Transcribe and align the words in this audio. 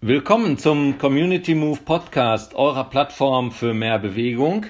Willkommen 0.00 0.56
zum 0.56 0.98
Community 0.98 1.56
Move 1.56 1.80
Podcast, 1.84 2.54
eurer 2.54 2.84
Plattform 2.84 3.50
für 3.50 3.74
mehr 3.74 3.98
Bewegung. 3.98 4.66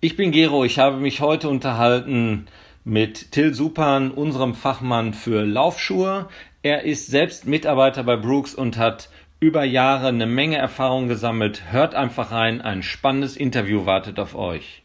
Ich 0.00 0.16
bin 0.16 0.30
Gero, 0.30 0.64
ich 0.64 0.78
habe 0.78 0.96
mich 0.96 1.20
heute 1.20 1.50
unterhalten 1.50 2.46
mit 2.84 3.32
Till 3.32 3.52
Supan, 3.52 4.10
unserem 4.10 4.54
Fachmann 4.54 5.12
für 5.12 5.44
Laufschuhe. 5.44 6.28
Er 6.62 6.84
ist 6.84 7.08
selbst 7.08 7.46
Mitarbeiter 7.46 8.02
bei 8.02 8.16
Brooks 8.16 8.54
und 8.54 8.78
hat 8.78 9.10
über 9.40 9.64
Jahre 9.64 10.08
eine 10.08 10.26
Menge 10.26 10.58
Erfahrung 10.58 11.08
gesammelt. 11.08 11.70
Hört 11.70 11.94
einfach 11.94 12.32
rein, 12.32 12.60
ein 12.60 12.82
spannendes 12.82 13.36
Interview 13.36 13.86
wartet 13.86 14.18
auf 14.18 14.34
euch. 14.34 14.82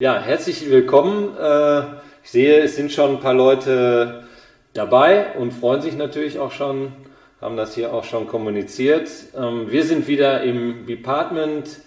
Ja, 0.00 0.20
herzlich 0.20 0.68
willkommen. 0.70 1.36
Äh, 1.36 1.80
ich 2.22 2.30
sehe, 2.30 2.60
es 2.60 2.76
sind 2.76 2.92
schon 2.92 3.16
ein 3.16 3.20
paar 3.20 3.34
Leute 3.34 4.24
dabei 4.74 5.34
und 5.38 5.52
freuen 5.52 5.80
sich 5.80 5.96
natürlich 5.96 6.38
auch 6.38 6.52
schon, 6.52 6.92
haben 7.40 7.56
das 7.56 7.74
hier 7.74 7.92
auch 7.92 8.04
schon 8.04 8.26
kommuniziert. 8.26 9.10
Ähm, 9.36 9.70
wir 9.70 9.84
sind 9.84 10.08
wieder 10.08 10.42
im 10.42 10.86
Department 10.86 11.80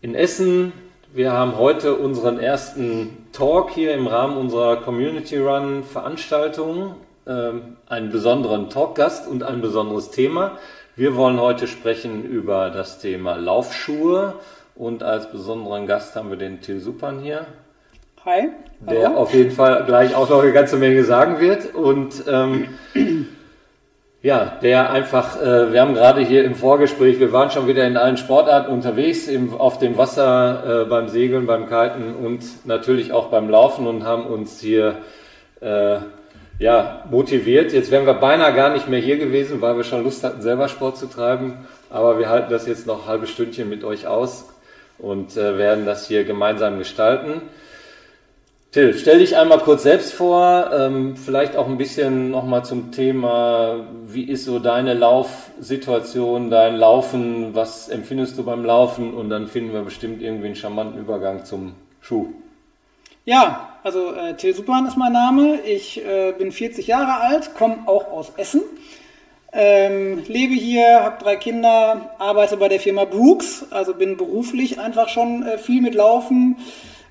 in 0.00 0.14
Essen 0.14 0.72
wir 1.16 1.30
haben 1.30 1.58
heute 1.58 1.94
unseren 1.94 2.40
ersten 2.40 3.28
Talk 3.30 3.70
hier 3.70 3.94
im 3.94 4.08
Rahmen 4.08 4.36
unserer 4.36 4.78
Community 4.78 5.36
Run 5.36 5.84
Veranstaltung. 5.84 6.96
Ähm, 7.26 7.76
einen 7.88 8.10
besonderen 8.10 8.68
Talkgast 8.68 9.26
und 9.26 9.42
ein 9.42 9.62
besonderes 9.62 10.10
Thema. 10.10 10.58
Wir 10.94 11.16
wollen 11.16 11.40
heute 11.40 11.66
sprechen 11.66 12.22
über 12.22 12.68
das 12.68 12.98
Thema 12.98 13.36
Laufschuhe 13.36 14.34
und 14.74 15.02
als 15.02 15.30
besonderen 15.30 15.86
Gast 15.86 16.16
haben 16.16 16.28
wir 16.28 16.36
den 16.36 16.60
Till 16.60 16.80
Supan 16.80 17.20
hier. 17.20 17.46
Hi. 18.26 18.50
Der 18.80 19.08
Hallo. 19.08 19.18
auf 19.18 19.32
jeden 19.32 19.52
Fall 19.52 19.84
gleich 19.86 20.14
auch 20.14 20.28
noch 20.28 20.42
eine 20.42 20.52
ganze 20.52 20.76
Menge 20.76 21.02
sagen 21.04 21.40
wird. 21.40 21.74
Und 21.74 22.24
ähm, 22.30 22.68
ja, 24.22 24.58
der 24.62 24.90
einfach, 24.90 25.40
äh, 25.40 25.72
wir 25.72 25.80
haben 25.80 25.94
gerade 25.94 26.20
hier 26.20 26.44
im 26.44 26.54
Vorgespräch, 26.54 27.20
wir 27.20 27.32
waren 27.32 27.50
schon 27.50 27.66
wieder 27.66 27.86
in 27.86 27.96
allen 27.96 28.18
Sportarten 28.18 28.70
unterwegs, 28.70 29.28
im, 29.28 29.54
auf 29.54 29.78
dem 29.78 29.96
Wasser, 29.96 30.82
äh, 30.82 30.84
beim 30.86 31.08
Segeln, 31.08 31.46
beim 31.46 31.66
Kiten 31.68 32.14
und 32.14 32.66
natürlich 32.66 33.12
auch 33.12 33.28
beim 33.28 33.48
Laufen 33.48 33.86
und 33.86 34.04
haben 34.04 34.26
uns 34.26 34.60
hier 34.60 34.98
äh, 35.60 35.98
ja, 36.58 37.04
motiviert. 37.10 37.72
Jetzt 37.72 37.90
wären 37.90 38.06
wir 38.06 38.14
beinahe 38.14 38.54
gar 38.54 38.72
nicht 38.72 38.88
mehr 38.88 39.00
hier 39.00 39.18
gewesen, 39.18 39.60
weil 39.60 39.76
wir 39.76 39.84
schon 39.84 40.04
Lust 40.04 40.24
hatten, 40.24 40.42
selber 40.42 40.68
Sport 40.68 40.96
zu 40.96 41.06
treiben. 41.06 41.66
Aber 41.90 42.18
wir 42.18 42.28
halten 42.28 42.50
das 42.50 42.66
jetzt 42.66 42.86
noch 42.86 43.02
ein 43.02 43.08
halbes 43.08 43.30
Stündchen 43.30 43.68
mit 43.68 43.84
euch 43.84 44.06
aus 44.06 44.46
und 44.98 45.36
äh, 45.36 45.58
werden 45.58 45.86
das 45.86 46.06
hier 46.06 46.24
gemeinsam 46.24 46.78
gestalten. 46.78 47.42
Till, 48.72 48.92
stell 48.94 49.20
dich 49.20 49.36
einmal 49.36 49.60
kurz 49.60 49.84
selbst 49.84 50.12
vor, 50.14 50.70
ähm, 50.76 51.16
vielleicht 51.16 51.54
auch 51.54 51.68
ein 51.68 51.78
bisschen 51.78 52.32
nochmal 52.32 52.64
zum 52.64 52.90
Thema, 52.90 53.86
wie 54.08 54.24
ist 54.24 54.46
so 54.46 54.58
deine 54.58 54.94
Laufsituation, 54.94 56.50
dein 56.50 56.74
Laufen, 56.74 57.54
was 57.54 57.88
empfindest 57.88 58.36
du 58.36 58.42
beim 58.42 58.64
Laufen 58.64 59.14
und 59.14 59.30
dann 59.30 59.46
finden 59.46 59.72
wir 59.72 59.82
bestimmt 59.82 60.20
irgendwie 60.20 60.46
einen 60.46 60.56
charmanten 60.56 60.98
Übergang 60.98 61.44
zum 61.44 61.74
Schuh. 62.00 62.30
Ja, 63.24 63.73
also 63.84 64.12
äh, 64.14 64.34
Till 64.34 64.54
Supan 64.54 64.86
ist 64.86 64.96
mein 64.96 65.12
Name, 65.12 65.60
ich 65.60 66.04
äh, 66.04 66.32
bin 66.32 66.50
40 66.50 66.86
Jahre 66.86 67.20
alt, 67.20 67.54
komme 67.54 67.84
auch 67.86 68.10
aus 68.10 68.32
Essen, 68.36 68.62
ähm, 69.52 70.24
lebe 70.26 70.54
hier, 70.54 71.04
habe 71.04 71.22
drei 71.22 71.36
Kinder, 71.36 72.10
arbeite 72.18 72.56
bei 72.56 72.68
der 72.68 72.80
Firma 72.80 73.04
Brooks, 73.04 73.66
also 73.70 73.94
bin 73.94 74.16
beruflich 74.16 74.80
einfach 74.80 75.08
schon 75.08 75.44
äh, 75.44 75.58
viel 75.58 75.80
mit 75.80 75.94
Laufen. 75.94 76.56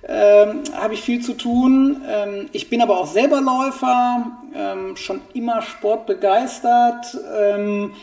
Ähm, 0.05 0.63
habe 0.73 0.95
ich 0.95 1.01
viel 1.01 1.21
zu 1.21 1.31
tun. 1.31 2.01
Ähm, 2.09 2.49
ich 2.51 2.69
bin 2.69 2.81
aber 2.81 2.99
auch 2.99 3.07
selber 3.07 3.39
Läufer, 3.39 4.31
ähm, 4.53 4.97
schon 4.97 5.21
immer 5.33 5.61
sportbegeistert. 5.61 7.17
Ähm, 7.39 7.94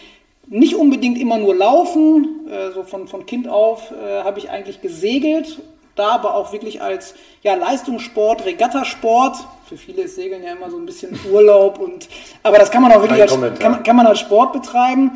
nicht 0.47 0.75
unbedingt 0.75 1.19
immer 1.19 1.37
nur 1.37 1.55
laufen, 1.55 2.49
äh, 2.51 2.73
so 2.73 2.85
von, 2.85 3.07
von 3.07 3.27
Kind 3.27 3.49
auf 3.49 3.93
äh, 3.93 4.23
habe 4.23 4.39
ich 4.39 4.49
eigentlich 4.49 4.81
gesegelt, 4.81 5.61
da 6.01 6.13
aber 6.13 6.35
auch 6.35 6.53
wirklich 6.53 6.83
als 6.83 7.15
ja, 7.43 7.55
Leistungssport, 7.55 8.45
Regattasport. 8.45 9.37
Für 9.69 9.77
viele 9.77 10.03
ist 10.03 10.17
Segeln 10.17 10.43
ja 10.43 10.53
immer 10.53 10.71
so 10.71 10.79
ein 10.79 10.87
bisschen 10.87 11.19
Urlaub 11.31 11.79
und 11.79 12.09
aber 12.43 12.59
das 12.59 12.71
kann 12.71 12.83
man 12.83 12.91
auch 12.93 13.03
wirklich 13.03 13.23
als, 13.23 13.39
kann, 13.59 13.83
kann 13.83 13.97
man 13.97 14.07
als 14.07 14.19
Sport 14.19 14.53
betreiben. 14.53 15.13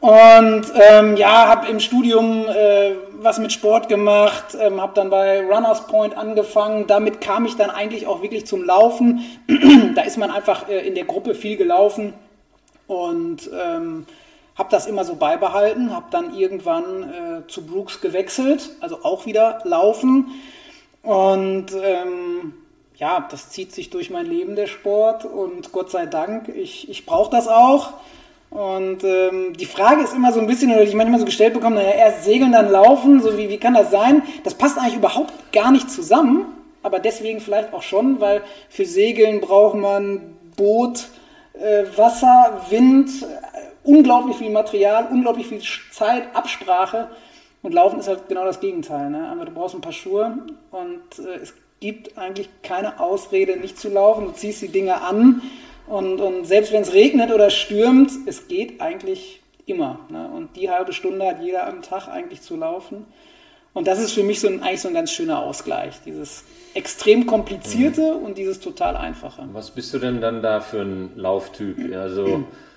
Und 0.00 0.62
ähm, 0.90 1.16
ja, 1.16 1.48
habe 1.48 1.66
im 1.66 1.80
Studium 1.80 2.46
äh, 2.46 2.92
was 3.20 3.40
mit 3.40 3.50
Sport 3.50 3.88
gemacht, 3.88 4.56
ähm, 4.60 4.80
habe 4.80 4.92
dann 4.94 5.10
bei 5.10 5.40
Runners 5.40 5.88
Point 5.88 6.16
angefangen. 6.16 6.86
Damit 6.86 7.20
kam 7.20 7.46
ich 7.46 7.56
dann 7.56 7.70
eigentlich 7.70 8.06
auch 8.06 8.22
wirklich 8.22 8.46
zum 8.46 8.64
Laufen. 8.64 9.24
da 9.96 10.02
ist 10.02 10.16
man 10.16 10.30
einfach 10.30 10.68
äh, 10.68 10.86
in 10.86 10.94
der 10.94 11.04
Gruppe 11.04 11.34
viel 11.34 11.56
gelaufen 11.56 12.12
und 12.86 13.50
ähm, 13.52 14.06
habe 14.58 14.68
das 14.70 14.86
immer 14.86 15.04
so 15.04 15.14
beibehalten. 15.14 15.94
Habe 15.94 16.06
dann 16.10 16.36
irgendwann 16.36 17.02
äh, 17.44 17.48
zu 17.48 17.64
Brooks 17.64 18.00
gewechselt, 18.00 18.70
also 18.80 19.04
auch 19.04 19.24
wieder 19.24 19.60
Laufen. 19.64 20.26
Und 21.02 21.66
ähm, 21.80 22.52
ja, 22.96 23.26
das 23.30 23.50
zieht 23.50 23.72
sich 23.72 23.90
durch 23.90 24.10
mein 24.10 24.26
Leben, 24.26 24.56
der 24.56 24.66
Sport. 24.66 25.24
Und 25.24 25.72
Gott 25.72 25.90
sei 25.90 26.06
Dank, 26.06 26.48
ich, 26.48 26.90
ich 26.90 27.06
brauche 27.06 27.30
das 27.30 27.46
auch. 27.46 27.94
Und 28.50 29.04
ähm, 29.04 29.52
die 29.56 29.66
Frage 29.66 30.02
ist 30.02 30.14
immer 30.14 30.32
so 30.32 30.40
ein 30.40 30.46
bisschen, 30.46 30.70
oder 30.70 30.80
die 30.80 30.88
ich 30.88 30.94
manchmal 30.94 31.20
so 31.20 31.26
gestellt 31.26 31.54
bekomme, 31.54 31.76
naja, 31.76 31.90
erst 31.90 32.24
segeln, 32.24 32.52
dann 32.52 32.70
laufen, 32.70 33.20
so 33.20 33.36
wie, 33.36 33.48
wie 33.50 33.58
kann 33.58 33.74
das 33.74 33.90
sein? 33.90 34.22
Das 34.42 34.54
passt 34.54 34.78
eigentlich 34.78 34.96
überhaupt 34.96 35.52
gar 35.52 35.70
nicht 35.70 35.90
zusammen, 35.90 36.46
aber 36.82 36.98
deswegen 36.98 37.40
vielleicht 37.40 37.74
auch 37.74 37.82
schon, 37.82 38.20
weil 38.20 38.42
für 38.70 38.86
Segeln 38.86 39.42
braucht 39.42 39.76
man 39.76 40.34
Boot, 40.56 41.08
äh, 41.60 41.84
Wasser, 41.96 42.62
Wind, 42.70 43.10
äh, 43.22 43.26
unglaublich 43.88 44.36
viel 44.36 44.50
Material, 44.50 45.08
unglaublich 45.10 45.46
viel 45.46 45.62
Zeit, 45.90 46.24
Absprache. 46.34 47.08
Und 47.62 47.72
Laufen 47.72 47.98
ist 47.98 48.06
halt 48.06 48.28
genau 48.28 48.44
das 48.44 48.60
Gegenteil. 48.60 49.10
Ne? 49.10 49.28
Aber 49.32 49.46
du 49.46 49.52
brauchst 49.52 49.74
ein 49.74 49.80
paar 49.80 49.92
Schuhe 49.92 50.38
und 50.70 51.18
äh, 51.18 51.38
es 51.42 51.54
gibt 51.80 52.18
eigentlich 52.18 52.48
keine 52.62 53.00
Ausrede, 53.00 53.56
nicht 53.56 53.78
zu 53.78 53.88
laufen. 53.88 54.26
Du 54.26 54.32
ziehst 54.32 54.62
die 54.62 54.68
Dinge 54.68 55.00
an 55.00 55.42
und, 55.86 56.20
und 56.20 56.44
selbst 56.44 56.72
wenn 56.72 56.82
es 56.82 56.92
regnet 56.92 57.32
oder 57.32 57.50
stürmt, 57.50 58.10
es 58.26 58.46
geht 58.46 58.80
eigentlich 58.80 59.40
immer. 59.66 60.00
Ne? 60.10 60.30
Und 60.36 60.56
die 60.56 60.70
halbe 60.70 60.92
Stunde 60.92 61.26
hat 61.26 61.42
jeder 61.42 61.66
am 61.66 61.82
Tag 61.82 62.08
eigentlich 62.08 62.42
zu 62.42 62.56
laufen. 62.56 63.06
Und 63.72 63.86
das 63.86 64.00
ist 64.00 64.12
für 64.12 64.22
mich 64.22 64.40
so 64.40 64.48
ein, 64.48 64.62
eigentlich 64.62 64.80
so 64.82 64.88
ein 64.88 64.94
ganz 64.94 65.10
schöner 65.10 65.42
Ausgleich. 65.42 66.00
Dieses 66.04 66.44
extrem 66.74 67.26
komplizierte 67.26 68.14
mhm. 68.14 68.24
und 68.24 68.38
dieses 68.38 68.60
total 68.60 68.96
einfache. 68.96 69.48
Was 69.52 69.70
bist 69.70 69.94
du 69.94 69.98
denn 69.98 70.20
dann 70.20 70.42
da 70.42 70.60
für 70.60 70.82
ein 70.82 71.12
Lauftyp? 71.16 71.94
Also 71.96 72.44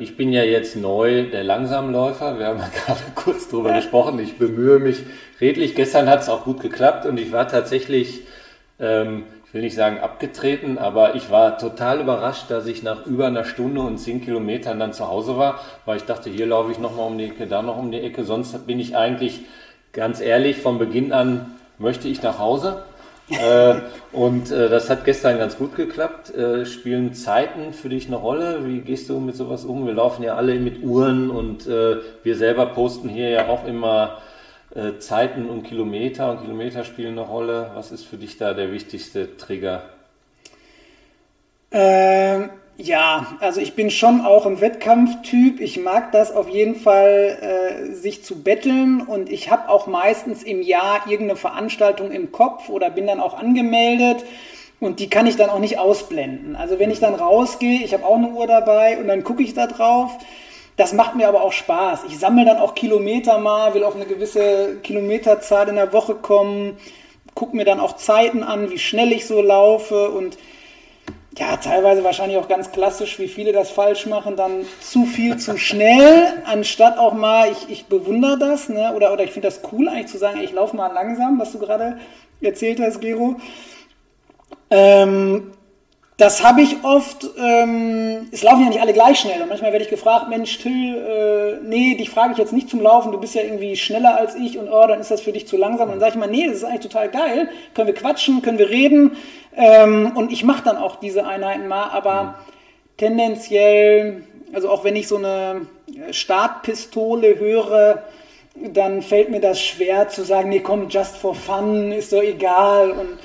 ich 0.00 0.16
bin 0.16 0.32
ja 0.32 0.42
jetzt 0.42 0.74
neu 0.74 1.30
der 1.30 1.44
Langsamläufer. 1.44 2.38
Wir 2.38 2.46
haben 2.46 2.58
ja 2.58 2.68
gerade 2.86 3.00
kurz 3.14 3.48
drüber 3.48 3.74
gesprochen. 3.74 4.18
Ich 4.18 4.36
bemühe 4.36 4.78
mich 4.78 5.04
redlich. 5.40 5.74
Gestern 5.74 6.08
hat 6.08 6.22
es 6.22 6.28
auch 6.28 6.44
gut 6.44 6.60
geklappt 6.60 7.06
und 7.06 7.20
ich 7.20 7.30
war 7.30 7.46
tatsächlich 7.46 8.22
ähm, 8.80 9.24
ich 9.50 9.54
will 9.54 9.62
nicht 9.62 9.74
sagen 9.74 9.98
abgetreten, 9.98 10.78
aber 10.78 11.16
ich 11.16 11.28
war 11.28 11.58
total 11.58 12.00
überrascht, 12.00 12.52
dass 12.52 12.68
ich 12.68 12.84
nach 12.84 13.04
über 13.04 13.26
einer 13.26 13.44
Stunde 13.44 13.80
und 13.80 13.98
zehn 13.98 14.20
Kilometern 14.20 14.78
dann 14.78 14.92
zu 14.92 15.08
Hause 15.08 15.38
war, 15.38 15.58
weil 15.86 15.96
ich 15.96 16.04
dachte, 16.04 16.30
hier 16.30 16.46
laufe 16.46 16.70
ich 16.70 16.78
nochmal 16.78 17.08
um 17.08 17.18
die 17.18 17.24
Ecke, 17.24 17.48
da 17.48 17.60
noch 17.60 17.76
um 17.76 17.90
die 17.90 17.98
Ecke. 17.98 18.22
Sonst 18.22 18.64
bin 18.68 18.78
ich 18.78 18.96
eigentlich, 18.96 19.40
ganz 19.92 20.20
ehrlich, 20.20 20.58
von 20.58 20.78
Beginn 20.78 21.12
an 21.12 21.46
möchte 21.78 22.06
ich 22.06 22.22
nach 22.22 22.38
Hause. 22.38 22.84
Äh, 23.30 23.74
und 24.12 24.50
äh, 24.50 24.68
das 24.68 24.90
hat 24.90 25.04
gestern 25.04 25.38
ganz 25.38 25.56
gut 25.56 25.76
geklappt. 25.76 26.34
Äh, 26.34 26.66
spielen 26.66 27.14
Zeiten 27.14 27.72
für 27.72 27.88
dich 27.88 28.06
eine 28.06 28.16
Rolle? 28.16 28.66
Wie 28.66 28.80
gehst 28.80 29.08
du 29.08 29.20
mit 29.20 29.36
sowas 29.36 29.64
um? 29.64 29.86
Wir 29.86 29.94
laufen 29.94 30.22
ja 30.22 30.34
alle 30.34 30.54
mit 30.58 30.82
Uhren 30.82 31.30
und 31.30 31.66
äh, 31.66 31.96
wir 32.22 32.36
selber 32.36 32.66
posten 32.66 33.08
hier 33.08 33.30
ja 33.30 33.48
auch 33.48 33.66
immer 33.66 34.18
äh, 34.74 34.98
Zeiten 34.98 35.48
und 35.48 35.64
Kilometer 35.64 36.30
und 36.30 36.42
Kilometer 36.42 36.84
spielen 36.84 37.18
eine 37.18 37.26
Rolle. 37.26 37.70
Was 37.74 37.92
ist 37.92 38.04
für 38.04 38.16
dich 38.16 38.36
da 38.38 38.54
der 38.54 38.72
wichtigste 38.72 39.36
Trigger? 39.36 39.82
Ähm, 41.72 42.50
ja, 42.80 43.36
also 43.40 43.60
ich 43.60 43.74
bin 43.74 43.90
schon 43.90 44.22
auch 44.22 44.46
ein 44.46 44.60
Wettkampftyp. 44.60 45.60
Ich 45.60 45.78
mag 45.78 46.12
das 46.12 46.34
auf 46.34 46.48
jeden 46.48 46.76
Fall, 46.76 47.38
äh, 47.90 47.94
sich 47.94 48.24
zu 48.24 48.42
betteln 48.42 49.02
und 49.02 49.30
ich 49.30 49.50
habe 49.50 49.68
auch 49.68 49.86
meistens 49.86 50.42
im 50.42 50.62
Jahr 50.62 51.06
irgendeine 51.06 51.36
Veranstaltung 51.36 52.10
im 52.10 52.32
Kopf 52.32 52.68
oder 52.68 52.90
bin 52.90 53.06
dann 53.06 53.20
auch 53.20 53.38
angemeldet 53.38 54.24
und 54.80 55.00
die 55.00 55.10
kann 55.10 55.26
ich 55.26 55.36
dann 55.36 55.50
auch 55.50 55.58
nicht 55.58 55.78
ausblenden. 55.78 56.56
Also 56.56 56.78
wenn 56.78 56.90
ich 56.90 57.00
dann 57.00 57.14
rausgehe, 57.14 57.82
ich 57.82 57.92
habe 57.92 58.06
auch 58.06 58.16
eine 58.16 58.28
Uhr 58.28 58.46
dabei 58.46 58.98
und 58.98 59.08
dann 59.08 59.24
gucke 59.24 59.42
ich 59.42 59.54
da 59.54 59.66
drauf 59.66 60.18
das 60.80 60.94
macht 60.94 61.14
mir 61.14 61.28
aber 61.28 61.42
auch 61.42 61.52
Spaß. 61.52 62.04
Ich 62.08 62.18
sammle 62.18 62.46
dann 62.46 62.56
auch 62.56 62.74
Kilometer 62.74 63.36
mal, 63.36 63.74
will 63.74 63.84
auf 63.84 63.96
eine 63.96 64.06
gewisse 64.06 64.76
Kilometerzahl 64.82 65.68
in 65.68 65.74
der 65.74 65.92
Woche 65.92 66.14
kommen, 66.14 66.78
gucke 67.34 67.54
mir 67.54 67.66
dann 67.66 67.80
auch 67.80 67.96
Zeiten 67.96 68.42
an, 68.42 68.70
wie 68.70 68.78
schnell 68.78 69.12
ich 69.12 69.26
so 69.26 69.42
laufe 69.42 70.08
und 70.08 70.38
ja, 71.40 71.56
teilweise 71.56 72.04
wahrscheinlich 72.04 72.36
auch 72.36 72.48
ganz 72.48 72.70
klassisch, 72.70 73.18
wie 73.18 73.26
viele 73.26 73.52
das 73.52 73.70
falsch 73.70 74.04
machen, 74.04 74.36
dann 74.36 74.66
zu 74.80 75.06
viel 75.06 75.38
zu 75.38 75.56
schnell, 75.56 76.34
anstatt 76.44 76.98
auch 76.98 77.14
mal, 77.14 77.50
ich, 77.50 77.70
ich 77.70 77.86
bewundere 77.86 78.38
das, 78.38 78.68
ne? 78.68 78.92
oder, 78.94 79.10
oder 79.10 79.24
ich 79.24 79.32
finde 79.32 79.48
das 79.48 79.62
cool 79.72 79.88
eigentlich 79.88 80.08
zu 80.08 80.18
sagen, 80.18 80.40
ich 80.40 80.52
laufe 80.52 80.76
mal 80.76 80.92
langsam, 80.92 81.40
was 81.40 81.52
du 81.52 81.58
gerade 81.58 81.98
erzählt 82.42 82.78
hast, 82.78 83.00
Gero. 83.00 83.36
Ähm, 84.68 85.52
das 86.20 86.44
habe 86.44 86.60
ich 86.60 86.84
oft, 86.84 87.30
ähm, 87.38 88.28
es 88.30 88.42
laufen 88.42 88.64
ja 88.64 88.68
nicht 88.68 88.80
alle 88.80 88.92
gleich 88.92 89.20
schnell. 89.20 89.40
Und 89.40 89.48
manchmal 89.48 89.72
werde 89.72 89.84
ich 89.86 89.90
gefragt, 89.90 90.28
Mensch, 90.28 90.58
Till, 90.58 90.96
äh, 90.96 91.66
nee, 91.66 91.94
dich 91.94 92.10
frage 92.10 92.32
ich 92.32 92.38
jetzt 92.38 92.52
nicht 92.52 92.68
zum 92.68 92.82
Laufen, 92.82 93.10
du 93.10 93.18
bist 93.18 93.34
ja 93.34 93.42
irgendwie 93.42 93.74
schneller 93.74 94.18
als 94.18 94.34
ich 94.34 94.58
und 94.58 94.68
oh, 94.68 94.86
dann 94.86 95.00
ist 95.00 95.10
das 95.10 95.22
für 95.22 95.32
dich 95.32 95.48
zu 95.48 95.56
langsam. 95.56 95.88
Und 95.88 95.92
dann 95.92 96.00
sage 96.00 96.12
ich 96.12 96.18
mal, 96.18 96.28
nee, 96.28 96.46
das 96.46 96.56
ist 96.56 96.64
eigentlich 96.64 96.82
total 96.82 97.08
geil. 97.08 97.48
Können 97.72 97.86
wir 97.86 97.94
quatschen, 97.94 98.42
können 98.42 98.58
wir 98.58 98.68
reden. 98.68 99.16
Ähm, 99.56 100.12
und 100.14 100.30
ich 100.30 100.44
mache 100.44 100.62
dann 100.62 100.76
auch 100.76 100.96
diese 100.96 101.26
Einheiten 101.26 101.68
mal, 101.68 101.88
aber 101.88 102.22
mhm. 102.22 102.34
tendenziell, 102.98 104.22
also 104.52 104.68
auch 104.68 104.84
wenn 104.84 104.96
ich 104.96 105.08
so 105.08 105.16
eine 105.16 105.62
Startpistole 106.10 107.38
höre, 107.38 108.02
dann 108.56 109.00
fällt 109.00 109.30
mir 109.30 109.40
das 109.40 109.58
schwer 109.58 110.08
zu 110.08 110.22
sagen, 110.22 110.50
nee, 110.50 110.60
komm, 110.60 110.90
just 110.90 111.16
for 111.16 111.34
fun, 111.34 111.92
ist 111.92 112.12
doch 112.12 112.22
egal. 112.22 112.90
Und 112.90 113.18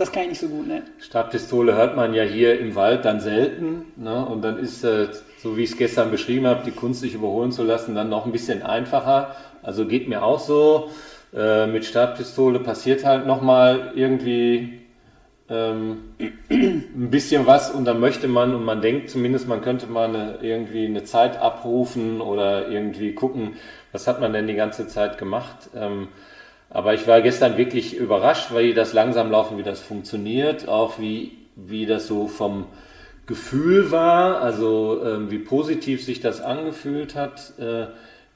das 0.00 0.12
kann 0.12 0.22
ich 0.22 0.28
nicht 0.30 0.40
so 0.40 0.48
gut, 0.48 0.66
ne? 0.66 0.82
Startpistole 0.98 1.74
hört 1.74 1.94
man 1.94 2.14
ja 2.14 2.22
hier 2.22 2.58
im 2.58 2.74
Wald 2.74 3.04
dann 3.04 3.20
selten. 3.20 3.92
Ne? 3.96 4.24
Und 4.24 4.42
dann 4.42 4.58
ist, 4.58 4.82
äh, 4.82 5.08
so 5.42 5.56
wie 5.56 5.64
ich 5.64 5.72
es 5.72 5.76
gestern 5.76 6.10
beschrieben 6.10 6.46
habe, 6.46 6.62
die 6.64 6.70
Kunst 6.70 7.00
sich 7.00 7.14
überholen 7.14 7.52
zu 7.52 7.62
lassen, 7.62 7.94
dann 7.94 8.08
noch 8.08 8.24
ein 8.24 8.32
bisschen 8.32 8.62
einfacher. 8.62 9.36
Also 9.62 9.86
geht 9.86 10.08
mir 10.08 10.22
auch 10.22 10.40
so. 10.40 10.90
Äh, 11.36 11.66
mit 11.66 11.84
Startpistole 11.84 12.60
passiert 12.60 13.04
halt 13.04 13.26
nochmal 13.26 13.92
irgendwie 13.94 14.80
ähm, 15.50 16.14
ein 16.48 17.10
bisschen 17.10 17.46
was 17.46 17.70
und 17.70 17.84
dann 17.84 18.00
möchte 18.00 18.26
man 18.26 18.54
und 18.54 18.64
man 18.64 18.80
denkt 18.80 19.10
zumindest, 19.10 19.48
man 19.48 19.60
könnte 19.60 19.86
mal 19.86 20.08
eine, 20.08 20.38
irgendwie 20.40 20.86
eine 20.86 21.04
Zeit 21.04 21.36
abrufen 21.36 22.20
oder 22.20 22.68
irgendwie 22.68 23.14
gucken, 23.14 23.56
was 23.92 24.06
hat 24.06 24.20
man 24.20 24.32
denn 24.32 24.46
die 24.46 24.54
ganze 24.54 24.86
Zeit 24.86 25.18
gemacht. 25.18 25.70
Ähm, 25.74 26.08
aber 26.70 26.94
ich 26.94 27.06
war 27.06 27.20
gestern 27.20 27.56
wirklich 27.56 27.96
überrascht, 27.96 28.52
weil 28.52 28.74
das 28.74 28.92
Langsamlaufen, 28.92 29.58
wie 29.58 29.64
das 29.64 29.80
funktioniert, 29.80 30.68
auch 30.68 30.98
wie, 30.98 31.32
wie 31.56 31.84
das 31.84 32.06
so 32.06 32.28
vom 32.28 32.66
Gefühl 33.26 33.90
war, 33.90 34.40
also 34.40 35.02
äh, 35.04 35.30
wie 35.30 35.38
positiv 35.38 36.04
sich 36.04 36.20
das 36.20 36.40
angefühlt 36.40 37.16
hat, 37.16 37.52
äh, 37.58 37.86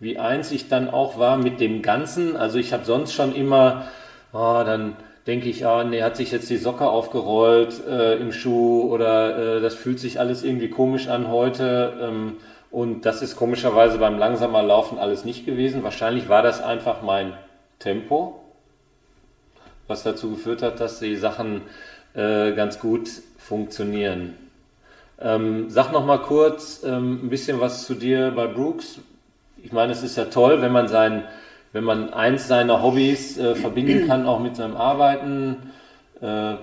wie 0.00 0.18
eins 0.18 0.52
ich 0.52 0.68
dann 0.68 0.90
auch 0.90 1.18
war 1.18 1.36
mit 1.36 1.60
dem 1.60 1.82
Ganzen. 1.82 2.36
Also 2.36 2.58
ich 2.58 2.72
habe 2.72 2.84
sonst 2.84 3.12
schon 3.12 3.34
immer, 3.34 3.86
oh, 4.32 4.62
dann 4.64 4.96
denke 5.26 5.48
ich, 5.48 5.64
ah, 5.66 5.84
nee, 5.84 6.02
hat 6.02 6.16
sich 6.16 6.32
jetzt 6.32 6.50
die 6.50 6.56
Socke 6.56 6.86
aufgerollt 6.86 7.82
äh, 7.88 8.16
im 8.16 8.32
Schuh 8.32 8.82
oder 8.82 9.56
äh, 9.56 9.60
das 9.60 9.74
fühlt 9.74 9.98
sich 9.98 10.20
alles 10.20 10.42
irgendwie 10.42 10.68
komisch 10.68 11.08
an 11.08 11.28
heute. 11.28 11.94
Ähm, 12.00 12.36
und 12.70 13.06
das 13.06 13.22
ist 13.22 13.36
komischerweise 13.36 13.98
beim 13.98 14.18
langsamer 14.18 14.62
Laufen 14.62 14.98
alles 14.98 15.24
nicht 15.24 15.46
gewesen. 15.46 15.84
Wahrscheinlich 15.84 16.28
war 16.28 16.42
das 16.42 16.60
einfach 16.60 17.02
mein 17.02 17.32
Tempo, 17.78 18.40
was 19.86 20.02
dazu 20.02 20.30
geführt 20.30 20.62
hat, 20.62 20.80
dass 20.80 21.00
die 21.00 21.16
Sachen 21.16 21.62
äh, 22.14 22.52
ganz 22.52 22.78
gut 22.78 23.08
funktionieren. 23.38 24.36
Ähm, 25.20 25.70
sag 25.70 25.92
noch 25.92 26.04
mal 26.04 26.18
kurz 26.18 26.82
ähm, 26.84 27.20
ein 27.24 27.28
bisschen 27.28 27.60
was 27.60 27.84
zu 27.86 27.94
dir 27.94 28.32
bei 28.34 28.46
Brooks. 28.46 28.98
Ich 29.62 29.72
meine, 29.72 29.92
es 29.92 30.02
ist 30.02 30.16
ja 30.16 30.26
toll, 30.26 30.60
wenn 30.60 30.72
man 30.72 30.88
sein, 30.88 31.24
wenn 31.72 31.84
man 31.84 32.12
eins 32.12 32.48
seiner 32.48 32.82
Hobbys 32.82 33.38
äh, 33.38 33.54
verbinden 33.54 34.06
kann, 34.06 34.26
auch 34.26 34.40
mit 34.40 34.56
seinem 34.56 34.76
Arbeiten, 34.76 35.72
äh, 36.20 36.54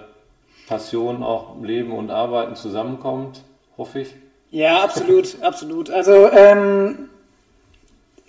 Passion 0.67 1.23
auch 1.23 1.61
Leben 1.61 1.91
und 1.91 2.11
Arbeiten 2.11 2.55
zusammenkommt, 2.55 3.41
hoffe 3.77 4.01
ich. 4.01 4.15
Ja, 4.51 4.83
absolut, 4.83 5.41
absolut. 5.41 5.89
Also 5.89 6.29
ähm, 6.31 7.09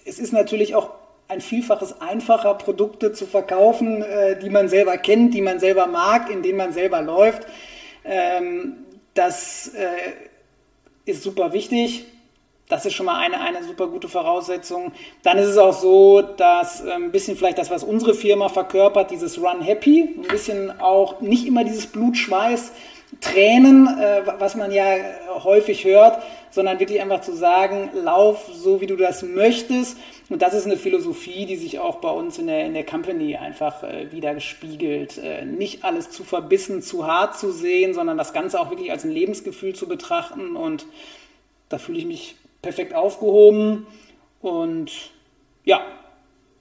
es 0.04 0.18
ist 0.18 0.32
natürlich 0.32 0.74
auch 0.74 0.90
ein 1.32 1.40
Vielfaches 1.40 2.00
einfacher, 2.00 2.54
Produkte 2.54 3.12
zu 3.12 3.26
verkaufen, 3.26 4.02
äh, 4.02 4.38
die 4.38 4.50
man 4.50 4.68
selber 4.68 4.98
kennt, 4.98 5.32
die 5.32 5.40
man 5.40 5.58
selber 5.58 5.86
mag, 5.86 6.30
in 6.30 6.42
denen 6.42 6.58
man 6.58 6.72
selber 6.74 7.00
läuft. 7.00 7.46
Ähm, 8.04 8.84
das 9.14 9.68
äh, 9.68 11.10
ist 11.10 11.22
super 11.22 11.52
wichtig. 11.54 12.04
Das 12.68 12.84
ist 12.86 12.94
schon 12.94 13.06
mal 13.06 13.18
eine, 13.18 13.40
eine 13.40 13.64
super 13.64 13.86
gute 13.86 14.08
Voraussetzung. 14.08 14.92
Dann 15.22 15.38
ist 15.38 15.48
es 15.48 15.58
auch 15.58 15.72
so, 15.72 16.20
dass 16.20 16.84
äh, 16.84 16.92
ein 16.92 17.12
bisschen 17.12 17.36
vielleicht 17.36 17.58
das, 17.58 17.70
was 17.70 17.82
unsere 17.82 18.14
Firma 18.14 18.50
verkörpert, 18.50 19.10
dieses 19.10 19.40
Run 19.40 19.62
Happy, 19.62 20.14
ein 20.18 20.28
bisschen 20.28 20.80
auch 20.80 21.22
nicht 21.22 21.46
immer 21.46 21.64
dieses 21.64 21.86
Blutschweiß, 21.86 22.72
Tränen, 23.20 23.86
was 24.38 24.54
man 24.54 24.72
ja 24.72 24.84
häufig 25.44 25.84
hört, 25.84 26.22
sondern 26.52 26.78
wirklich 26.78 27.00
einfach 27.00 27.22
zu 27.22 27.34
sagen, 27.34 27.90
lauf 27.94 28.48
so, 28.52 28.80
wie 28.80 28.86
du 28.86 28.96
das 28.96 29.22
möchtest. 29.22 29.96
Und 30.28 30.42
das 30.42 30.54
ist 30.54 30.66
eine 30.66 30.76
Philosophie, 30.76 31.46
die 31.46 31.56
sich 31.56 31.78
auch 31.78 31.96
bei 31.96 32.10
uns 32.10 32.38
in 32.38 32.46
der, 32.46 32.66
in 32.66 32.74
der 32.74 32.84
Company 32.84 33.36
einfach 33.36 33.82
äh, 33.82 34.12
wieder 34.12 34.34
gespiegelt. 34.34 35.18
Äh, 35.18 35.46
nicht 35.46 35.82
alles 35.82 36.10
zu 36.10 36.24
verbissen, 36.24 36.82
zu 36.82 37.06
hart 37.06 37.38
zu 37.38 37.50
sehen, 37.50 37.94
sondern 37.94 38.18
das 38.18 38.34
Ganze 38.34 38.60
auch 38.60 38.70
wirklich 38.70 38.90
als 38.90 39.04
ein 39.04 39.10
Lebensgefühl 39.10 39.74
zu 39.74 39.88
betrachten. 39.88 40.54
Und 40.54 40.86
da 41.70 41.78
fühle 41.78 41.98
ich 41.98 42.06
mich 42.06 42.36
perfekt 42.60 42.94
aufgehoben. 42.94 43.86
Und 44.42 44.92
ja, 45.64 45.80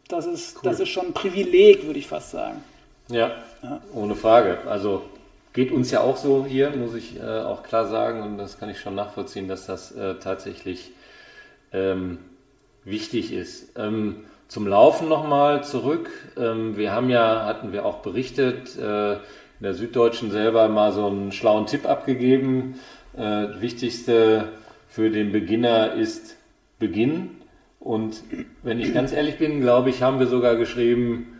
das 0.07 0.25
ist, 0.25 0.55
cool. 0.55 0.61
das 0.63 0.79
ist 0.79 0.89
schon 0.89 1.07
ein 1.07 1.13
Privileg, 1.13 1.85
würde 1.85 1.99
ich 1.99 2.07
fast 2.07 2.31
sagen. 2.31 2.63
Ja, 3.09 3.31
ja, 3.61 3.81
ohne 3.93 4.15
Frage. 4.15 4.59
Also 4.67 5.01
Geht 5.53 5.71
uns 5.71 5.91
ja 5.91 6.01
auch 6.01 6.15
so 6.15 6.45
hier, 6.45 6.69
muss 6.71 6.95
ich 6.95 7.19
äh, 7.19 7.41
auch 7.41 7.63
klar 7.63 7.87
sagen, 7.87 8.21
und 8.23 8.37
das 8.37 8.57
kann 8.57 8.69
ich 8.69 8.79
schon 8.79 8.95
nachvollziehen, 8.95 9.47
dass 9.47 9.65
das 9.65 9.91
äh, 9.91 10.15
tatsächlich 10.15 10.91
ähm, 11.73 12.19
wichtig 12.85 13.33
ist. 13.33 13.77
Ähm, 13.77 14.23
zum 14.47 14.67
Laufen 14.67 15.09
nochmal 15.09 15.63
zurück. 15.63 16.09
Ähm, 16.37 16.77
wir 16.77 16.91
haben 16.93 17.09
ja, 17.09 17.45
hatten 17.45 17.71
wir 17.73 17.85
auch 17.85 17.97
berichtet, 17.97 18.77
äh, 18.77 19.13
in 19.13 19.19
der 19.63 19.73
Süddeutschen 19.73 20.31
selber 20.31 20.67
mal 20.69 20.91
so 20.91 21.05
einen 21.05 21.31
schlauen 21.31 21.67
Tipp 21.67 21.87
abgegeben. 21.87 22.79
Äh, 23.15 23.59
wichtigste 23.59 24.49
für 24.87 25.09
den 25.09 25.31
Beginner 25.31 25.93
ist 25.93 26.37
Beginn. 26.79 27.29
Und 27.79 28.23
wenn 28.63 28.79
ich 28.79 28.93
ganz 28.93 29.11
ehrlich 29.11 29.37
bin, 29.37 29.61
glaube 29.61 29.89
ich, 29.89 30.01
haben 30.01 30.19
wir 30.19 30.27
sogar 30.27 30.55
geschrieben, 30.55 31.39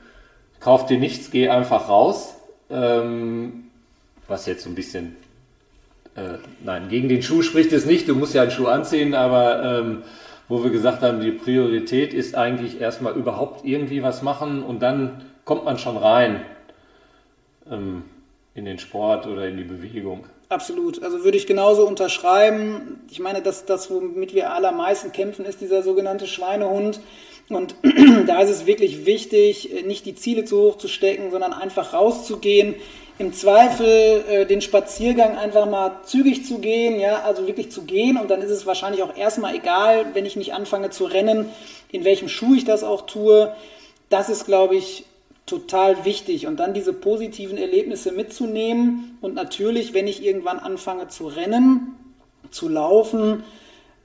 kauf 0.59 0.85
dir 0.85 0.97
nichts, 0.97 1.31
geh 1.31 1.49
einfach 1.49 1.89
raus. 1.89 2.35
Ähm, 2.69 3.70
was 4.31 4.47
jetzt 4.47 4.63
so 4.63 4.69
ein 4.69 4.75
bisschen, 4.75 5.15
äh, 6.15 6.37
nein, 6.63 6.89
gegen 6.89 7.09
den 7.09 7.21
Schuh 7.21 7.43
spricht 7.43 7.71
es 7.71 7.85
nicht, 7.85 8.07
du 8.07 8.15
musst 8.15 8.33
ja 8.33 8.41
einen 8.41 8.51
Schuh 8.51 8.67
anziehen, 8.67 9.13
aber 9.13 9.63
ähm, 9.63 10.03
wo 10.47 10.63
wir 10.63 10.71
gesagt 10.71 11.03
haben, 11.03 11.21
die 11.21 11.31
Priorität 11.31 12.13
ist 12.13 12.35
eigentlich 12.35 12.81
erstmal 12.81 13.15
überhaupt 13.15 13.63
irgendwie 13.63 14.01
was 14.01 14.21
machen 14.21 14.63
und 14.63 14.81
dann 14.81 15.23
kommt 15.45 15.65
man 15.65 15.77
schon 15.77 15.97
rein 15.97 16.41
ähm, 17.69 18.03
in 18.55 18.65
den 18.65 18.79
Sport 18.79 19.27
oder 19.27 19.47
in 19.47 19.57
die 19.57 19.63
Bewegung. 19.63 20.25
Absolut. 20.49 21.01
Also 21.01 21.23
würde 21.23 21.37
ich 21.37 21.47
genauso 21.47 21.87
unterschreiben. 21.87 22.99
Ich 23.09 23.19
meine, 23.19 23.41
dass 23.41 23.65
das, 23.65 23.89
womit 23.89 24.35
wir 24.35 24.53
allermeisten 24.53 25.13
kämpfen, 25.13 25.45
ist 25.45 25.61
dieser 25.61 25.81
sogenannte 25.81 26.27
Schweinehund. 26.27 26.99
Und 27.47 27.75
da 28.27 28.41
ist 28.41 28.49
es 28.49 28.65
wirklich 28.65 29.05
wichtig, 29.05 29.85
nicht 29.85 30.05
die 30.05 30.15
Ziele 30.15 30.43
zu 30.43 30.57
hoch 30.57 30.77
zu 30.77 30.89
stecken, 30.89 31.31
sondern 31.31 31.53
einfach 31.53 31.93
rauszugehen, 31.93 32.75
im 33.21 33.33
Zweifel 33.33 34.23
äh, 34.27 34.45
den 34.47 34.61
Spaziergang 34.61 35.37
einfach 35.37 35.69
mal 35.69 35.99
zügig 36.03 36.43
zu 36.43 36.57
gehen, 36.57 36.99
ja, 36.99 37.21
also 37.21 37.45
wirklich 37.45 37.71
zu 37.71 37.83
gehen 37.83 38.17
und 38.17 38.31
dann 38.31 38.41
ist 38.41 38.49
es 38.49 38.65
wahrscheinlich 38.65 39.03
auch 39.03 39.15
erstmal 39.15 39.55
egal, 39.55 40.07
wenn 40.13 40.25
ich 40.25 40.35
nicht 40.35 40.53
anfange 40.53 40.89
zu 40.89 41.05
rennen, 41.05 41.49
in 41.91 42.03
welchem 42.03 42.27
Schuh 42.27 42.55
ich 42.55 42.65
das 42.65 42.83
auch 42.83 43.05
tue. 43.05 43.53
Das 44.09 44.29
ist, 44.29 44.45
glaube 44.45 44.75
ich, 44.75 45.05
total 45.45 46.03
wichtig 46.03 46.47
und 46.47 46.57
dann 46.57 46.73
diese 46.73 46.93
positiven 46.93 47.57
Erlebnisse 47.59 48.11
mitzunehmen 48.11 49.19
und 49.21 49.35
natürlich, 49.35 49.93
wenn 49.93 50.07
ich 50.07 50.25
irgendwann 50.25 50.57
anfange 50.57 51.07
zu 51.07 51.27
rennen, 51.27 51.95
zu 52.49 52.69
laufen, 52.69 53.43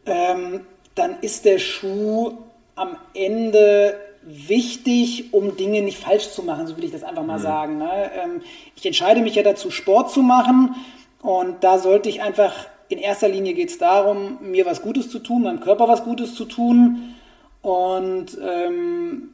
ähm, 0.05 0.67
dann 0.95 1.21
ist 1.23 1.47
der 1.47 1.59
Schuh 1.59 2.33
am 2.75 2.99
Ende 3.15 3.99
wichtig, 4.27 5.33
um 5.33 5.57
Dinge 5.57 5.83
nicht 5.83 5.99
falsch 5.99 6.31
zu 6.31 6.43
machen, 6.43 6.67
so 6.67 6.77
will 6.77 6.85
ich 6.85 6.91
das 6.91 7.05
einfach 7.05 7.23
mal 7.23 7.39
mhm. 7.39 7.43
sagen. 7.43 7.79
Ne? 7.79 8.11
Ähm, 8.23 8.43
ich 8.75 8.85
entscheide 8.85 9.21
mich 9.21 9.37
ja 9.37 9.43
dazu, 9.43 9.71
Sport 9.71 10.11
zu 10.11 10.21
machen 10.21 10.75
und 11.23 11.63
da 11.63 11.79
sollte 11.79 12.09
ich 12.09 12.23
einfach, 12.23 12.53
in 12.89 12.99
erster 12.99 13.29
Linie 13.29 13.55
geht 13.55 13.71
es 13.71 13.79
darum, 13.79 14.39
mir 14.43 14.67
was 14.67 14.83
Gutes 14.83 15.11
zu 15.11 15.21
tun, 15.21 15.45
meinem 15.45 15.61
Körper 15.61 15.87
was 15.89 16.03
Gutes 16.03 16.35
zu 16.35 16.45
tun 16.45 17.15
und 17.63 18.37
ähm, 18.43 19.31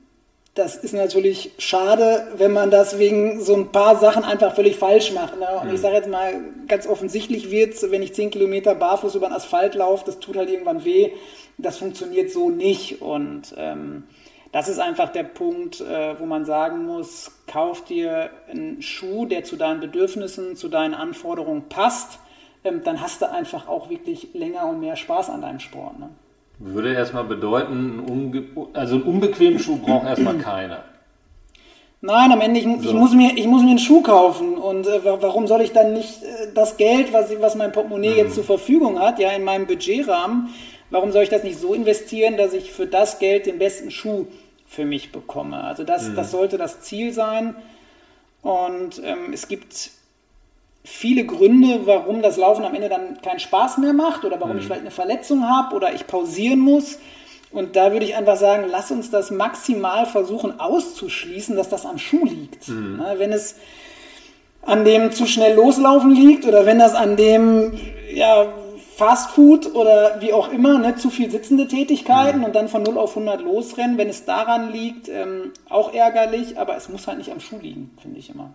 das 0.54 0.76
ist 0.76 0.92
natürlich 0.92 1.52
schade, 1.56 2.28
wenn 2.36 2.52
man 2.52 2.70
das 2.70 2.98
wegen 2.98 3.40
so 3.40 3.54
ein 3.54 3.72
paar 3.72 3.96
Sachen 3.96 4.22
einfach 4.22 4.54
völlig 4.54 4.76
falsch 4.76 5.12
macht. 5.12 5.38
Ne? 5.38 5.46
Und 5.62 5.68
mhm. 5.68 5.74
ich 5.74 5.80
sage 5.80 5.96
jetzt 5.96 6.10
mal, 6.10 6.34
ganz 6.68 6.86
offensichtlich 6.86 7.50
wird 7.50 7.72
es, 7.72 7.90
wenn 7.90 8.02
ich 8.02 8.12
10 8.12 8.30
Kilometer 8.30 8.74
barfuß 8.74 9.14
über 9.14 9.28
den 9.28 9.34
Asphalt 9.34 9.74
laufe, 9.74 10.04
das 10.04 10.18
tut 10.18 10.36
halt 10.36 10.50
irgendwann 10.50 10.84
weh. 10.84 11.12
Das 11.56 11.78
funktioniert 11.78 12.30
so 12.30 12.50
nicht. 12.50 13.00
Und 13.00 13.54
ähm, 13.56 14.04
das 14.52 14.68
ist 14.68 14.78
einfach 14.78 15.10
der 15.10 15.22
Punkt, 15.22 15.80
äh, 15.80 16.18
wo 16.20 16.26
man 16.26 16.44
sagen 16.44 16.84
muss, 16.84 17.32
kauf 17.46 17.84
dir 17.84 18.30
einen 18.50 18.82
Schuh, 18.82 19.24
der 19.24 19.44
zu 19.44 19.56
deinen 19.56 19.80
Bedürfnissen, 19.80 20.56
zu 20.56 20.68
deinen 20.68 20.94
Anforderungen 20.94 21.68
passt. 21.68 22.18
ähm, 22.64 22.82
dann 22.84 23.00
hast 23.00 23.22
du 23.22 23.30
einfach 23.30 23.66
auch 23.66 23.90
wirklich 23.90 24.34
länger 24.34 24.66
und 24.66 24.78
mehr 24.80 24.96
Spaß 24.96 25.30
an 25.30 25.40
deinem 25.40 25.58
Sport. 25.58 25.98
Ne? 25.98 26.10
Würde 26.58 26.92
erstmal 26.92 27.24
bedeuten, 27.24 28.54
also 28.74 28.96
einen 28.96 29.04
unbequemen 29.04 29.58
Schuh 29.58 29.78
braucht 29.78 30.06
erstmal 30.06 30.38
keiner. 30.38 30.84
Nein, 32.04 32.32
am 32.32 32.40
Ende, 32.40 32.58
ich, 32.58 32.66
so. 32.66 32.90
ich, 32.90 32.92
muss, 32.92 33.14
mir, 33.14 33.30
ich 33.36 33.46
muss 33.46 33.62
mir 33.62 33.70
einen 33.70 33.78
Schuh 33.78 34.02
kaufen. 34.02 34.58
Und 34.58 34.86
äh, 34.86 35.04
warum 35.04 35.46
soll 35.46 35.62
ich 35.62 35.72
dann 35.72 35.94
nicht 35.94 36.22
äh, 36.22 36.52
das 36.52 36.76
Geld, 36.76 37.12
was, 37.12 37.32
was 37.40 37.54
mein 37.54 37.72
Portemonnaie 37.72 38.10
mhm. 38.10 38.16
jetzt 38.16 38.34
zur 38.34 38.44
Verfügung 38.44 38.98
hat, 38.98 39.18
ja, 39.18 39.30
in 39.30 39.44
meinem 39.44 39.66
Budgetrahmen, 39.66 40.48
warum 40.90 41.12
soll 41.12 41.22
ich 41.22 41.28
das 41.30 41.42
nicht 41.42 41.58
so 41.58 41.72
investieren, 41.74 42.36
dass 42.36 42.52
ich 42.52 42.72
für 42.72 42.86
das 42.86 43.18
Geld 43.18 43.46
den 43.46 43.58
besten 43.58 43.90
Schuh 43.90 44.26
für 44.72 44.86
mich 44.86 45.12
bekomme? 45.12 45.62
Also 45.62 45.84
das, 45.84 46.08
mhm. 46.08 46.16
das 46.16 46.30
sollte 46.30 46.56
das 46.56 46.80
Ziel 46.80 47.12
sein. 47.12 47.54
Und 48.40 49.00
ähm, 49.04 49.32
es 49.32 49.46
gibt 49.46 49.90
viele 50.82 51.26
Gründe, 51.26 51.86
warum 51.86 52.22
das 52.22 52.38
Laufen 52.38 52.64
am 52.64 52.74
Ende 52.74 52.88
dann 52.88 53.20
keinen 53.20 53.38
Spaß 53.38 53.78
mehr 53.78 53.92
macht 53.92 54.24
oder 54.24 54.40
warum 54.40 54.54
mhm. 54.54 54.58
ich 54.58 54.64
vielleicht 54.64 54.80
eine 54.80 54.90
Verletzung 54.90 55.46
habe 55.48 55.76
oder 55.76 55.92
ich 55.92 56.06
pausieren 56.06 56.58
muss. 56.58 56.98
Und 57.52 57.76
da 57.76 57.92
würde 57.92 58.06
ich 58.06 58.16
einfach 58.16 58.36
sagen, 58.36 58.64
lass 58.70 58.90
uns 58.90 59.10
das 59.10 59.30
maximal 59.30 60.06
versuchen 60.06 60.58
auszuschließen, 60.58 61.54
dass 61.54 61.68
das 61.68 61.84
am 61.84 61.98
Schuh 61.98 62.24
liegt. 62.24 62.68
Mhm. 62.68 63.02
Wenn 63.18 63.30
es 63.30 63.56
an 64.62 64.86
dem 64.86 65.12
zu 65.12 65.26
schnell 65.26 65.54
loslaufen 65.54 66.14
liegt 66.14 66.46
oder 66.46 66.64
wenn 66.64 66.78
das 66.78 66.94
an 66.94 67.16
dem 67.16 67.78
ja, 68.10 68.46
Fast 68.94 69.30
Food 69.30 69.74
oder 69.74 70.20
wie 70.20 70.32
auch 70.32 70.52
immer, 70.52 70.78
ne, 70.78 70.96
zu 70.96 71.10
viel 71.10 71.30
sitzende 71.30 71.66
Tätigkeiten 71.66 72.40
mhm. 72.40 72.44
und 72.44 72.54
dann 72.54 72.68
von 72.68 72.82
0 72.82 72.98
auf 72.98 73.16
100 73.16 73.40
losrennen, 73.40 73.96
wenn 73.96 74.08
es 74.08 74.24
daran 74.24 74.70
liegt, 74.70 75.08
ähm, 75.08 75.52
auch 75.68 75.94
ärgerlich, 75.94 76.58
aber 76.58 76.76
es 76.76 76.88
muss 76.88 77.06
halt 77.06 77.18
nicht 77.18 77.32
am 77.32 77.40
Schuh 77.40 77.58
liegen, 77.60 77.90
finde 78.00 78.18
ich 78.18 78.30
immer. 78.30 78.50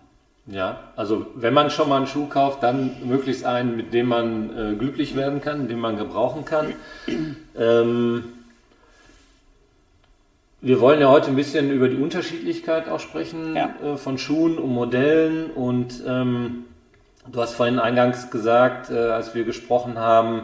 Ja, 0.46 0.78
also 0.96 1.26
wenn 1.34 1.52
man 1.52 1.70
schon 1.70 1.88
mal 1.88 1.98
einen 1.98 2.06
Schuh 2.06 2.26
kauft, 2.26 2.62
dann 2.62 2.96
möglichst 3.04 3.44
einen, 3.44 3.76
mit 3.76 3.92
dem 3.92 4.06
man 4.06 4.56
äh, 4.56 4.74
glücklich 4.76 5.14
werden 5.14 5.40
kann, 5.40 5.68
den 5.68 5.78
man 5.78 5.96
gebrauchen 5.96 6.44
kann. 6.44 6.74
Ähm, 7.60 8.22
wir 10.60 10.80
wollen 10.80 11.00
ja 11.00 11.08
heute 11.08 11.28
ein 11.28 11.36
bisschen 11.36 11.70
über 11.70 11.88
die 11.88 11.96
Unterschiedlichkeit 11.96 12.88
auch 12.88 13.00
sprechen 13.00 13.54
ja. 13.54 13.74
äh, 13.82 13.96
von 13.96 14.18
Schuhen 14.18 14.58
und 14.58 14.70
Modellen. 14.70 15.50
Und 15.50 16.02
ähm, 16.06 16.64
du 17.32 17.40
hast 17.40 17.54
vorhin 17.54 17.78
eingangs 17.78 18.30
gesagt, 18.30 18.90
äh, 18.90 18.96
als 18.96 19.34
wir 19.34 19.44
gesprochen 19.44 19.98
haben, 19.98 20.42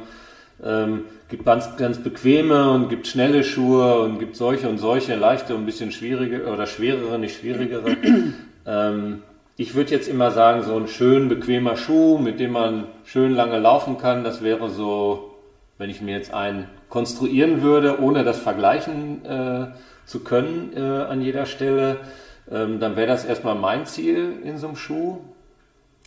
ähm, 0.62 1.04
gibt 1.28 1.44
ganz, 1.44 1.76
ganz 1.76 1.98
bequeme 1.98 2.70
und 2.70 2.88
gibt 2.88 3.06
schnelle 3.06 3.44
Schuhe 3.44 4.00
und 4.00 4.18
gibt 4.18 4.36
solche 4.36 4.68
und 4.68 4.78
solche, 4.78 5.14
leichte 5.14 5.54
und 5.54 5.62
ein 5.62 5.66
bisschen 5.66 5.92
schwierige 5.92 6.46
oder 6.46 6.66
schwerere, 6.66 7.18
nicht 7.18 7.38
schwierigere. 7.40 7.96
ähm, 8.66 9.22
ich 9.56 9.74
würde 9.74 9.90
jetzt 9.92 10.08
immer 10.08 10.30
sagen, 10.30 10.62
so 10.62 10.76
ein 10.76 10.88
schön 10.88 11.28
bequemer 11.28 11.76
Schuh, 11.76 12.18
mit 12.18 12.40
dem 12.40 12.52
man 12.52 12.86
schön 13.04 13.32
lange 13.32 13.58
laufen 13.58 13.98
kann, 13.98 14.24
das 14.24 14.42
wäre 14.42 14.68
so, 14.68 15.34
wenn 15.78 15.90
ich 15.90 16.00
mir 16.00 16.16
jetzt 16.16 16.34
einen 16.34 16.68
konstruieren 16.88 17.62
würde, 17.62 18.00
ohne 18.00 18.24
das 18.24 18.38
vergleichen 18.38 19.24
äh, 19.24 19.66
zu 20.06 20.20
können 20.20 20.72
äh, 20.76 20.80
an 20.80 21.20
jeder 21.20 21.46
Stelle, 21.46 21.98
ähm, 22.50 22.78
dann 22.80 22.96
wäre 22.96 23.06
das 23.06 23.24
erstmal 23.24 23.54
mein 23.54 23.86
Ziel 23.86 24.40
in 24.44 24.58
so 24.58 24.66
einem 24.68 24.76
Schuh. 24.76 25.18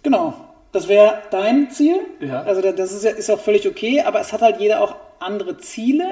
Genau, 0.04 0.47
das 0.72 0.88
wäre 0.88 1.22
dein 1.32 1.70
Ziel. 1.72 2.00
Ja. 2.20 2.44
Also 2.44 2.62
das 2.62 2.92
ist, 2.92 3.04
ja, 3.04 3.12
ist 3.12 3.30
auch 3.30 3.40
völlig 3.40 3.68
okay, 3.68 4.02
aber 4.02 4.20
es 4.20 4.34
hat 4.34 4.42
halt 4.42 4.60
jeder 4.60 4.82
auch 4.82 4.96
andere 5.20 5.58
Ziele, 5.58 6.06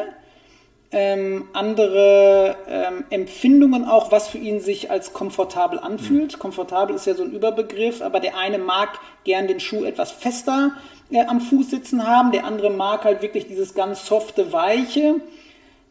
ähm, 0.91 1.49
andere 1.53 2.55
ähm, 2.69 3.05
Empfindungen 3.09 3.85
auch, 3.85 4.11
was 4.11 4.27
für 4.27 4.37
ihn 4.37 4.59
sich 4.59 4.91
als 4.91 5.13
komfortabel 5.13 5.79
anfühlt. 5.79 6.33
Mhm. 6.33 6.39
Komfortabel 6.39 6.95
ist 6.95 7.05
ja 7.05 7.15
so 7.15 7.23
ein 7.23 7.31
Überbegriff, 7.31 8.01
aber 8.01 8.19
der 8.19 8.37
eine 8.37 8.57
mag 8.57 8.99
gern 9.23 9.47
den 9.47 9.59
Schuh 9.59 9.83
etwas 9.83 10.11
fester 10.11 10.71
äh, 11.11 11.25
am 11.25 11.41
Fuß 11.41 11.69
sitzen 11.69 12.07
haben, 12.07 12.31
der 12.31 12.45
andere 12.45 12.69
mag 12.69 13.03
halt 13.03 13.21
wirklich 13.21 13.47
dieses 13.47 13.73
ganz 13.73 14.05
softe, 14.05 14.53
weiche. 14.53 15.15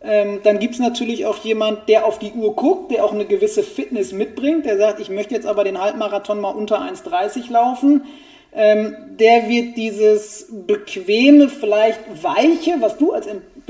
Ähm, 0.01 0.41
dann 0.43 0.59
gibt 0.59 0.75
es 0.75 0.81
natürlich 0.81 1.25
auch 1.25 1.39
jemand, 1.39 1.89
der 1.89 2.05
auf 2.05 2.19
die 2.19 2.33
Uhr 2.33 2.55
guckt, 2.55 2.91
der 2.91 3.05
auch 3.05 3.13
eine 3.13 3.25
gewisse 3.25 3.63
Fitness 3.63 4.13
mitbringt, 4.13 4.67
der 4.67 4.77
sagt, 4.77 5.01
ich 5.01 5.09
möchte 5.09 5.35
jetzt 5.35 5.47
aber 5.47 5.65
den 5.65 5.81
Halbmarathon 5.81 6.41
mal 6.41 6.51
unter 6.51 6.81
1,30 6.81 7.51
laufen. 7.51 8.05
Ähm, 8.55 8.97
der 9.19 9.49
wird 9.49 9.77
dieses 9.77 10.47
bequeme, 10.51 11.49
vielleicht 11.49 12.01
weiche, 12.23 12.77
was 12.81 12.97
du 12.99 13.13
als, 13.13 13.27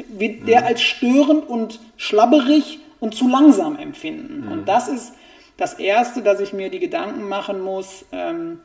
wird 0.08 0.46
der 0.46 0.60
mhm. 0.60 0.66
als 0.66 0.82
störend 0.82 1.48
und 1.48 1.80
schlabberig 1.96 2.80
und 3.00 3.14
zu 3.14 3.28
langsam 3.28 3.78
empfinden. 3.78 4.46
Mhm. 4.46 4.52
Und 4.52 4.68
das 4.68 4.88
ist 4.88 5.12
das 5.56 5.74
Erste, 5.74 6.22
dass 6.22 6.40
ich 6.40 6.52
mir 6.52 6.70
die 6.70 6.80
Gedanken 6.80 7.28
machen 7.28 7.60
muss, 7.60 8.04
ähm, 8.12 8.60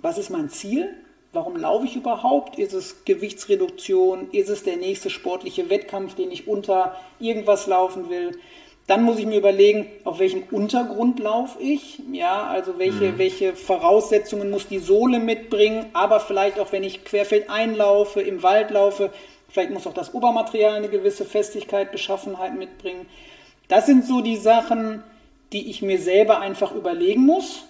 was 0.00 0.18
ist 0.18 0.30
mein 0.30 0.48
Ziel? 0.48 0.90
Warum 1.32 1.56
laufe 1.56 1.86
ich 1.86 1.96
überhaupt? 1.96 2.58
Ist 2.58 2.72
es 2.72 3.04
Gewichtsreduktion? 3.04 4.30
Ist 4.30 4.48
es 4.48 4.62
der 4.62 4.76
nächste 4.76 5.10
sportliche 5.10 5.68
Wettkampf, 5.70 6.14
den 6.14 6.30
ich 6.30 6.48
unter 6.48 6.96
irgendwas 7.18 7.66
laufen 7.66 8.08
will? 8.08 8.38
Dann 8.88 9.02
muss 9.02 9.18
ich 9.18 9.26
mir 9.26 9.36
überlegen, 9.36 9.86
auf 10.04 10.18
welchem 10.18 10.44
Untergrund 10.50 11.20
laufe 11.20 11.62
ich. 11.62 12.00
Ja, 12.10 12.46
also 12.46 12.78
welche, 12.78 13.12
mhm. 13.12 13.18
welche 13.18 13.54
Voraussetzungen 13.54 14.50
muss 14.50 14.66
die 14.66 14.78
Sohle 14.78 15.20
mitbringen. 15.20 15.84
Aber 15.92 16.20
vielleicht 16.20 16.58
auch, 16.58 16.72
wenn 16.72 16.82
ich 16.82 17.04
querfeld 17.04 17.50
einlaufe, 17.50 18.22
im 18.22 18.42
Wald 18.42 18.70
laufe, 18.70 19.12
vielleicht 19.50 19.70
muss 19.72 19.86
auch 19.86 19.92
das 19.92 20.14
Obermaterial 20.14 20.76
eine 20.76 20.88
gewisse 20.88 21.26
Festigkeit, 21.26 21.92
Beschaffenheit 21.92 22.56
mitbringen. 22.56 23.04
Das 23.68 23.84
sind 23.84 24.06
so 24.06 24.22
die 24.22 24.36
Sachen, 24.36 25.02
die 25.52 25.68
ich 25.68 25.82
mir 25.82 25.98
selber 25.98 26.40
einfach 26.40 26.74
überlegen 26.74 27.26
muss. 27.26 27.64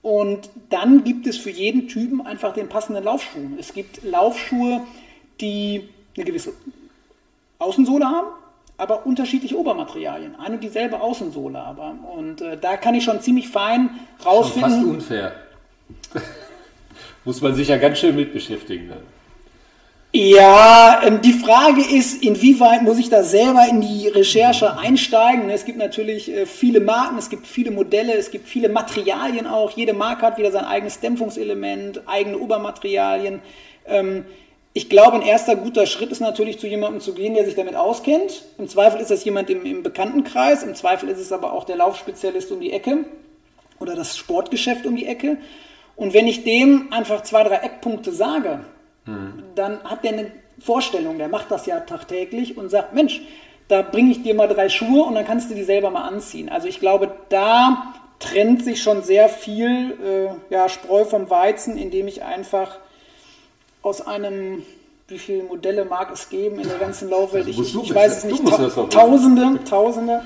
Und 0.00 0.48
dann 0.70 1.02
gibt 1.02 1.26
es 1.26 1.38
für 1.38 1.50
jeden 1.50 1.88
Typen 1.88 2.24
einfach 2.24 2.54
den 2.54 2.68
passenden 2.68 3.02
Laufschuh. 3.02 3.56
Es 3.58 3.74
gibt 3.74 4.04
Laufschuhe, 4.04 4.80
die 5.40 5.88
eine 6.16 6.24
gewisse 6.24 6.52
Außensohle 7.58 8.06
haben, 8.06 8.28
aber 8.80 9.06
unterschiedliche 9.06 9.56
Obermaterialien. 9.58 10.34
Eine 10.38 10.56
und 10.56 10.64
dieselbe 10.64 11.00
Außensohle 11.00 11.58
aber. 11.58 11.94
Und 12.16 12.40
äh, 12.40 12.56
da 12.58 12.76
kann 12.76 12.94
ich 12.94 13.04
schon 13.04 13.20
ziemlich 13.20 13.48
fein 13.48 13.90
rausfinden. 14.24 14.70
Schon 14.70 14.80
fast 14.80 14.86
unfair. 14.86 15.32
Muss 17.24 17.40
man 17.42 17.54
sich 17.54 17.68
ja 17.68 17.76
ganz 17.76 17.98
schön 17.98 18.16
mit 18.16 18.32
beschäftigen. 18.32 18.88
Ne? 18.88 18.96
Ja, 20.12 21.02
ähm, 21.04 21.20
die 21.20 21.32
Frage 21.32 21.82
ist, 21.82 22.24
inwieweit 22.24 22.82
muss 22.82 22.98
ich 22.98 23.10
da 23.10 23.22
selber 23.22 23.68
in 23.70 23.80
die 23.80 24.08
Recherche 24.08 24.76
einsteigen? 24.76 25.50
Es 25.50 25.64
gibt 25.64 25.78
natürlich 25.78 26.34
äh, 26.34 26.46
viele 26.46 26.80
Marken, 26.80 27.16
es 27.16 27.30
gibt 27.30 27.46
viele 27.46 27.70
Modelle, 27.70 28.14
es 28.14 28.32
gibt 28.32 28.48
viele 28.48 28.68
Materialien 28.68 29.46
auch. 29.46 29.70
Jede 29.70 29.92
Marke 29.92 30.22
hat 30.22 30.36
wieder 30.36 30.50
sein 30.50 30.64
eigenes 30.64 30.98
Dämpfungselement, 30.98 32.02
eigene 32.06 32.38
Obermaterialien. 32.38 33.40
Ähm, 33.86 34.24
ich 34.72 34.88
glaube, 34.88 35.16
ein 35.16 35.22
erster 35.22 35.56
guter 35.56 35.86
Schritt 35.86 36.12
ist 36.12 36.20
natürlich 36.20 36.58
zu 36.58 36.66
jemandem 36.66 37.00
zu 37.00 37.14
gehen, 37.14 37.34
der 37.34 37.44
sich 37.44 37.56
damit 37.56 37.74
auskennt. 37.74 38.44
Im 38.58 38.68
Zweifel 38.68 39.00
ist 39.00 39.10
das 39.10 39.24
jemand 39.24 39.50
im, 39.50 39.64
im 39.64 39.82
Bekanntenkreis, 39.82 40.62
im 40.62 40.74
Zweifel 40.74 41.08
ist 41.08 41.18
es 41.18 41.32
aber 41.32 41.52
auch 41.52 41.64
der 41.64 41.76
Laufspezialist 41.76 42.52
um 42.52 42.60
die 42.60 42.72
Ecke 42.72 43.04
oder 43.80 43.96
das 43.96 44.16
Sportgeschäft 44.16 44.86
um 44.86 44.96
die 44.96 45.06
Ecke. 45.06 45.38
Und 45.96 46.14
wenn 46.14 46.26
ich 46.26 46.44
dem 46.44 46.92
einfach 46.92 47.22
zwei, 47.22 47.42
drei 47.42 47.56
Eckpunkte 47.56 48.12
sage, 48.12 48.60
Mhm. 49.10 49.42
Dann 49.54 49.82
hat 49.84 50.04
der 50.04 50.12
eine 50.12 50.32
Vorstellung, 50.58 51.18
der 51.18 51.28
macht 51.28 51.50
das 51.50 51.66
ja 51.66 51.80
tagtäglich 51.80 52.56
und 52.56 52.68
sagt, 52.68 52.94
Mensch, 52.94 53.22
da 53.68 53.82
bringe 53.82 54.10
ich 54.10 54.22
dir 54.22 54.34
mal 54.34 54.48
drei 54.48 54.68
Schuhe 54.68 55.04
und 55.04 55.14
dann 55.14 55.24
kannst 55.24 55.50
du 55.50 55.54
die 55.54 55.62
selber 55.62 55.90
mal 55.90 56.06
anziehen. 56.06 56.48
Also 56.48 56.68
ich 56.68 56.80
glaube, 56.80 57.12
da 57.28 57.94
trennt 58.18 58.64
sich 58.64 58.82
schon 58.82 59.02
sehr 59.02 59.28
viel 59.28 59.96
äh, 60.50 60.52
ja, 60.52 60.68
Spreu 60.68 61.04
vom 61.04 61.30
Weizen, 61.30 61.78
indem 61.78 62.08
ich 62.08 62.22
einfach 62.22 62.78
aus 63.82 64.06
einem, 64.06 64.62
wie 65.08 65.18
viele 65.18 65.44
Modelle 65.44 65.84
mag 65.84 66.10
es 66.12 66.28
geben 66.28 66.60
in 66.60 66.68
der 66.68 66.78
ganzen 66.78 67.10
Laufwelt? 67.10 67.48
Ich, 67.48 67.58
ich, 67.58 67.74
ich 67.74 67.94
weiß 67.94 68.18
es 68.18 68.24
nicht, 68.24 68.46
ta 68.46 68.68
Tausende, 68.86 69.64
Tausende. 69.64 70.22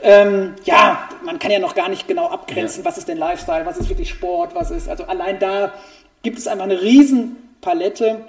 Ähm, 0.00 0.54
ja, 0.64 1.08
man 1.24 1.38
kann 1.38 1.50
ja 1.50 1.58
noch 1.58 1.74
gar 1.74 1.88
nicht 1.88 2.06
genau 2.06 2.28
abgrenzen, 2.28 2.84
ja. 2.84 2.88
was 2.88 2.98
ist 2.98 3.08
denn 3.08 3.18
Lifestyle, 3.18 3.66
was 3.66 3.78
ist 3.78 3.88
wirklich 3.88 4.10
Sport, 4.10 4.54
was 4.54 4.70
ist, 4.70 4.88
also 4.88 5.04
allein 5.04 5.40
da 5.40 5.72
gibt 6.22 6.38
es 6.38 6.46
einfach 6.46 6.66
eine 6.66 6.80
riesen 6.80 7.36
Palette. 7.60 8.24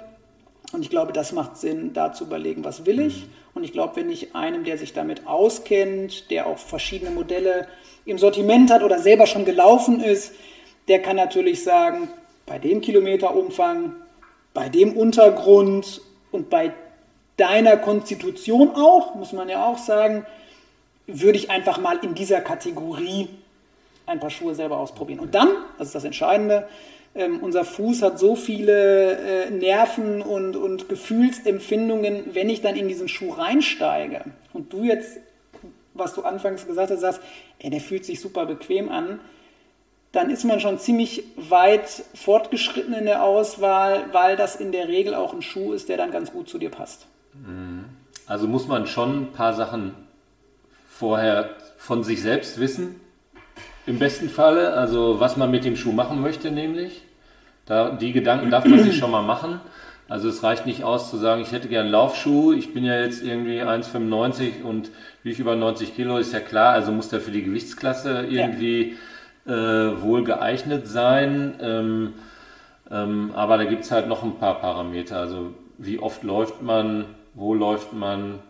Und 0.72 0.82
ich 0.82 0.90
glaube, 0.90 1.12
das 1.12 1.32
macht 1.32 1.56
Sinn, 1.56 1.92
da 1.92 2.12
zu 2.12 2.24
überlegen, 2.24 2.64
was 2.64 2.86
will 2.86 3.00
ich. 3.00 3.22
Mhm. 3.22 3.30
Und 3.54 3.64
ich 3.64 3.72
glaube, 3.72 3.96
wenn 3.96 4.10
ich 4.10 4.34
einem, 4.34 4.64
der 4.64 4.78
sich 4.78 4.92
damit 4.92 5.26
auskennt, 5.26 6.30
der 6.30 6.46
auch 6.46 6.58
verschiedene 6.58 7.10
Modelle 7.10 7.66
im 8.04 8.18
Sortiment 8.18 8.70
hat 8.70 8.82
oder 8.82 8.98
selber 8.98 9.26
schon 9.26 9.44
gelaufen 9.44 10.00
ist, 10.00 10.32
der 10.88 11.02
kann 11.02 11.16
natürlich 11.16 11.62
sagen, 11.62 12.08
bei 12.46 12.58
dem 12.58 12.80
Kilometerumfang, 12.80 13.94
bei 14.54 14.68
dem 14.68 14.96
Untergrund 14.96 16.00
und 16.32 16.50
bei 16.50 16.72
deiner 17.36 17.76
Konstitution 17.76 18.70
auch, 18.74 19.14
muss 19.14 19.32
man 19.32 19.48
ja 19.48 19.64
auch 19.66 19.78
sagen, 19.78 20.26
würde 21.06 21.38
ich 21.38 21.50
einfach 21.50 21.78
mal 21.78 21.98
in 22.02 22.14
dieser 22.14 22.40
Kategorie 22.40 23.28
ein 24.06 24.20
paar 24.20 24.30
Schuhe 24.30 24.54
selber 24.54 24.78
ausprobieren. 24.78 25.20
Und 25.20 25.34
dann, 25.34 25.48
das 25.78 25.88
ist 25.88 25.94
das 25.94 26.04
Entscheidende, 26.04 26.68
ähm, 27.14 27.40
unser 27.42 27.64
Fuß 27.64 28.02
hat 28.02 28.18
so 28.18 28.36
viele 28.36 29.46
äh, 29.46 29.50
Nerven 29.50 30.22
und, 30.22 30.56
und 30.56 30.88
Gefühlsempfindungen, 30.88 32.34
wenn 32.34 32.48
ich 32.48 32.60
dann 32.60 32.76
in 32.76 32.88
diesen 32.88 33.08
Schuh 33.08 33.32
reinsteige 33.32 34.24
und 34.52 34.72
du 34.72 34.84
jetzt, 34.84 35.18
was 35.94 36.14
du 36.14 36.22
anfangs 36.22 36.66
gesagt 36.66 36.90
hast, 36.90 37.00
sagst, 37.00 37.20
ey, 37.58 37.70
der 37.70 37.80
fühlt 37.80 38.04
sich 38.04 38.20
super 38.20 38.46
bequem 38.46 38.88
an, 38.90 39.20
dann 40.12 40.30
ist 40.30 40.44
man 40.44 40.58
schon 40.60 40.78
ziemlich 40.78 41.22
weit 41.36 41.88
fortgeschritten 42.14 42.94
in 42.94 43.04
der 43.04 43.22
Auswahl, 43.22 44.04
weil 44.12 44.36
das 44.36 44.56
in 44.56 44.72
der 44.72 44.88
Regel 44.88 45.14
auch 45.14 45.32
ein 45.32 45.42
Schuh 45.42 45.72
ist, 45.72 45.88
der 45.88 45.96
dann 45.96 46.10
ganz 46.10 46.32
gut 46.32 46.48
zu 46.48 46.58
dir 46.58 46.70
passt. 46.70 47.06
Also 48.26 48.48
muss 48.48 48.66
man 48.66 48.86
schon 48.86 49.22
ein 49.22 49.32
paar 49.32 49.54
Sachen 49.54 49.94
vorher 50.90 51.50
von 51.76 52.02
sich 52.02 52.22
selbst 52.22 52.58
wissen, 52.58 53.00
im 53.86 53.98
besten 53.98 54.28
Falle, 54.28 54.74
also 54.74 55.20
was 55.20 55.36
man 55.36 55.50
mit 55.50 55.64
dem 55.64 55.76
Schuh 55.76 55.92
machen 55.92 56.20
möchte, 56.20 56.50
nämlich. 56.50 57.02
Da, 57.66 57.90
die 57.90 58.12
Gedanken 58.12 58.50
darf 58.50 58.64
man 58.64 58.82
sich 58.82 58.96
schon 58.98 59.10
mal 59.10 59.22
machen. 59.22 59.60
Also 60.08 60.28
es 60.28 60.42
reicht 60.42 60.66
nicht 60.66 60.82
aus 60.82 61.08
zu 61.08 61.18
sagen, 61.18 61.40
ich 61.40 61.52
hätte 61.52 61.68
gern 61.68 61.86
Laufschuh, 61.86 62.52
ich 62.52 62.74
bin 62.74 62.84
ja 62.84 63.00
jetzt 63.00 63.22
irgendwie 63.22 63.62
1,95 63.62 64.62
und 64.64 64.90
wiege 65.22 65.40
über 65.40 65.54
90 65.54 65.94
Kilo, 65.94 66.18
ist 66.18 66.32
ja 66.32 66.40
klar, 66.40 66.72
also 66.72 66.90
muss 66.90 67.10
der 67.10 67.20
für 67.20 67.30
die 67.30 67.44
Gewichtsklasse 67.44 68.26
irgendwie 68.28 68.90
ja. 68.90 68.96
Äh, 69.46 69.50
wohl 69.50 70.24
geeignet 70.24 70.86
sein. 70.86 71.54
Ähm, 71.60 72.14
ähm, 72.90 73.32
aber 73.34 73.58
da 73.58 73.64
gibt 73.64 73.84
es 73.84 73.90
halt 73.90 74.08
noch 74.08 74.22
ein 74.22 74.36
paar 74.36 74.60
Parameter. 74.60 75.18
Also 75.18 75.52
wie 75.78 75.98
oft 75.98 76.22
läuft 76.22 76.62
man, 76.62 77.06
wo 77.34 77.54
läuft 77.54 77.92
man, 77.92 78.40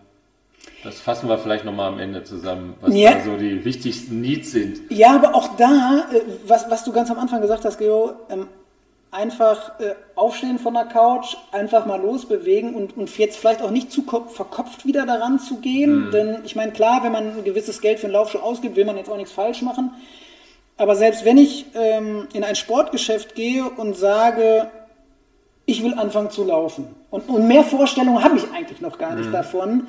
das 0.82 1.00
fassen 1.00 1.28
wir 1.28 1.38
vielleicht 1.38 1.64
nochmal 1.64 1.88
am 1.92 1.99
Ende 1.99 2.25
zusammen, 2.25 2.75
was 2.80 2.94
ja. 2.94 3.20
so 3.25 3.37
die 3.37 3.64
wichtigsten 3.64 4.20
Needs 4.20 4.52
sind. 4.52 4.80
Ja, 4.90 5.14
aber 5.14 5.35
auch 5.35 5.56
da, 5.56 6.06
äh, 6.12 6.20
was, 6.47 6.70
was 6.70 6.85
du 6.85 6.92
ganz 6.92 7.11
am 7.11 7.18
Anfang 7.18 7.40
gesagt 7.40 7.64
hast, 7.64 7.78
Geo, 7.78 8.12
ähm, 8.30 8.47
einfach 9.12 9.80
äh, 9.80 9.94
aufstehen 10.14 10.59
von 10.59 10.75
der 10.75 10.85
Couch, 10.85 11.37
einfach 11.52 11.85
mal 11.85 12.00
losbewegen 12.00 12.75
und, 12.75 12.97
und 12.97 13.16
jetzt 13.18 13.38
vielleicht 13.38 13.61
auch 13.61 13.70
nicht 13.70 13.90
zu 13.90 14.02
verkopft 14.02 14.87
wieder 14.87 15.04
daran 15.04 15.38
zu 15.40 15.56
gehen. 15.56 16.06
Mhm. 16.06 16.11
Denn 16.12 16.38
ich 16.44 16.54
meine, 16.54 16.73
klar, 16.73 17.02
wenn 17.02 17.12
man 17.12 17.38
ein 17.38 17.44
gewisses 17.44 17.80
Geld 17.80 17.99
für 17.99 18.06
einen 18.06 18.14
Laufschuh 18.14 18.38
ausgibt, 18.38 18.76
will 18.76 18.85
man 18.85 18.97
jetzt 18.97 19.11
auch 19.11 19.16
nichts 19.16 19.32
falsch 19.32 19.62
machen. 19.62 19.92
Aber 20.80 20.96
selbst 20.96 21.26
wenn 21.26 21.37
ich 21.37 21.66
ähm, 21.75 22.26
in 22.32 22.42
ein 22.42 22.56
Sportgeschäft 22.56 23.34
gehe 23.34 23.64
und 23.64 23.99
sage, 23.99 24.70
ich 25.66 25.82
will 25.82 25.92
anfangen 25.92 26.30
zu 26.30 26.42
laufen 26.42 26.87
und, 27.10 27.28
und 27.28 27.46
mehr 27.46 27.64
Vorstellungen 27.64 28.25
habe 28.25 28.38
ich 28.38 28.44
eigentlich 28.50 28.80
noch 28.80 28.96
gar 28.96 29.14
nicht 29.14 29.28
mhm. 29.28 29.32
davon, 29.32 29.87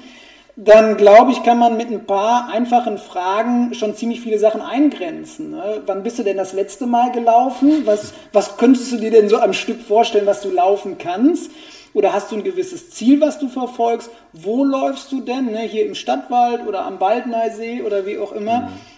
dann 0.58 0.98
glaube 0.98 1.32
ich, 1.32 1.44
kann 1.44 1.58
man 1.58 1.78
mit 1.78 1.90
ein 1.90 2.06
paar 2.06 2.50
einfachen 2.50 2.98
Fragen 2.98 3.74
schon 3.74 3.96
ziemlich 3.96 4.20
viele 4.20 4.38
Sachen 4.38 4.60
eingrenzen. 4.60 5.52
Ne? 5.52 5.82
Wann 5.86 6.04
bist 6.04 6.20
du 6.20 6.24
denn 6.24 6.36
das 6.36 6.52
letzte 6.52 6.88
Mal 6.88 7.14
gelaufen? 7.14 7.84
Was, 7.86 8.14
was 8.34 8.58
könntest 8.58 8.92
du 8.92 8.98
dir 8.98 9.12
denn 9.12 9.30
so 9.30 9.38
am 9.38 9.54
Stück 9.54 9.82
vorstellen, 9.82 10.26
was 10.26 10.42
du 10.42 10.52
laufen 10.52 10.98
kannst? 10.98 11.52
Oder 11.94 12.12
hast 12.12 12.34
du 12.34 12.36
ein 12.36 12.44
gewisses 12.44 12.90
Ziel, 12.90 13.22
was 13.22 13.40
du 13.40 13.48
verfolgst? 13.48 14.12
Wo 14.34 14.66
läufst 14.66 15.10
du 15.14 15.22
denn? 15.22 15.46
Ne? 15.52 15.60
Hier 15.62 15.86
im 15.86 15.96
Stadtwald 15.96 16.68
oder 16.68 16.86
am 16.86 17.00
Baldneisee 17.00 17.82
oder 17.82 18.06
wie 18.06 18.18
auch 18.18 18.34
immer. 18.34 18.62
Mhm. 18.62 18.91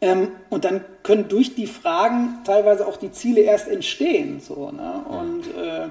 Ähm, 0.00 0.28
und 0.50 0.64
dann 0.64 0.82
können 1.02 1.28
durch 1.28 1.54
die 1.54 1.66
Fragen 1.66 2.40
teilweise 2.44 2.86
auch 2.86 2.96
die 2.96 3.12
Ziele 3.12 3.40
erst 3.40 3.68
entstehen. 3.68 4.40
So, 4.40 4.70
ne? 4.70 5.04
Und 5.08 5.46
äh, 5.56 5.88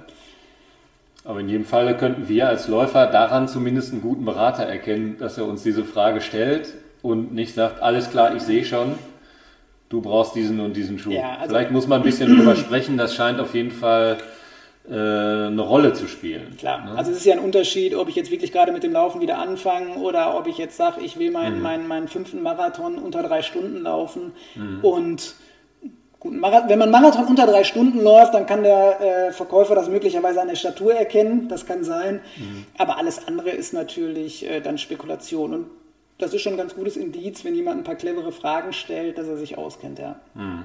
aber 1.26 1.40
in 1.40 1.50
jedem 1.50 1.66
Fall 1.66 1.98
könnten 1.98 2.30
wir 2.30 2.48
als 2.48 2.68
Läufer 2.68 3.08
daran 3.08 3.48
zumindest 3.48 3.92
einen 3.92 4.04
guten 4.04 4.26
Berater 4.26 4.64
erkennen, 4.64 5.18
dass 5.18 5.40
er 5.40 5.46
uns 5.46 5.64
diese 5.64 5.84
Frage 5.84 6.22
stellt 6.22 6.74
und 7.02 7.34
nicht 7.34 7.56
sagt, 7.56 7.82
alles 7.82 8.12
klar, 8.12 8.36
ich 8.36 8.44
sehe 8.44 8.64
schon, 8.64 8.94
du 9.90 10.02
brauchst 10.02 10.36
diesen 10.36 10.60
und 10.60 10.76
diesen 10.76 11.00
Schuh. 11.00 11.12
Ja, 11.12 11.38
also 11.40 11.56
Vielleicht 11.56 11.72
muss 11.72 11.88
man 11.88 12.02
ein 12.02 12.04
bisschen 12.04 12.36
drüber 12.36 12.56
sprechen, 12.56 12.98
das 12.98 13.16
scheint 13.16 13.40
auf 13.40 13.56
jeden 13.56 13.72
Fall 13.72 14.18
eine 14.94 15.62
Rolle 15.62 15.94
zu 15.94 16.08
spielen. 16.08 16.56
Klar, 16.58 16.86
ne? 16.86 16.98
also 16.98 17.12
es 17.12 17.18
ist 17.18 17.26
ja 17.26 17.34
ein 17.34 17.40
Unterschied, 17.40 17.96
ob 17.96 18.08
ich 18.08 18.16
jetzt 18.16 18.30
wirklich 18.30 18.52
gerade 18.52 18.72
mit 18.72 18.84
dem 18.84 18.92
Laufen 18.94 19.20
wieder 19.20 19.40
anfange 19.40 19.96
oder 19.96 20.38
ob 20.38 20.48
ich 20.48 20.58
jetzt 20.58 20.78
sage, 20.78 21.02
ich 21.02 21.18
will 21.18 21.32
meinen, 21.32 21.58
mhm. 21.58 21.64
meinen, 21.64 21.88
meinen 21.88 22.08
fünften 22.08 22.44
Marathon 22.44 23.00
unter 23.00 23.24
drei 23.24 23.42
Stunden 23.42 23.82
laufen 23.82 24.34
mhm. 24.56 24.80
und 24.82 25.36
Gut, 26.26 26.42
wenn 26.42 26.80
man 26.80 26.90
Marathon 26.90 27.28
unter 27.28 27.46
drei 27.46 27.64
Stunden 27.64 28.02
läuft, 28.02 28.34
dann 28.34 28.48
kann 28.48 28.64
der 28.64 29.28
äh, 29.28 29.32
Verkäufer 29.32 29.76
das 29.76 29.90
möglicherweise 29.90 30.42
an 30.42 30.48
der 30.48 30.56
Statur 30.56 30.96
erkennen. 30.96 31.48
Das 31.50 31.68
kann 31.68 31.84
sein. 31.84 32.20
Mhm. 32.36 32.66
Aber 32.80 32.98
alles 32.98 33.28
andere 33.28 33.52
ist 33.52 33.74
natürlich 33.74 34.44
äh, 34.50 34.60
dann 34.60 34.80
Spekulation. 34.80 35.54
Und 35.54 35.66
das 36.18 36.34
ist 36.34 36.42
schon 36.42 36.54
ein 36.54 36.58
ganz 36.58 36.74
gutes 36.74 36.98
Indiz, 36.98 37.46
wenn 37.46 37.54
jemand 37.54 37.78
ein 37.78 37.84
paar 37.84 37.94
clevere 37.94 38.32
Fragen 38.32 38.74
stellt, 38.74 39.20
dass 39.20 39.28
er 39.28 39.38
sich 39.38 39.60
auskennt, 39.60 40.00
ja. 40.00 40.20
Mhm. 40.34 40.64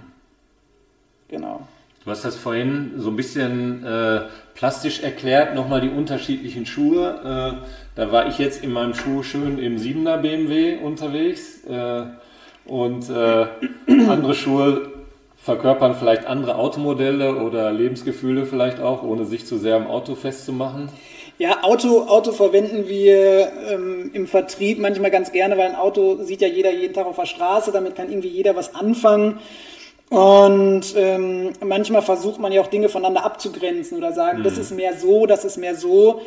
Genau. 1.29 1.61
Du 2.02 2.11
hast 2.11 2.25
das 2.25 2.35
vorhin 2.35 2.92
so 2.97 3.11
ein 3.11 3.16
bisschen 3.16 3.85
äh, 3.85 4.23
plastisch 4.54 5.02
erklärt, 5.02 5.54
nochmal 5.54 5.82
die 5.82 5.91
unterschiedlichen 5.91 6.65
Schuhe. 6.65 7.60
Äh, 7.60 7.67
da 7.95 8.10
war 8.10 8.26
ich 8.26 8.39
jetzt 8.39 8.65
in 8.65 8.73
meinem 8.73 8.95
Schuh 8.95 9.23
schön 9.23 9.58
im 9.58 9.76
7er 9.76 10.17
BMW 10.17 10.78
unterwegs 10.78 11.63
äh, 11.65 12.04
und 12.65 13.10
äh, 13.10 13.47
andere 14.08 14.34
Schuhe 14.34 14.93
verkörpern 15.43 15.95
vielleicht 15.95 16.26
andere 16.26 16.56
Automodelle 16.56 17.36
oder 17.36 17.71
Lebensgefühle 17.71 18.47
vielleicht 18.47 18.80
auch, 18.80 19.02
ohne 19.02 19.26
sich 19.26 19.45
zu 19.45 19.58
sehr 19.58 19.76
am 19.76 19.86
Auto 19.86 20.15
festzumachen? 20.15 20.89
Ja, 21.39 21.63
Auto, 21.63 22.06
Auto 22.06 22.32
verwenden 22.32 22.89
wir 22.89 23.50
ähm, 23.71 24.10
im 24.15 24.26
Vertrieb 24.26 24.78
manchmal 24.78 25.10
ganz 25.10 25.32
gerne, 25.32 25.56
weil 25.58 25.69
ein 25.69 25.76
Auto 25.76 26.23
sieht 26.23 26.41
ja 26.41 26.49
jeder 26.49 26.71
jeden 26.71 26.95
Tag 26.95 27.06
auf 27.06 27.17
der 27.17 27.26
Straße, 27.26 27.73
damit 27.73 27.95
kann 27.95 28.10
irgendwie 28.10 28.28
jeder 28.28 28.56
was 28.56 28.75
anfangen. 28.75 29.39
Und 30.11 30.83
ähm, 30.97 31.53
manchmal 31.65 32.03
versucht 32.03 32.41
man 32.41 32.51
ja 32.51 32.61
auch 32.61 32.67
Dinge 32.67 32.89
voneinander 32.89 33.25
abzugrenzen 33.25 33.97
oder 33.97 34.13
sagen, 34.13 34.41
mhm. 34.41 34.43
das 34.43 34.59
ist 34.59 34.73
mehr 34.73 34.97
so, 34.99 35.25
das 35.25 35.45
ist 35.45 35.57
mehr 35.57 35.77
so. 35.77 36.21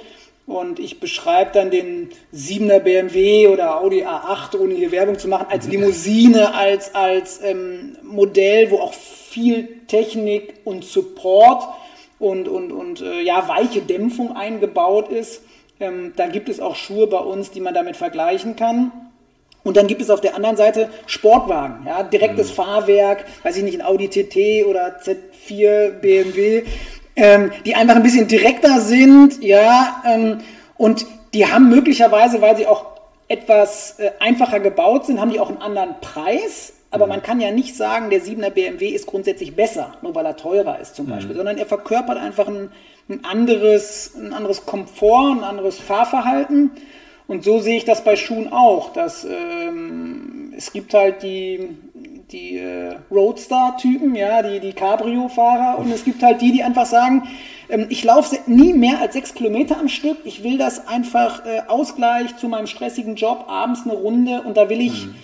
Und 0.46 0.80
ich 0.80 1.02
beschreibe 1.02 1.52
dann 1.54 1.69
den 1.69 2.10
7er 2.34 2.80
BMW 2.80 3.48
oder 3.48 3.82
Audi 3.82 4.06
A8, 4.06 4.58
ohne 4.58 4.74
hier 4.74 4.91
Werbung 4.91 5.19
zu 5.19 5.28
machen, 5.28 5.48
als 5.50 5.67
Limousine, 5.67 6.54
als, 6.56 6.96
als 6.96 7.41
ähm, 7.43 7.98
Modell, 8.02 8.72
wo 8.72 8.80
auch 8.80 8.93
viel 8.93 9.67
Technik 9.88 10.56
und 10.63 10.86
Support 10.86 11.63
und, 12.19 12.48
und, 12.48 12.72
und 12.72 13.02
äh, 13.02 13.22
ja, 13.22 13.48
weiche 13.50 13.82
Dämpfung 13.82 14.36
eingebaut 14.36 15.10
ist. 15.10 15.43
Ähm, 15.80 16.13
da 16.15 16.28
gibt 16.28 16.48
es 16.48 16.62
auch 16.62 16.76
Schuhe 16.76 17.08
bei 17.08 17.19
uns, 17.19 17.52
die 17.52 17.60
man 17.60 17.74
damit 17.74 17.98
vergleichen 17.98 18.56
kann. 18.56 18.91
Und 19.63 19.78
dann 19.78 19.88
gibt 19.88 20.02
es 20.02 20.10
auf 20.10 20.21
der 20.21 20.36
anderen 20.36 20.58
Seite 20.58 20.89
Sportwagen, 21.06 21.86
ja, 21.86 22.04
direktes 22.04 22.49
mhm. 22.49 22.56
Fahrwerk, 22.56 23.26
weiß 23.43 23.58
ich 23.58 23.63
nicht, 23.63 23.80
ein 23.80 23.86
Audi 23.86 24.10
TT 24.10 24.65
oder 24.67 24.99
Z4 24.99 25.89
BMW 26.02 26.63
ähm, 27.15 27.52
die 27.65 27.76
einfach 27.76 27.95
ein 27.95 28.04
bisschen 28.04 28.28
direkter 28.28 28.80
sind, 28.82 29.43
ja, 29.43 30.02
ähm, 30.06 30.39
und 30.78 31.06
die 31.34 31.45
haben 31.45 31.69
möglicherweise, 31.69 32.41
weil 32.41 32.58
sie 32.58 32.67
auch 32.67 32.86
etwas 33.28 33.99
äh, 33.99 34.12
einfacher 34.19 34.60
gebaut 34.60 35.06
sind, 35.06 35.19
haben 35.19 35.32
die 35.32 35.39
auch 35.39 35.49
einen 35.49 35.62
anderen 35.62 35.95
Preis. 36.02 36.73
Aber 36.91 37.06
mhm. 37.06 37.12
man 37.12 37.23
kann 37.23 37.39
ja 37.39 37.52
nicht 37.52 37.76
sagen, 37.76 38.10
der 38.10 38.21
7er 38.21 38.52
BMW 38.52 38.89
ist 38.89 39.08
grundsätzlich 39.08 39.56
besser, 39.56 39.93
nur 40.02 40.13
weil 40.13 40.26
er 40.26 40.36
teurer 40.36 40.80
ist 40.80 40.95
zum 40.95 41.08
mhm. 41.08 41.12
Beispiel, 41.12 41.36
sondern 41.36 41.58
er 41.58 41.65
verkörpert 41.65 42.17
einfach 42.17 42.47
ein, 42.47 42.71
ein, 43.10 43.26
anderes, 43.26 44.13
ein 44.15 44.34
anderes 44.34 44.65
Komfort, 44.65 45.38
ein 45.38 45.43
anderes 45.43 45.80
Fahrverhalten. 45.80 46.71
Und 47.27 47.43
so 47.43 47.59
sehe 47.59 47.77
ich 47.77 47.86
das 47.86 48.03
bei 48.03 48.15
Schuhen 48.15 48.51
auch, 48.51 48.91
dass 48.91 49.25
ähm, 49.25 50.53
es 50.57 50.71
gibt 50.71 50.93
halt 50.93 51.23
die, 51.23 51.69
die 52.31 52.57
äh, 52.57 52.95
Roadster-Typen, 53.12 54.15
ja, 54.15 54.41
die, 54.41 54.59
die 54.59 54.73
Cabrio-Fahrer 54.73 55.79
und 55.79 55.91
es 55.91 56.03
gibt 56.03 56.21
halt 56.21 56.41
die, 56.41 56.51
die 56.51 56.63
einfach 56.63 56.86
sagen, 56.86 57.23
ähm, 57.69 57.86
ich 57.89 58.03
laufe 58.03 58.38
nie 58.47 58.73
mehr 58.73 58.99
als 58.99 59.13
sechs 59.13 59.33
Kilometer 59.33 59.79
am 59.79 59.88
Stück, 59.88 60.17
ich 60.25 60.43
will 60.43 60.57
das 60.57 60.88
einfach 60.88 61.45
äh, 61.45 61.62
Ausgleich 61.67 62.36
zu 62.38 62.49
meinem 62.49 62.67
stressigen 62.67 63.15
Job, 63.15 63.45
abends 63.47 63.83
eine 63.86 63.93
Runde 63.93 64.41
und 64.41 64.57
da 64.57 64.69
will 64.69 64.81
ich 64.81 65.05
mhm. 65.05 65.15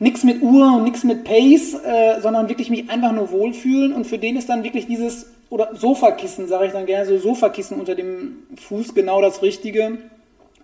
nichts 0.00 0.24
mit 0.24 0.42
Uhr 0.42 0.76
und 0.76 0.84
nichts 0.84 1.04
mit 1.04 1.24
Pace, 1.24 1.74
äh, 1.74 2.20
sondern 2.20 2.48
wirklich 2.48 2.68
mich 2.68 2.90
einfach 2.90 3.12
nur 3.12 3.30
wohlfühlen 3.30 3.92
und 3.92 4.06
für 4.06 4.18
den 4.18 4.36
ist 4.36 4.48
dann 4.48 4.64
wirklich 4.64 4.86
dieses, 4.86 5.30
oder 5.50 5.76
Sofakissen, 5.76 6.48
sage 6.48 6.66
ich 6.66 6.72
dann 6.72 6.86
gerne, 6.86 7.06
so 7.06 7.18
Sofakissen 7.18 7.78
unter 7.78 7.94
dem 7.94 8.38
Fuß 8.56 8.94
genau 8.94 9.20
das 9.20 9.42
Richtige. 9.42 9.98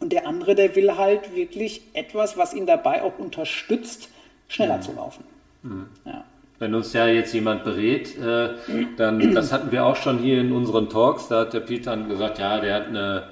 Und 0.02 0.12
der 0.12 0.26
andere, 0.26 0.56
der 0.56 0.74
will 0.74 0.96
halt 0.96 1.36
wirklich 1.36 1.82
etwas, 1.92 2.36
was 2.36 2.54
ihn 2.54 2.66
dabei 2.66 3.02
auch 3.02 3.20
unterstützt, 3.20 4.08
schneller 4.48 4.78
mhm. 4.78 4.82
zu 4.82 4.92
laufen. 4.94 5.24
Mhm. 5.62 5.86
Ja. 6.04 6.24
Wenn 6.58 6.74
uns 6.74 6.92
ja 6.92 7.06
jetzt 7.06 7.32
jemand 7.32 7.62
berät, 7.62 8.18
äh, 8.18 8.48
dann, 8.96 9.32
das 9.34 9.52
hatten 9.52 9.70
wir 9.70 9.86
auch 9.86 9.94
schon 9.94 10.18
hier 10.18 10.40
in 10.40 10.50
unseren 10.50 10.90
Talks, 10.90 11.28
da 11.28 11.42
hat 11.42 11.52
der 11.52 11.60
Peter 11.60 11.96
gesagt, 11.96 12.40
ja, 12.40 12.58
der 12.58 12.74
hat 12.74 12.88
eine 12.88 13.28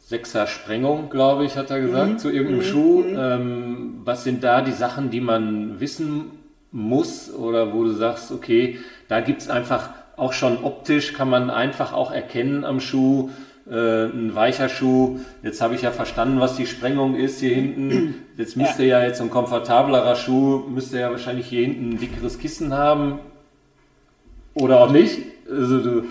Sechser 0.00 0.48
Sprengung, 0.48 1.10
glaube 1.10 1.44
ich, 1.44 1.56
hat 1.56 1.70
er 1.70 1.80
gesagt, 1.80 2.10
mhm. 2.10 2.18
zu 2.18 2.30
irgendeinem 2.30 2.58
mhm. 2.58 2.64
Schuh. 2.64 3.02
Mhm. 3.02 3.16
Ähm, 3.16 4.00
was 4.04 4.24
sind 4.24 4.42
da 4.42 4.62
die 4.62 4.72
Sachen, 4.72 5.10
die 5.10 5.20
man 5.20 5.78
wissen 5.78 6.32
muss 6.72 7.32
oder 7.32 7.72
wo 7.72 7.84
du 7.84 7.92
sagst, 7.92 8.32
okay, 8.32 8.80
da 9.06 9.20
gibt 9.20 9.42
es 9.42 9.48
einfach 9.48 9.90
auch 10.16 10.32
schon 10.32 10.64
optisch, 10.64 11.12
kann 11.12 11.30
man 11.30 11.50
einfach 11.50 11.92
auch 11.92 12.10
erkennen 12.10 12.64
am 12.64 12.80
Schuh, 12.80 13.30
äh, 13.70 14.04
ein 14.06 14.34
weicher 14.34 14.68
Schuh. 14.68 15.18
Jetzt 15.42 15.60
habe 15.60 15.74
ich 15.74 15.82
ja 15.82 15.90
verstanden, 15.90 16.40
was 16.40 16.56
die 16.56 16.66
Sprengung 16.66 17.16
ist 17.16 17.40
hier 17.40 17.54
hinten. 17.54 18.14
Jetzt 18.36 18.56
müsste 18.56 18.84
ja, 18.84 19.00
ja 19.00 19.06
jetzt 19.06 19.20
ein 19.20 19.30
komfortablerer 19.30 20.14
Schuh, 20.14 20.64
müsste 20.68 21.00
ja 21.00 21.10
wahrscheinlich 21.10 21.46
hier 21.46 21.62
hinten 21.62 21.90
ein 21.90 21.98
dickeres 21.98 22.38
Kissen 22.38 22.74
haben. 22.74 23.18
Oder 24.54 24.80
auch 24.80 24.90
nicht? 24.90 25.20
Also 25.50 25.80
du 25.80 26.04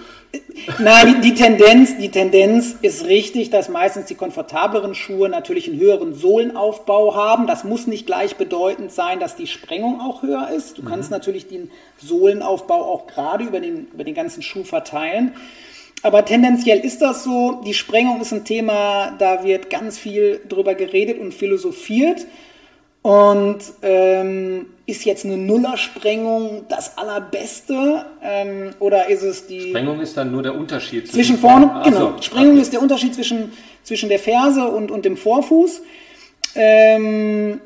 Nein, 0.80 1.22
die, 1.22 1.30
die, 1.30 1.36
Tendenz, 1.36 1.98
die 1.98 2.10
Tendenz 2.10 2.76
ist 2.82 3.06
richtig, 3.06 3.50
dass 3.50 3.70
meistens 3.70 4.06
die 4.06 4.16
komfortableren 4.16 4.96
Schuhe 4.96 5.30
natürlich 5.30 5.70
einen 5.70 5.80
höheren 5.80 6.14
Sohlenaufbau 6.14 7.16
haben. 7.16 7.48
Das 7.48 7.64
muss 7.64 7.88
nicht 7.88 8.06
gleichbedeutend 8.06 8.92
sein, 8.92 9.20
dass 9.20 9.36
die 9.36 9.48
Sprengung 9.48 10.02
auch 10.02 10.24
höher 10.24 10.50
ist. 10.50 10.78
Du 10.78 10.82
mhm. 10.82 10.88
kannst 10.88 11.12
natürlich 11.12 11.48
den 11.48 11.72
Sohlenaufbau 11.98 12.82
auch 12.82 13.08
gerade 13.08 13.44
über 13.44 13.60
den, 13.60 13.88
über 13.94 14.04
den 14.04 14.16
ganzen 14.16 14.42
Schuh 14.42 14.64
verteilen. 14.64 15.34
Aber 16.06 16.24
tendenziell 16.24 16.86
ist 16.86 17.02
das 17.02 17.24
so. 17.24 17.64
Die 17.66 17.74
Sprengung 17.74 18.22
ist 18.22 18.32
ein 18.32 18.46
Thema, 18.46 19.16
da 19.18 19.44
wird 19.44 19.72
ganz 19.72 19.98
viel 19.98 20.40
drüber 20.48 20.76
geredet 20.76 21.20
und 21.20 21.34
philosophiert. 21.34 22.28
Und 23.02 23.58
ähm, 23.82 24.68
ist 24.86 25.04
jetzt 25.04 25.26
eine 25.26 25.38
Nullersprengung 25.38 26.66
das 26.70 26.96
allerbeste 27.00 28.06
ähm, 28.22 28.76
oder 28.80 29.10
ist 29.10 29.24
es 29.24 29.48
die. 29.48 29.70
Sprengung 29.70 30.00
ist 30.00 30.16
dann 30.16 30.32
nur 30.32 30.44
der 30.44 30.54
Unterschied 30.54 31.08
zwischen, 31.08 31.38
zwischen 31.38 31.38
vorne. 31.40 31.82
Genau. 31.84 32.14
So, 32.18 32.22
Sprengung 32.22 32.52
okay. 32.52 32.62
ist 32.62 32.74
der 32.74 32.84
Unterschied 32.84 33.16
zwischen, 33.16 33.52
zwischen 33.82 34.08
der 34.08 34.20
Ferse 34.20 34.64
und, 34.68 34.92
und 34.92 35.06
dem 35.06 35.18
Vorfuß. 35.18 35.82
Ähm, 36.56 37.60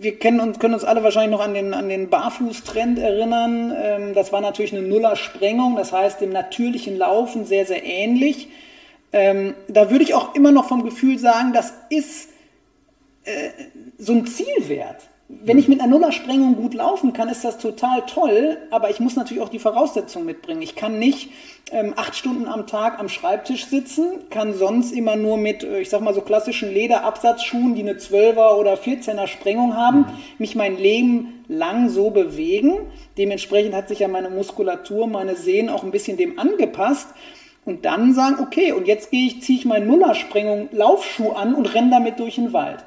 wir 0.00 0.18
kennen 0.18 0.40
uns, 0.40 0.58
können 0.58 0.74
uns 0.74 0.84
alle 0.84 1.02
wahrscheinlich 1.02 1.30
noch 1.30 1.44
an 1.44 1.54
den, 1.54 1.74
an 1.74 1.88
den 1.88 2.10
Barfußtrend 2.10 2.98
erinnern. 2.98 3.72
Ähm, 3.76 4.14
das 4.14 4.32
war 4.32 4.40
natürlich 4.40 4.72
eine 4.72 4.82
Nullersprengung, 4.82 5.76
das 5.76 5.92
heißt 5.92 6.20
dem 6.20 6.30
natürlichen 6.30 6.98
Laufen 6.98 7.46
sehr, 7.46 7.66
sehr 7.66 7.84
ähnlich. 7.84 8.48
Ähm, 9.12 9.54
da 9.68 9.90
würde 9.90 10.04
ich 10.04 10.14
auch 10.14 10.34
immer 10.34 10.52
noch 10.52 10.66
vom 10.68 10.82
Gefühl 10.84 11.18
sagen, 11.18 11.52
das 11.52 11.72
ist 11.90 12.30
äh, 13.24 13.50
so 13.98 14.12
ein 14.12 14.26
Zielwert. 14.26 15.08
Wenn 15.40 15.58
ich 15.58 15.66
mit 15.66 15.80
einer 15.80 15.90
Nullersprengung 15.90 16.56
gut 16.56 16.74
laufen 16.74 17.14
kann, 17.14 17.30
ist 17.30 17.42
das 17.42 17.56
total 17.56 18.02
toll, 18.06 18.58
aber 18.70 18.90
ich 18.90 19.00
muss 19.00 19.16
natürlich 19.16 19.42
auch 19.42 19.48
die 19.48 19.58
Voraussetzungen 19.58 20.26
mitbringen. 20.26 20.60
Ich 20.60 20.76
kann 20.76 20.98
nicht 20.98 21.30
ähm, 21.70 21.94
acht 21.96 22.14
Stunden 22.14 22.46
am 22.46 22.66
Tag 22.66 23.00
am 23.00 23.08
Schreibtisch 23.08 23.64
sitzen, 23.64 24.28
kann 24.28 24.52
sonst 24.52 24.92
immer 24.92 25.16
nur 25.16 25.38
mit, 25.38 25.64
äh, 25.64 25.80
ich 25.80 25.88
sag 25.88 26.02
mal 26.02 26.12
so 26.12 26.20
klassischen 26.20 26.70
Lederabsatzschuhen, 26.72 27.74
die 27.74 27.80
eine 27.80 27.94
12er 27.94 28.56
oder 28.56 28.74
14er 28.74 29.26
Sprengung 29.26 29.74
haben, 29.74 30.00
mhm. 30.00 30.06
mich 30.36 30.54
mein 30.54 30.76
Leben 30.76 31.44
lang 31.48 31.88
so 31.88 32.10
bewegen. 32.10 32.80
Dementsprechend 33.16 33.74
hat 33.74 33.88
sich 33.88 34.00
ja 34.00 34.08
meine 34.08 34.28
Muskulatur, 34.28 35.06
meine 35.06 35.34
Sehnen 35.34 35.70
auch 35.70 35.82
ein 35.82 35.92
bisschen 35.92 36.18
dem 36.18 36.38
angepasst 36.38 37.08
und 37.64 37.86
dann 37.86 38.12
sagen, 38.12 38.36
okay, 38.40 38.72
und 38.72 38.86
jetzt 38.86 39.10
gehe 39.10 39.26
ich, 39.26 39.40
ziehe 39.40 39.58
ich 39.58 39.64
meinen 39.64 39.86
Nullersprengung 39.86 40.68
Laufschuh 40.72 41.30
an 41.30 41.54
und 41.54 41.74
renne 41.74 41.90
damit 41.90 42.18
durch 42.18 42.34
den 42.34 42.52
Wald. 42.52 42.84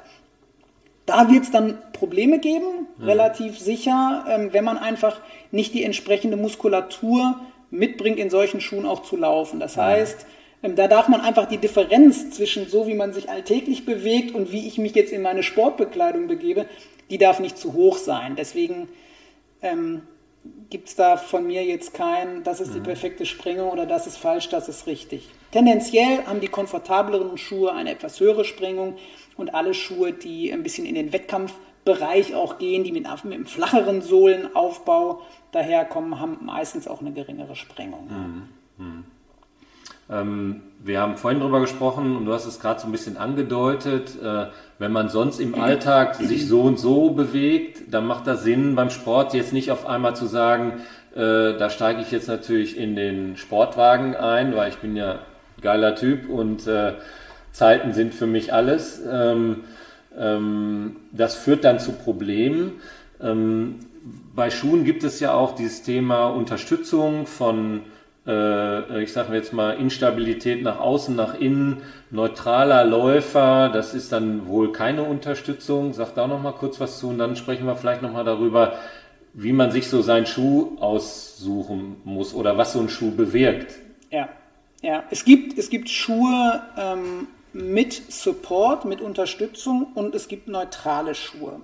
Da 1.06 1.30
wird 1.30 1.44
es 1.44 1.50
dann 1.50 1.78
Probleme 1.92 2.38
geben, 2.40 2.88
mhm. 2.98 3.04
relativ 3.04 3.58
sicher, 3.58 4.24
ähm, 4.28 4.52
wenn 4.52 4.64
man 4.64 4.76
einfach 4.76 5.20
nicht 5.50 5.72
die 5.72 5.84
entsprechende 5.84 6.36
Muskulatur 6.36 7.40
mitbringt, 7.70 8.18
in 8.18 8.30
solchen 8.30 8.60
Schuhen 8.60 8.86
auch 8.86 9.02
zu 9.02 9.16
laufen. 9.16 9.60
Das 9.60 9.76
heißt, 9.76 10.26
ähm, 10.62 10.76
da 10.76 10.88
darf 10.88 11.08
man 11.08 11.20
einfach 11.20 11.46
die 11.46 11.58
Differenz 11.58 12.30
zwischen 12.30 12.68
so, 12.68 12.86
wie 12.86 12.94
man 12.94 13.12
sich 13.12 13.30
alltäglich 13.30 13.86
bewegt 13.86 14.34
und 14.34 14.52
wie 14.52 14.66
ich 14.66 14.78
mich 14.78 14.94
jetzt 14.94 15.12
in 15.12 15.22
meine 15.22 15.42
Sportbekleidung 15.42 16.26
begebe, 16.26 16.66
die 17.10 17.18
darf 17.18 17.40
nicht 17.40 17.56
zu 17.56 17.72
hoch 17.74 17.96
sein. 17.98 18.34
Deswegen 18.36 18.88
ähm, 19.62 20.02
gibt 20.70 20.88
es 20.88 20.96
da 20.96 21.16
von 21.16 21.46
mir 21.46 21.64
jetzt 21.64 21.94
kein, 21.94 22.42
das 22.42 22.60
ist 22.60 22.74
die 22.74 22.80
mhm. 22.80 22.84
perfekte 22.84 23.26
Sprengung 23.26 23.70
oder 23.70 23.86
das 23.86 24.06
ist 24.06 24.16
falsch, 24.16 24.48
das 24.48 24.68
ist 24.68 24.86
richtig. 24.86 25.28
Tendenziell 25.52 26.24
haben 26.26 26.40
die 26.40 26.48
komfortableren 26.48 27.38
Schuhe 27.38 27.72
eine 27.72 27.92
etwas 27.92 28.18
höhere 28.20 28.44
Sprengung 28.44 28.96
und 29.36 29.54
alle 29.54 29.74
Schuhe, 29.74 30.12
die 30.12 30.52
ein 30.52 30.62
bisschen 30.62 30.86
in 30.86 30.94
den 30.94 31.12
Wettkampfbereich 31.12 32.34
auch 32.34 32.58
gehen, 32.58 32.84
die 32.84 32.92
mit, 32.92 33.04
mit 33.24 33.34
einem 33.34 33.46
flacheren 33.46 34.02
Sohlenaufbau 34.02 35.22
daherkommen, 35.52 36.20
haben 36.20 36.38
meistens 36.42 36.88
auch 36.88 37.00
eine 37.00 37.12
geringere 37.12 37.56
Sprengung. 37.56 38.08
Mhm. 38.08 38.84
Mhm. 38.84 39.04
Ähm, 40.08 40.62
wir 40.78 41.00
haben 41.00 41.16
vorhin 41.16 41.40
darüber 41.40 41.60
gesprochen 41.60 42.16
und 42.16 42.26
du 42.26 42.32
hast 42.32 42.46
es 42.46 42.60
gerade 42.60 42.80
so 42.80 42.86
ein 42.86 42.92
bisschen 42.92 43.16
angedeutet. 43.16 44.12
Äh, 44.22 44.46
wenn 44.78 44.92
man 44.92 45.08
sonst 45.08 45.40
im 45.40 45.54
Alltag 45.54 46.14
sich 46.14 46.46
so 46.46 46.62
und 46.62 46.78
so 46.78 47.10
bewegt, 47.10 47.92
dann 47.92 48.06
macht 48.06 48.26
das 48.26 48.42
Sinn 48.42 48.76
beim 48.76 48.90
Sport 48.90 49.34
jetzt 49.34 49.52
nicht 49.52 49.70
auf 49.72 49.86
einmal 49.86 50.14
zu 50.14 50.26
sagen, 50.26 50.80
äh, 51.14 51.56
da 51.58 51.70
steige 51.70 52.02
ich 52.02 52.10
jetzt 52.10 52.28
natürlich 52.28 52.76
in 52.76 52.94
den 52.94 53.36
Sportwagen 53.36 54.14
ein, 54.14 54.54
weil 54.54 54.68
ich 54.68 54.76
bin 54.76 54.96
ja 54.96 55.20
geiler 55.60 55.94
Typ 55.94 56.28
und 56.28 56.66
äh, 56.66 56.92
Zeiten 57.56 57.94
sind 57.94 58.12
für 58.12 58.26
mich 58.26 58.52
alles. 58.52 59.00
Ähm, 59.10 59.64
ähm, 60.18 60.96
das 61.12 61.34
führt 61.36 61.64
dann 61.64 61.78
zu 61.78 61.92
Problemen. 61.92 62.72
Ähm, 63.20 63.76
bei 64.34 64.50
Schuhen 64.50 64.84
gibt 64.84 65.04
es 65.04 65.20
ja 65.20 65.32
auch 65.32 65.54
dieses 65.54 65.82
Thema 65.82 66.26
Unterstützung 66.26 67.26
von, 67.26 67.80
äh, 68.26 69.02
ich 69.02 69.14
sage 69.14 69.34
jetzt 69.34 69.54
mal, 69.54 69.72
Instabilität 69.72 70.62
nach 70.62 70.78
außen, 70.78 71.16
nach 71.16 71.40
innen, 71.40 71.78
neutraler 72.10 72.84
Läufer. 72.84 73.70
Das 73.72 73.94
ist 73.94 74.12
dann 74.12 74.46
wohl 74.46 74.70
keine 74.72 75.04
Unterstützung. 75.04 75.94
Sag 75.94 76.14
da 76.14 76.26
noch 76.26 76.42
mal 76.42 76.52
kurz 76.52 76.78
was 76.78 76.98
zu 76.98 77.08
und 77.08 77.18
dann 77.18 77.36
sprechen 77.36 77.66
wir 77.66 77.76
vielleicht 77.76 78.02
noch 78.02 78.12
mal 78.12 78.24
darüber, 78.24 78.74
wie 79.32 79.54
man 79.54 79.70
sich 79.70 79.88
so 79.88 80.02
seinen 80.02 80.26
Schuh 80.26 80.76
aussuchen 80.78 81.96
muss 82.04 82.34
oder 82.34 82.58
was 82.58 82.74
so 82.74 82.80
ein 82.80 82.90
Schuh 82.90 83.12
bewirkt. 83.12 83.76
Ja, 84.10 84.28
ja. 84.82 85.04
Es 85.10 85.24
gibt, 85.24 85.58
es 85.58 85.70
gibt 85.70 85.88
Schuhe, 85.88 86.62
ähm, 86.76 87.28
mit 87.56 88.12
Support, 88.12 88.84
mit 88.84 89.00
Unterstützung 89.00 89.88
und 89.94 90.14
es 90.14 90.28
gibt 90.28 90.46
neutrale 90.48 91.14
Schuhe. 91.14 91.60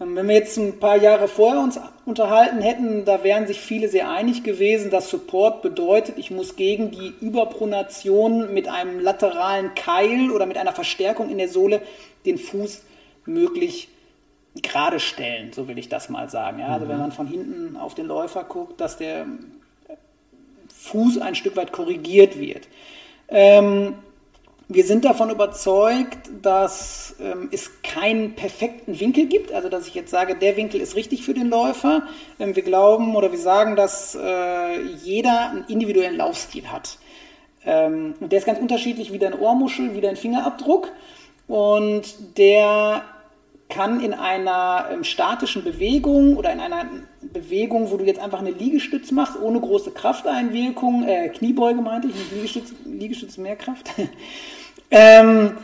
Ähm, 0.00 0.16
wenn 0.16 0.28
wir 0.28 0.34
jetzt 0.34 0.56
ein 0.56 0.78
paar 0.78 0.96
Jahre 0.96 1.28
vorher 1.28 1.60
uns 1.60 1.78
unterhalten 2.06 2.62
hätten, 2.62 3.04
da 3.04 3.22
wären 3.22 3.46
sich 3.46 3.60
viele 3.60 3.88
sehr 3.88 4.10
einig 4.10 4.42
gewesen, 4.42 4.90
dass 4.90 5.10
Support 5.10 5.62
bedeutet, 5.62 6.16
ich 6.18 6.30
muss 6.30 6.56
gegen 6.56 6.90
die 6.90 7.12
Überpronation 7.20 8.52
mit 8.54 8.68
einem 8.68 8.98
lateralen 8.98 9.74
Keil 9.74 10.30
oder 10.30 10.46
mit 10.46 10.56
einer 10.56 10.72
Verstärkung 10.72 11.28
in 11.30 11.38
der 11.38 11.48
Sohle 11.48 11.82
den 12.24 12.38
Fuß 12.38 12.82
möglich 13.26 13.88
gerade 14.62 14.98
stellen, 14.98 15.52
so 15.52 15.68
will 15.68 15.78
ich 15.78 15.88
das 15.88 16.08
mal 16.08 16.28
sagen. 16.30 16.60
Ja, 16.60 16.68
also 16.68 16.88
wenn 16.88 16.96
mhm. 16.96 17.02
man 17.02 17.12
von 17.12 17.26
hinten 17.26 17.76
auf 17.76 17.94
den 17.94 18.06
Läufer 18.06 18.44
guckt, 18.44 18.80
dass 18.80 18.96
der 18.96 19.26
Fuß 20.74 21.18
ein 21.18 21.34
Stück 21.34 21.56
weit 21.56 21.72
korrigiert 21.72 22.40
wird. 22.40 22.66
Ähm, 23.28 23.94
wir 24.72 24.84
sind 24.84 25.04
davon 25.04 25.30
überzeugt, 25.30 26.30
dass 26.42 27.16
ähm, 27.20 27.48
es 27.50 27.82
keinen 27.82 28.36
perfekten 28.36 29.00
Winkel 29.00 29.26
gibt, 29.26 29.52
also 29.52 29.68
dass 29.68 29.88
ich 29.88 29.94
jetzt 29.94 30.12
sage, 30.12 30.36
der 30.36 30.56
Winkel 30.56 30.80
ist 30.80 30.94
richtig 30.94 31.24
für 31.24 31.34
den 31.34 31.48
Läufer. 31.48 32.04
Ähm, 32.38 32.54
wir 32.54 32.62
glauben 32.62 33.16
oder 33.16 33.32
wir 33.32 33.38
sagen, 33.38 33.74
dass 33.74 34.14
äh, 34.14 34.80
jeder 35.02 35.50
einen 35.50 35.64
individuellen 35.66 36.16
Laufstil 36.16 36.70
hat. 36.70 36.98
Ähm, 37.66 38.14
und 38.20 38.30
der 38.30 38.38
ist 38.38 38.46
ganz 38.46 38.60
unterschiedlich 38.60 39.12
wie 39.12 39.18
dein 39.18 39.36
Ohrmuschel, 39.36 39.96
wie 39.96 40.00
dein 40.00 40.14
Fingerabdruck. 40.14 40.92
Und 41.48 42.38
der 42.38 43.02
kann 43.68 44.00
in 44.00 44.14
einer 44.14 44.86
ähm, 44.92 45.02
statischen 45.02 45.64
Bewegung 45.64 46.36
oder 46.36 46.52
in 46.52 46.60
einer 46.60 46.86
Bewegung, 47.22 47.90
wo 47.90 47.96
du 47.96 48.04
jetzt 48.04 48.20
einfach 48.20 48.38
eine 48.38 48.52
Liegestütz 48.52 49.10
machst, 49.10 49.36
ohne 49.40 49.58
große 49.58 49.90
Krafteinwirkung, 49.90 51.08
äh, 51.08 51.28
Kniebeuge 51.30 51.80
meinte 51.80 52.08
ich, 52.08 52.14
Liegestütz, 52.32 52.72
Liegestütz 52.84 53.36
mehr 53.36 53.56
Kraft, 53.56 53.90
ähm, 54.90 55.56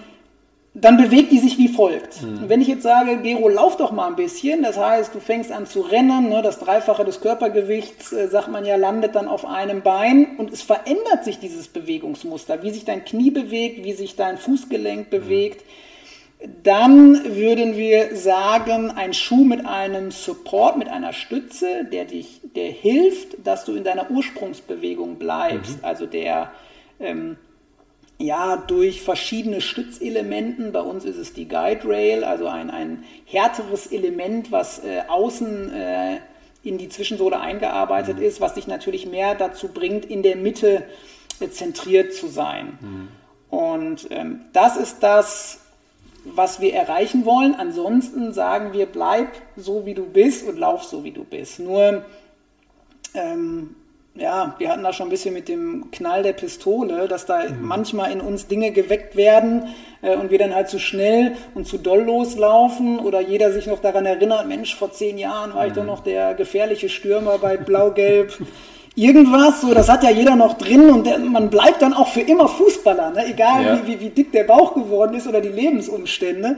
dann 0.78 0.98
bewegt 0.98 1.32
die 1.32 1.38
sich 1.38 1.56
wie 1.56 1.68
folgt. 1.68 2.22
Mhm. 2.22 2.48
wenn 2.48 2.60
ich 2.60 2.68
jetzt 2.68 2.82
sage, 2.82 3.16
Gero, 3.22 3.48
lauf 3.48 3.78
doch 3.78 3.92
mal 3.92 4.08
ein 4.08 4.16
bisschen, 4.16 4.62
das 4.62 4.76
heißt, 4.76 5.14
du 5.14 5.20
fängst 5.20 5.50
an 5.50 5.66
zu 5.66 5.80
rennen, 5.80 6.28
ne, 6.28 6.42
das 6.42 6.58
Dreifache 6.58 7.04
des 7.04 7.22
Körpergewichts, 7.22 8.12
äh, 8.12 8.28
sagt 8.28 8.48
man 8.48 8.66
ja, 8.66 8.76
landet 8.76 9.14
dann 9.14 9.26
auf 9.26 9.46
einem 9.46 9.80
Bein 9.80 10.36
und 10.36 10.52
es 10.52 10.60
verändert 10.60 11.24
sich 11.24 11.38
dieses 11.38 11.68
Bewegungsmuster, 11.68 12.62
wie 12.62 12.70
sich 12.70 12.84
dein 12.84 13.04
Knie 13.04 13.30
bewegt, 13.30 13.84
wie 13.84 13.94
sich 13.94 14.16
dein 14.16 14.36
Fußgelenk 14.36 15.06
mhm. 15.06 15.10
bewegt. 15.10 15.64
Dann 16.62 17.34
würden 17.34 17.78
wir 17.78 18.14
sagen, 18.14 18.90
ein 18.90 19.14
Schuh 19.14 19.44
mit 19.44 19.64
einem 19.64 20.10
Support, 20.10 20.76
mit 20.76 20.88
einer 20.88 21.14
Stütze, 21.14 21.86
der 21.90 22.04
dich, 22.04 22.42
der 22.54 22.70
hilft, 22.70 23.46
dass 23.46 23.64
du 23.64 23.74
in 23.74 23.84
deiner 23.84 24.10
Ursprungsbewegung 24.10 25.16
bleibst, 25.16 25.78
mhm. 25.78 25.84
also 25.84 26.04
der 26.04 26.50
ähm, 27.00 27.38
ja, 28.18 28.56
durch 28.56 29.02
verschiedene 29.02 29.60
Stützelementen. 29.60 30.72
Bei 30.72 30.80
uns 30.80 31.04
ist 31.04 31.16
es 31.16 31.32
die 31.32 31.48
Guide 31.48 31.86
Rail, 31.86 32.24
also 32.24 32.46
ein, 32.48 32.70
ein 32.70 33.04
härteres 33.26 33.88
Element, 33.88 34.50
was 34.50 34.78
äh, 34.84 35.02
außen 35.08 35.72
äh, 35.72 36.16
in 36.62 36.78
die 36.78 36.88
Zwischensohle 36.88 37.38
eingearbeitet 37.38 38.18
mhm. 38.18 38.22
ist, 38.22 38.40
was 38.40 38.54
dich 38.54 38.66
natürlich 38.66 39.06
mehr 39.06 39.34
dazu 39.34 39.68
bringt, 39.68 40.06
in 40.06 40.22
der 40.22 40.36
Mitte 40.36 40.84
äh, 41.40 41.48
zentriert 41.50 42.14
zu 42.14 42.28
sein. 42.28 42.78
Mhm. 42.80 43.08
Und 43.50 44.08
ähm, 44.10 44.40
das 44.52 44.76
ist 44.76 45.02
das, 45.02 45.60
was 46.24 46.60
wir 46.60 46.74
erreichen 46.74 47.24
wollen. 47.24 47.54
Ansonsten 47.54 48.32
sagen 48.32 48.72
wir, 48.72 48.86
bleib 48.86 49.28
so, 49.56 49.86
wie 49.86 49.94
du 49.94 50.04
bist 50.04 50.48
und 50.48 50.58
lauf 50.58 50.84
so, 50.84 51.04
wie 51.04 51.12
du 51.12 51.22
bist. 51.22 51.60
Nur 51.60 52.04
ähm, 53.14 53.76
ja, 54.18 54.54
wir 54.58 54.70
hatten 54.70 54.82
da 54.82 54.92
schon 54.92 55.08
ein 55.08 55.10
bisschen 55.10 55.34
mit 55.34 55.48
dem 55.48 55.90
Knall 55.90 56.22
der 56.22 56.32
Pistole, 56.32 57.08
dass 57.08 57.26
da 57.26 57.44
mhm. 57.44 57.58
manchmal 57.62 58.12
in 58.12 58.20
uns 58.20 58.46
Dinge 58.46 58.70
geweckt 58.70 59.16
werden 59.16 59.68
äh, 60.02 60.16
und 60.16 60.30
wir 60.30 60.38
dann 60.38 60.54
halt 60.54 60.68
zu 60.68 60.78
schnell 60.78 61.36
und 61.54 61.66
zu 61.66 61.78
doll 61.78 62.02
loslaufen 62.02 62.98
oder 62.98 63.20
jeder 63.20 63.52
sich 63.52 63.66
noch 63.66 63.80
daran 63.80 64.06
erinnert, 64.06 64.46
Mensch, 64.46 64.74
vor 64.74 64.92
zehn 64.92 65.18
Jahren 65.18 65.54
war 65.54 65.62
mhm. 65.62 65.68
ich 65.68 65.74
doch 65.74 65.84
noch 65.84 66.02
der 66.02 66.34
gefährliche 66.34 66.88
Stürmer 66.88 67.38
bei 67.38 67.56
Blau-Gelb 67.56 68.38
irgendwas, 68.96 69.60
so, 69.60 69.74
das 69.74 69.88
hat 69.88 70.02
ja 70.02 70.10
jeder 70.10 70.36
noch 70.36 70.54
drin 70.54 70.88
und 70.88 71.06
der, 71.06 71.18
man 71.18 71.50
bleibt 71.50 71.82
dann 71.82 71.92
auch 71.92 72.08
für 72.08 72.22
immer 72.22 72.48
Fußballer, 72.48 73.10
ne? 73.10 73.26
egal 73.26 73.64
ja. 73.64 73.82
wie, 73.82 73.92
wie, 73.92 74.00
wie 74.00 74.10
dick 74.10 74.32
der 74.32 74.44
Bauch 74.44 74.74
geworden 74.74 75.14
ist 75.14 75.26
oder 75.26 75.40
die 75.40 75.50
Lebensumstände. 75.50 76.56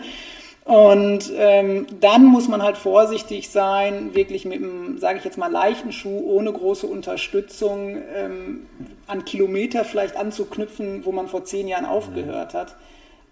Und 0.68 1.32
ähm, 1.34 1.86
dann 1.98 2.26
muss 2.26 2.46
man 2.46 2.62
halt 2.62 2.76
vorsichtig 2.76 3.48
sein, 3.48 4.14
wirklich 4.14 4.44
mit 4.44 4.58
einem, 4.58 4.98
sage 4.98 5.16
ich 5.16 5.24
jetzt 5.24 5.38
mal, 5.38 5.50
leichten 5.50 5.92
Schuh 5.92 6.20
ohne 6.26 6.52
große 6.52 6.86
Unterstützung 6.86 7.96
ähm, 8.14 8.66
an 9.06 9.24
Kilometer 9.24 9.86
vielleicht 9.86 10.18
anzuknüpfen, 10.18 11.06
wo 11.06 11.12
man 11.12 11.26
vor 11.26 11.42
zehn 11.46 11.68
Jahren 11.68 11.86
aufgehört 11.86 12.52
hat. 12.52 12.76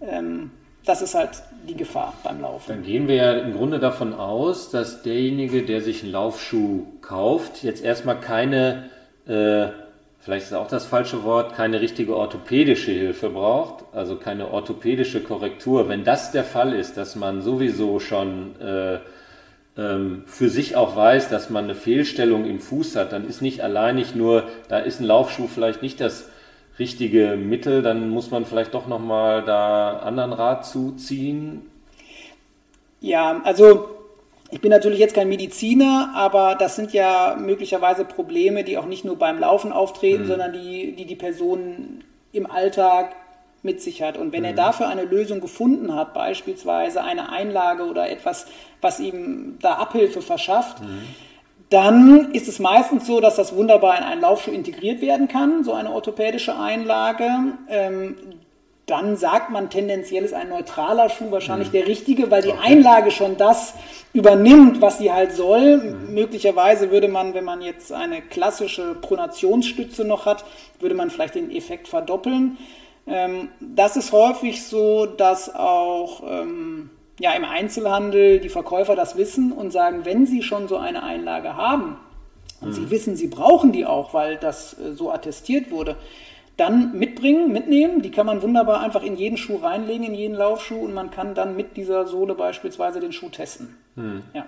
Ähm, 0.01 0.51
das 0.87 1.03
ist 1.03 1.15
halt 1.15 1.43
die 1.69 1.77
Gefahr 1.77 2.15
beim 2.25 2.41
Laufen. 2.41 2.69
Dann 2.69 2.83
gehen 2.83 3.07
wir 3.07 3.17
ja 3.17 3.33
im 3.35 3.53
Grunde 3.53 3.81
davon 3.81 4.15
aus, 4.15 4.71
dass 4.71 5.03
derjenige, 5.03 5.63
der 5.63 5.83
sich 5.83 6.05
einen 6.05 6.13
Laufschuh 6.13 6.87
kauft, 7.03 7.63
jetzt 7.63 7.85
erstmal 7.85 8.19
keine 8.19 8.89
äh, 9.29 9.67
vielleicht 10.27 10.47
ist 10.47 10.55
auch 10.55 10.67
das 10.67 10.87
falsche 10.87 11.23
Wort, 11.23 11.55
keine 11.55 11.81
richtige 11.81 12.17
orthopädische 12.17 12.91
Hilfe 12.91 13.31
braucht, 13.31 13.85
also 13.93 14.17
keine 14.17 14.51
orthopädische 14.51 15.23
Korrektur. 15.23 15.89
Wenn 15.89 16.03
das 16.03 16.33
der 16.33 16.43
Fall 16.43 16.73
ist, 16.73 16.97
dass 16.97 17.15
man 17.15 17.43
sowieso 17.43 18.01
schon 18.01 18.61
äh, 18.61 18.99
ähm, 19.79 20.25
für 20.27 20.49
sich 20.49 20.75
auch 20.75 20.97
weiß, 20.97 21.29
dass 21.29 21.49
man 21.49 21.63
eine 21.63 21.77
Fehlstellung 21.77 22.45
im 22.45 22.59
Fuß 22.59 22.97
hat, 22.97 23.13
dann 23.13 23.25
ist 23.29 23.41
nicht 23.41 23.63
alleinig 23.63 24.17
nur, 24.17 24.49
da 24.69 24.81
ist 24.81 24.99
ein 25.01 25.05
Laufschuh 25.05 25.47
vielleicht 25.47 25.83
nicht 25.83 26.01
das 26.01 26.29
richtige 26.77 27.37
Mittel, 27.37 27.83
dann 27.83 28.09
muss 28.09 28.33
man 28.33 28.47
vielleicht 28.47 28.75
doch 28.75 28.89
nochmal 28.89 29.45
da 29.45 29.99
anderen 29.99 30.33
Rat 30.33 30.67
zuziehen. 30.67 31.71
Ja, 33.01 33.43
also 33.45 33.96
ich 34.51 34.61
bin 34.61 34.71
natürlich 34.71 34.99
jetzt 34.99 35.15
kein 35.15 35.29
Mediziner, 35.29 36.13
aber 36.15 36.55
das 36.55 36.77
sind 36.77 36.93
ja 36.93 37.37
möglicherweise 37.39 38.05
Probleme, 38.05 38.63
die 38.65 38.79
auch 38.79 38.87
nicht 38.87 39.05
nur 39.05 39.17
beim 39.17 39.39
Laufen 39.39 39.73
auftreten, 39.73 40.25
mhm. 40.25 40.29
sondern 40.29 40.53
die, 40.53 40.93
die 40.93 41.05
die 41.05 41.17
Person 41.17 42.05
im 42.33 42.49
Alltag 42.49 43.17
mit 43.63 43.83
sich 43.83 44.03
hat. 44.03 44.17
Und 44.17 44.33
wenn 44.33 44.41
mhm. 44.41 44.47
er 44.47 44.53
dafür 44.55 44.89
eine 44.89 45.05
Lösung 45.05 45.41
gefunden 45.41 45.95
hat, 45.95 46.15
beispielsweise 46.15 47.03
eine 47.03 47.31
Einlage 47.31 47.85
oder 47.85 48.09
etwas, 48.09 48.47
was 48.81 49.01
ihm 49.01 49.59
da 49.61 49.75
Abhilfe 49.75 50.23
verschafft, 50.23 50.81
mhm. 50.81 51.03
dann 51.69 52.31
ist 52.33 52.47
es 52.47 52.61
meistens 52.61 53.07
so, 53.07 53.21
dass 53.21 53.37
das 53.37 53.55
wunderbar 53.55 53.99
in 53.99 54.05
einen 54.05 54.21
Laufschuh 54.21 54.53
integriert 54.53 55.01
werden 55.01 55.27
kann, 55.27 55.65
so 55.65 55.73
eine 55.73 55.91
orthopädische 55.91 56.57
Einlage. 56.57 57.29
Ähm, 57.69 58.17
dann 58.87 59.17
sagt 59.17 59.51
man 59.51 59.69
tendenziell 59.69 60.25
ist 60.25 60.33
ein 60.33 60.49
neutraler 60.49 61.09
Schuh 61.09 61.33
wahrscheinlich 61.33 61.69
mhm. 61.69 61.73
der 61.73 61.89
richtige, 61.89 62.31
weil 62.31 62.43
die 62.43 62.51
okay. 62.51 62.69
Einlage 62.73 63.11
schon 63.11 63.37
das 63.37 63.75
übernimmt, 64.17 64.81
was 64.81 64.99
sie 64.99 65.13
halt 65.13 65.33
soll. 65.33 65.77
Mhm. 65.77 66.15
Möglicherweise 66.15 66.91
würde 66.91 67.09
man, 67.09 67.35
wenn 67.35 67.45
man 67.45 67.61
jetzt 67.61 67.93
eine 67.93 68.23
klassische 68.23 68.95
Pronationsstütze 68.95 70.05
noch 70.05 70.25
hat, 70.25 70.45
würde 70.81 70.95
man 70.95 71.11
vielleicht 71.11 71.35
den 71.35 71.51
Effekt 71.51 71.87
verdoppeln. 71.87 72.57
Ähm, 73.07 73.49
das 73.61 73.97
ist 73.97 74.13
häufig 74.13 74.65
so, 74.65 75.05
dass 75.05 75.55
auch 75.55 76.23
ähm, 76.27 76.91
ja, 77.21 77.33
im 77.33 77.45
Einzelhandel 77.45 78.41
die 78.41 78.49
Verkäufer 78.49 78.97
das 78.97 79.17
wissen 79.17 79.53
und 79.53 79.71
sagen, 79.71 80.05
wenn 80.05 80.27
sie 80.27 80.43
schon 80.43 80.67
so 80.67 80.79
eine 80.79 81.03
Einlage 81.03 81.55
haben 81.55 81.97
und 82.63 82.71
mhm. 82.71 82.73
sie 82.73 82.91
wissen, 82.91 83.17
sie 83.17 83.29
brauchen 83.29 83.73
die 83.73 83.85
auch, 83.85 84.15
weil 84.15 84.37
das 84.39 84.79
äh, 84.79 84.95
so 84.95 85.11
attestiert 85.11 85.71
wurde, 85.71 85.97
dann 86.57 86.99
mitbringen, 86.99 87.53
mitnehmen. 87.53 88.03
Die 88.03 88.11
kann 88.11 88.27
man 88.27 88.43
wunderbar 88.43 88.81
einfach 88.81 89.03
in 89.03 89.17
jeden 89.17 89.37
Schuh 89.37 89.57
reinlegen, 89.57 90.07
in 90.07 90.15
jeden 90.15 90.35
Laufschuh 90.35 90.79
und 90.79 90.95
man 90.95 91.11
kann 91.11 91.35
dann 91.35 91.57
mit 91.57 91.77
dieser 91.77 92.07
Sohle 92.07 92.35
beispielsweise 92.35 93.01
den 93.01 93.13
Schuh 93.13 93.29
testen. 93.29 93.77
Hm. 93.97 94.23
Ja. 94.33 94.47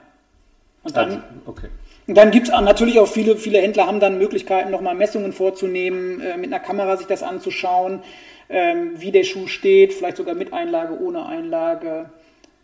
Und 0.84 0.96
dann, 0.96 1.10
also, 1.10 1.22
okay. 1.46 1.68
dann 2.06 2.30
gibt 2.30 2.48
es 2.48 2.60
natürlich 2.60 2.98
auch 2.98 3.08
viele, 3.08 3.36
viele 3.36 3.58
Händler 3.58 3.86
haben 3.86 4.00
dann 4.00 4.18
Möglichkeiten, 4.18 4.70
nochmal 4.70 4.94
Messungen 4.94 5.32
vorzunehmen, 5.32 6.20
äh, 6.20 6.36
mit 6.36 6.52
einer 6.52 6.62
Kamera 6.62 6.96
sich 6.96 7.06
das 7.06 7.22
anzuschauen, 7.22 8.02
ähm, 8.48 8.92
wie 8.96 9.12
der 9.12 9.24
Schuh 9.24 9.46
steht, 9.46 9.92
vielleicht 9.92 10.16
sogar 10.16 10.34
mit 10.34 10.52
Einlage, 10.52 10.98
ohne 10.98 11.26
Einlage. 11.26 12.10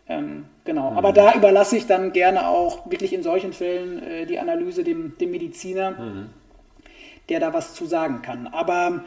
Ähm, 0.07 0.45
genau. 0.63 0.91
Mhm. 0.91 0.97
Aber 0.97 1.13
da 1.13 1.33
überlasse 1.33 1.77
ich 1.77 1.85
dann 1.85 2.13
gerne 2.13 2.47
auch 2.47 2.89
wirklich 2.89 3.13
in 3.13 3.21
solchen 3.21 3.53
Fällen 3.53 4.01
äh, 4.01 4.25
die 4.25 4.39
Analyse 4.39 4.83
dem, 4.83 5.17
dem 5.19 5.31
Mediziner, 5.31 5.91
mhm. 5.91 6.29
der 7.29 7.39
da 7.39 7.53
was 7.53 7.75
zu 7.75 7.85
sagen 7.85 8.21
kann. 8.21 8.47
Aber 8.47 9.03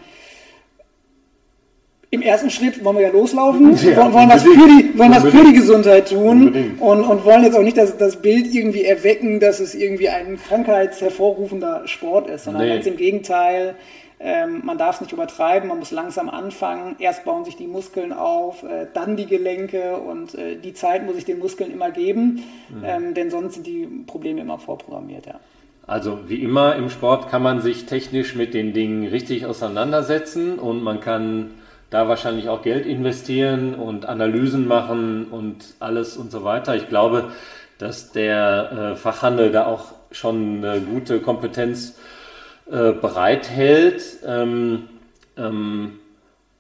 im 2.11 2.23
ersten 2.23 2.51
Schritt 2.51 2.83
wollen 2.85 2.97
wir 2.97 3.03
ja 3.03 3.13
loslaufen, 3.13 3.77
ja, 3.77 4.13
wollen, 4.13 4.31
was, 4.31 4.43
für 4.43 4.55
die, 4.55 4.99
wollen 4.99 5.11
was 5.11 5.25
für 5.25 5.45
die 5.45 5.53
Gesundheit 5.53 6.09
tun 6.09 6.77
und, 6.81 7.05
und 7.05 7.25
wollen 7.25 7.45
jetzt 7.45 7.57
auch 7.57 7.63
nicht 7.63 7.77
das, 7.77 7.99
das 7.99 8.17
Bild 8.17 8.55
irgendwie 8.55 8.85
erwecken, 8.85 9.41
dass 9.41 9.61
es 9.61 9.75
irgendwie 9.75 10.09
ein 10.09 10.39
krankheitshervorrufender 10.49 11.87
Sport 11.87 12.31
ist, 12.31 12.45
sondern 12.45 12.63
nee. 12.63 12.75
ganz 12.75 12.87
im 12.87 12.97
Gegenteil. 12.97 13.75
Ähm, 14.21 14.63
man 14.65 14.79
darf 14.79 14.97
es 14.97 15.01
nicht 15.03 15.13
übertreiben, 15.13 15.69
man 15.69 15.79
muss 15.79 15.91
langsam 15.91 16.29
anfangen. 16.29 16.97
Erst 16.99 17.25
bauen 17.25 17.45
sich 17.45 17.57
die 17.57 17.69
Muskeln 17.69 18.13
auf, 18.13 18.63
äh, 18.63 18.87
dann 18.93 19.17
die 19.17 19.27
Gelenke 19.27 19.97
und 19.99 20.35
äh, 20.35 20.57
die 20.57 20.73
Zeit 20.73 21.07
muss 21.07 21.17
ich 21.17 21.25
den 21.25 21.39
Muskeln 21.39 21.71
immer 21.71 21.91
geben, 21.91 22.43
mhm. 22.69 22.85
ähm, 22.85 23.15
denn 23.15 23.31
sonst 23.31 23.55
sind 23.55 23.67
die 23.67 23.87
Probleme 24.07 24.41
immer 24.41 24.59
vorprogrammiert. 24.59 25.27
Ja. 25.27 25.41
Also 25.87 26.19
wie 26.27 26.43
immer 26.43 26.75
im 26.75 26.91
Sport 26.91 27.29
kann 27.29 27.43
man 27.43 27.61
sich 27.61 27.87
technisch 27.87 28.35
mit 28.35 28.55
den 28.55 28.73
Dingen 28.73 29.07
richtig 29.07 29.47
auseinandersetzen 29.47 30.59
und 30.59 30.83
man 30.83 31.01
kann 31.01 31.53
da 31.91 32.09
wahrscheinlich 32.09 32.49
auch 32.49 32.63
Geld 32.63 32.87
investieren 32.87 33.75
und 33.75 34.07
Analysen 34.07 34.67
machen 34.67 35.27
und 35.31 35.75
alles 35.81 36.17
und 36.17 36.31
so 36.31 36.45
weiter. 36.45 36.77
Ich 36.77 36.89
glaube, 36.89 37.33
dass 37.79 38.13
der 38.13 38.93
äh, 38.93 38.97
Fachhandel 38.97 39.53
da 39.53 39.67
auch 39.67 39.87
schon 40.11 40.65
eine 40.65 40.81
gute 40.81 41.21
Kompetenz 41.21 41.99
äh, 42.71 42.93
bereithält. 42.93 44.03
Ähm, 44.27 44.89
ähm, 45.37 45.99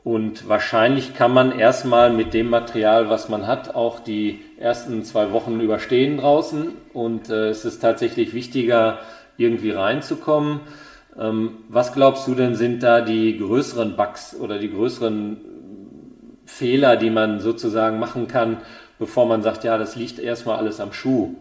und 0.04 0.48
wahrscheinlich 0.48 1.14
kann 1.14 1.34
man 1.34 1.58
erstmal 1.58 2.10
mit 2.10 2.32
dem 2.32 2.48
Material, 2.48 3.10
was 3.10 3.28
man 3.28 3.46
hat, 3.46 3.74
auch 3.74 4.00
die 4.00 4.40
ersten 4.58 5.04
zwei 5.04 5.32
Wochen 5.32 5.60
überstehen 5.60 6.18
draußen. 6.18 6.72
Und 6.94 7.28
äh, 7.28 7.50
es 7.50 7.64
ist 7.64 7.80
tatsächlich 7.80 8.32
wichtiger, 8.32 9.00
irgendwie 9.36 9.70
reinzukommen. 9.70 10.60
Ähm, 11.18 11.58
was 11.68 11.92
glaubst 11.92 12.26
du 12.28 12.34
denn 12.34 12.54
sind 12.54 12.82
da 12.82 13.00
die 13.00 13.38
größeren 13.38 13.96
Bugs 13.96 14.36
oder 14.38 14.58
die 14.58 14.70
größeren 14.70 15.36
Fehler, 16.46 16.96
die 16.96 17.10
man 17.10 17.40
sozusagen 17.40 17.98
machen 17.98 18.28
kann, 18.28 18.58
bevor 18.98 19.26
man 19.26 19.42
sagt, 19.42 19.64
ja, 19.64 19.78
das 19.78 19.96
liegt 19.96 20.18
erstmal 20.18 20.56
alles 20.58 20.80
am 20.80 20.92
Schuh? 20.92 21.34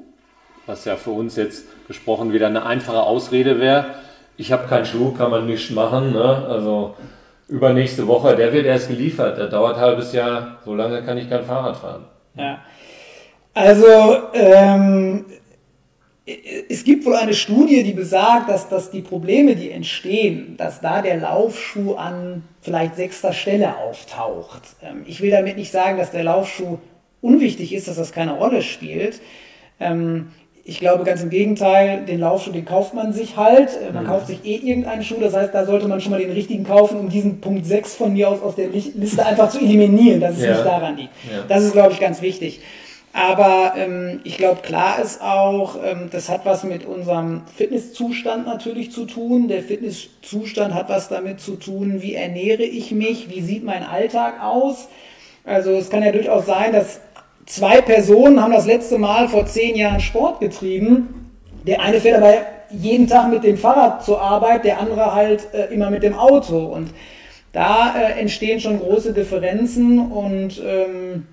Was 0.66 0.86
ja 0.86 0.96
für 0.96 1.12
uns 1.12 1.36
jetzt 1.36 1.66
gesprochen 1.88 2.34
wieder 2.34 2.48
eine 2.48 2.66
einfache 2.66 3.02
Ausrede 3.02 3.60
wäre. 3.60 3.86
Ich 4.36 4.52
habe 4.52 4.68
keinen 4.68 4.86
Schuh, 4.86 5.14
kann 5.14 5.32
man 5.32 5.48
nicht 5.48 5.72
machen. 5.72 6.12
Ne? 6.12 6.46
Also 6.48 6.96
übernächste 7.48 8.08
Woche, 8.08 8.36
der 8.36 8.52
wird 8.52 8.66
erst 8.66 8.90
geliefert. 8.90 9.38
Der 9.38 9.48
dauert 9.48 9.76
ein 9.76 9.82
halbes 9.82 10.12
Jahr. 10.14 10.58
So 10.66 10.76
lange 10.76 11.02
kann 11.04 11.18
ich 11.18 11.30
kein 11.30 11.44
Fahrrad 11.44 11.78
fahren. 11.78 12.06
Ja. 12.36 12.60
Also 13.54 13.88
ähm, 14.34 15.26
es 16.70 16.84
gibt 16.84 17.06
wohl 17.06 17.16
eine 17.16 17.34
Studie, 17.34 17.84
die 17.84 17.94
besagt, 17.94 18.50
dass, 18.50 18.68
dass 18.68 18.92
die 18.92 19.02
Probleme, 19.02 19.56
die 19.56 19.72
entstehen, 19.72 20.56
dass 20.58 20.82
da 20.82 21.02
der 21.02 21.18
Laufschuh 21.18 21.96
an 21.96 22.44
vielleicht 22.62 22.98
sechster 22.98 23.32
Stelle 23.32 23.78
auftaucht. 23.78 24.64
Ähm, 24.84 25.04
ich 25.06 25.22
will 25.22 25.32
damit 25.32 25.56
nicht 25.56 25.72
sagen, 25.72 25.98
dass 25.98 26.12
der 26.12 26.24
Laufschuh 26.24 26.80
unwichtig 27.22 27.74
ist, 27.74 27.88
dass 27.88 27.96
das 27.96 28.12
keine 28.12 28.34
Rolle 28.34 28.62
spielt. 28.62 29.22
Ähm, 29.80 30.28
ich 30.66 30.82
glaube 30.82 31.06
ganz 31.06 31.24
im 31.24 31.30
Gegenteil, 31.30 32.04
den 32.06 32.20
Laufschuh, 32.20 32.52
den 32.52 32.66
kauft 32.66 32.94
man 32.94 33.14
sich 33.14 33.38
halt. 33.38 33.70
Äh, 33.70 33.94
man 33.94 34.04
mhm. 34.04 34.08
kauft 34.10 34.28
sich 34.28 34.44
eh 34.44 34.56
irgendeinen 34.56 35.04
Schuh, 35.04 35.22
das 35.22 35.34
heißt, 35.34 35.54
da 35.54 35.66
sollte 35.66 35.88
man 35.88 36.02
schon 36.02 36.12
mal 36.12 36.20
den 36.20 36.32
richtigen 36.32 36.66
kaufen, 36.66 37.00
um 37.00 37.08
diesen 37.08 37.40
Punkt 37.40 37.66
6 37.66 37.96
von 37.96 38.12
mir 38.12 38.28
aus 38.28 38.42
aus 38.42 38.56
der 38.56 38.68
Liste 38.68 39.26
einfach 39.26 39.50
zu 39.50 39.60
eliminieren, 39.60 40.20
dass 40.20 40.36
es 40.36 40.44
ja. 40.44 40.52
nicht 40.52 40.66
daran 40.66 40.98
liegt. 40.98 41.12
Ja. 41.32 41.46
Das 41.48 41.64
ist, 41.64 41.72
glaube 41.72 41.94
ich, 41.94 42.02
ganz 42.02 42.22
wichtig. 42.22 42.60
Aber 43.18 43.74
ähm, 43.76 44.20
ich 44.26 44.38
glaube, 44.38 44.62
klar 44.62 45.02
ist 45.02 45.24
auch, 45.24 45.76
ähm, 45.84 46.10
das 46.12 46.30
hat 46.30 46.46
was 46.46 46.64
mit 46.64 46.86
unserem 46.86 47.42
Fitnesszustand 47.56 48.46
natürlich 48.46 48.92
zu 48.92 49.06
tun. 49.06 49.48
Der 49.48 49.64
Fitnesszustand 49.64 50.76
hat 50.76 50.88
was 50.88 51.10
damit 51.10 51.42
zu 51.42 51.56
tun, 51.56 52.04
wie 52.04 52.14
ernähre 52.14 52.62
ich 52.62 52.92
mich, 52.92 53.32
wie 53.32 53.42
sieht 53.42 53.64
mein 53.64 53.82
Alltag 53.82 54.36
aus. 54.44 54.88
Also 55.44 55.72
es 55.72 55.90
kann 55.90 56.04
ja 56.04 56.12
durchaus 56.12 56.46
sein, 56.46 56.74
dass 56.74 57.00
zwei 57.48 57.82
Personen 57.82 58.40
haben 58.40 58.54
das 58.54 58.68
letzte 58.68 59.00
Mal 59.00 59.28
vor 59.28 59.48
zehn 59.48 59.76
Jahren 59.76 60.00
Sport 60.00 60.40
getrieben. 60.40 61.32
Der 61.66 61.82
eine 61.82 62.00
fährt 62.00 62.18
aber 62.18 62.36
jeden 62.70 63.08
Tag 63.08 63.32
mit 63.32 63.44
dem 63.44 63.58
Fahrrad 63.58 64.06
zur 64.06 64.22
Arbeit, 64.22 64.64
der 64.64 64.80
andere 64.80 65.16
halt 65.16 65.52
äh, 65.56 65.74
immer 65.74 65.90
mit 65.90 66.04
dem 66.04 66.14
Auto. 66.14 66.68
Und 66.68 66.92
da 67.52 67.96
äh, 67.98 68.20
entstehen 68.20 68.60
schon 68.60 68.80
große 68.80 69.12
Differenzen 69.12 70.12
und 70.12 70.62
ähm, 70.64 71.26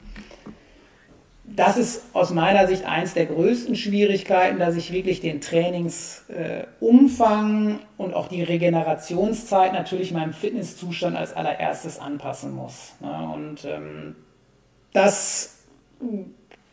das 1.57 1.77
ist 1.77 2.03
aus 2.12 2.31
meiner 2.31 2.67
Sicht 2.67 2.85
eins 2.85 3.14
der 3.14 3.27
größten 3.27 3.77
Schwierigkeiten, 3.77 4.59
dass 4.59 4.75
ich 4.77 4.93
wirklich 4.93 5.21
den 5.21 5.40
Trainingsumfang 5.40 7.79
und 7.97 8.14
auch 8.14 8.27
die 8.29 8.43
Regenerationszeit 8.43 9.73
natürlich 9.73 10.11
meinem 10.12 10.33
Fitnesszustand 10.33 11.17
als 11.17 11.33
allererstes 11.35 12.01
anpassen 12.01 12.53
muss. 12.55 12.95
Und 13.01 13.64
ähm, 13.64 14.17
das 14.93 15.53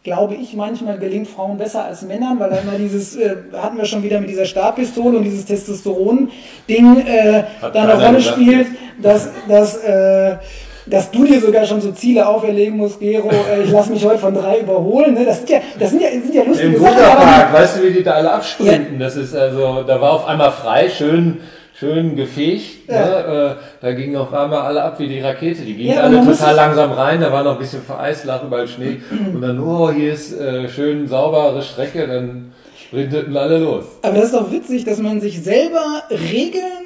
glaube 0.04 0.34
ich, 0.34 0.56
manchmal 0.56 0.98
gelingt 0.98 1.28
Frauen 1.28 1.60
besser 1.60 1.86
als 1.86 2.02
Männern, 2.02 2.39
weil 2.39 2.50
da 2.50 2.58
immer 2.58 2.80
dieses, 2.80 3.15
äh, 3.15 3.36
hatten 3.54 3.78
wir 3.78 3.86
schon 3.86 4.02
wieder 4.02 4.20
mit 4.20 4.32
dieser 4.32 4.46
Stabpistole 4.46 5.17
und 5.17 5.24
dieses 5.24 5.46
Testosteron-Ding 5.46 7.06
äh, 7.06 7.44
da 7.62 7.72
eine 7.72 8.04
Rolle 8.04 8.20
spielt, 8.20 8.65
dass, 9.00 9.30
dass, 9.48 9.78
äh, 9.78 10.38
dass 10.86 11.12
du 11.12 11.26
dir 11.26 11.39
sogar 11.39 11.65
schon 11.65 11.82
so 11.82 11.91
Ziele 11.91 12.28
auferlegen 12.28 12.78
musst, 12.78 13.00
Gero, 13.00 13.30
äh, 13.30 13.63
ich 13.63 13.72
lasse 13.72 13.91
mich 13.91 14.06
heute 14.06 14.20
von 14.20 14.34
drei 14.34 14.60
überholen. 14.60 15.13
Ne? 15.13 15.26
Das, 15.26 15.38
sind 15.38 15.50
ja, 15.50 15.60
das 15.80 15.89
sind 15.91 16.02
ja, 16.02 16.10
sind 16.10 16.34
ja 16.34 16.44
lustige 16.44 16.76
Im 16.76 16.82
Sachen. 16.82 17.54
weißt 17.54 17.78
du, 17.78 17.84
wie 17.84 17.91
die 17.91 18.04
da 18.04 18.13
alle 18.13 18.32
absprinten? 18.32 19.00
Ja. 19.00 19.06
Das 19.06 19.15
ist 19.15 19.36
also, 19.36 19.84
da 19.84 20.00
war 20.02 20.13
auf 20.13 20.28
einmal 20.28 20.52
frei, 20.52 20.89
schön 20.89 21.39
schön 21.82 22.15
gefegt. 22.15 22.88
Ja. 22.88 23.06
Ne? 23.06 23.58
Äh, 23.58 23.63
da 23.82 23.91
gingen 23.94 24.15
auf 24.15 24.32
einmal 24.34 24.62
alle 24.62 24.84
ab 24.84 25.00
wie 25.00 25.08
die 25.08 25.20
Rakete. 25.20 25.63
Die 25.63 25.74
gingen 25.74 25.96
ja, 25.96 26.02
alle 26.02 26.24
total 26.24 26.56
langsam 26.56 26.91
rein, 26.91 27.20
da 27.20 27.32
war 27.32 27.44
noch 27.44 27.54
ein 27.54 27.58
bisschen 27.58 27.82
vereist, 27.82 28.26
lag 28.26 28.44
überall 28.44 28.67
Schnee. 28.67 29.02
Und 29.34 29.41
dann, 29.41 29.60
oh, 29.60 29.91
hier 29.91 30.13
ist 30.13 30.39
äh, 30.39 30.70
schön 30.70 31.08
saubere 31.08 31.62
Strecke, 31.63 32.08
dann 32.08 32.54
sprinteten 32.80 33.36
alle 33.36 33.58
los. 33.58 33.86
Aber 34.04 34.13
das 34.13 34.26
ist 34.26 34.36
doch 34.36 34.52
witzig, 34.52 34.86
dass 34.86 35.00
man 35.00 35.22
sich 35.22 35.41
selber 35.41 36.04
Regeln 36.12 36.81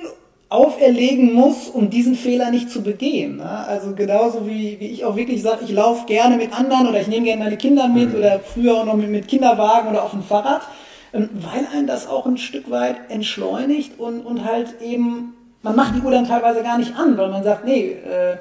auferlegen 0.49 1.33
muss, 1.33 1.69
um 1.69 1.89
diesen 1.89 2.15
Fehler 2.15 2.51
nicht 2.51 2.69
zu 2.69 2.83
begehen. 2.83 3.37
Ne? 3.37 3.49
Also 3.49 3.95
genauso 3.95 4.47
wie, 4.47 4.79
wie 4.79 4.87
ich 4.87 5.03
auch 5.03 5.15
wirklich 5.15 5.41
sage, 5.41 5.65
ich 5.65 5.71
laufe 5.71 6.05
gerne 6.05 6.37
mit 6.37 6.57
anderen 6.57 6.87
oder 6.87 7.01
ich 7.01 7.07
nehme 7.07 7.25
gerne 7.25 7.43
meine 7.43 7.57
Kinder 7.57 7.87
mit 7.87 8.09
mhm. 8.09 8.19
oder 8.19 8.39
früher 8.39 8.75
auch 8.75 8.85
noch 8.85 8.95
mit, 8.95 9.09
mit 9.09 9.27
Kinderwagen 9.27 9.89
oder 9.89 10.03
auf 10.03 10.11
dem 10.11 10.23
Fahrrad. 10.23 10.61
Ähm, 11.13 11.29
weil 11.33 11.65
einen 11.73 11.87
das 11.87 12.07
auch 12.07 12.25
ein 12.25 12.37
Stück 12.37 12.69
weit 12.69 12.97
entschleunigt 13.09 13.99
und, 13.99 14.21
und 14.21 14.43
halt 14.43 14.81
eben, 14.81 15.33
man 15.61 15.75
macht 15.75 15.95
die 15.95 16.01
Uhr 16.01 16.11
dann 16.11 16.27
teilweise 16.27 16.61
gar 16.61 16.77
nicht 16.77 16.95
an, 16.95 17.17
weil 17.17 17.29
man 17.29 17.43
sagt, 17.43 17.65
nee, 17.65 17.91
äh, 17.91 18.37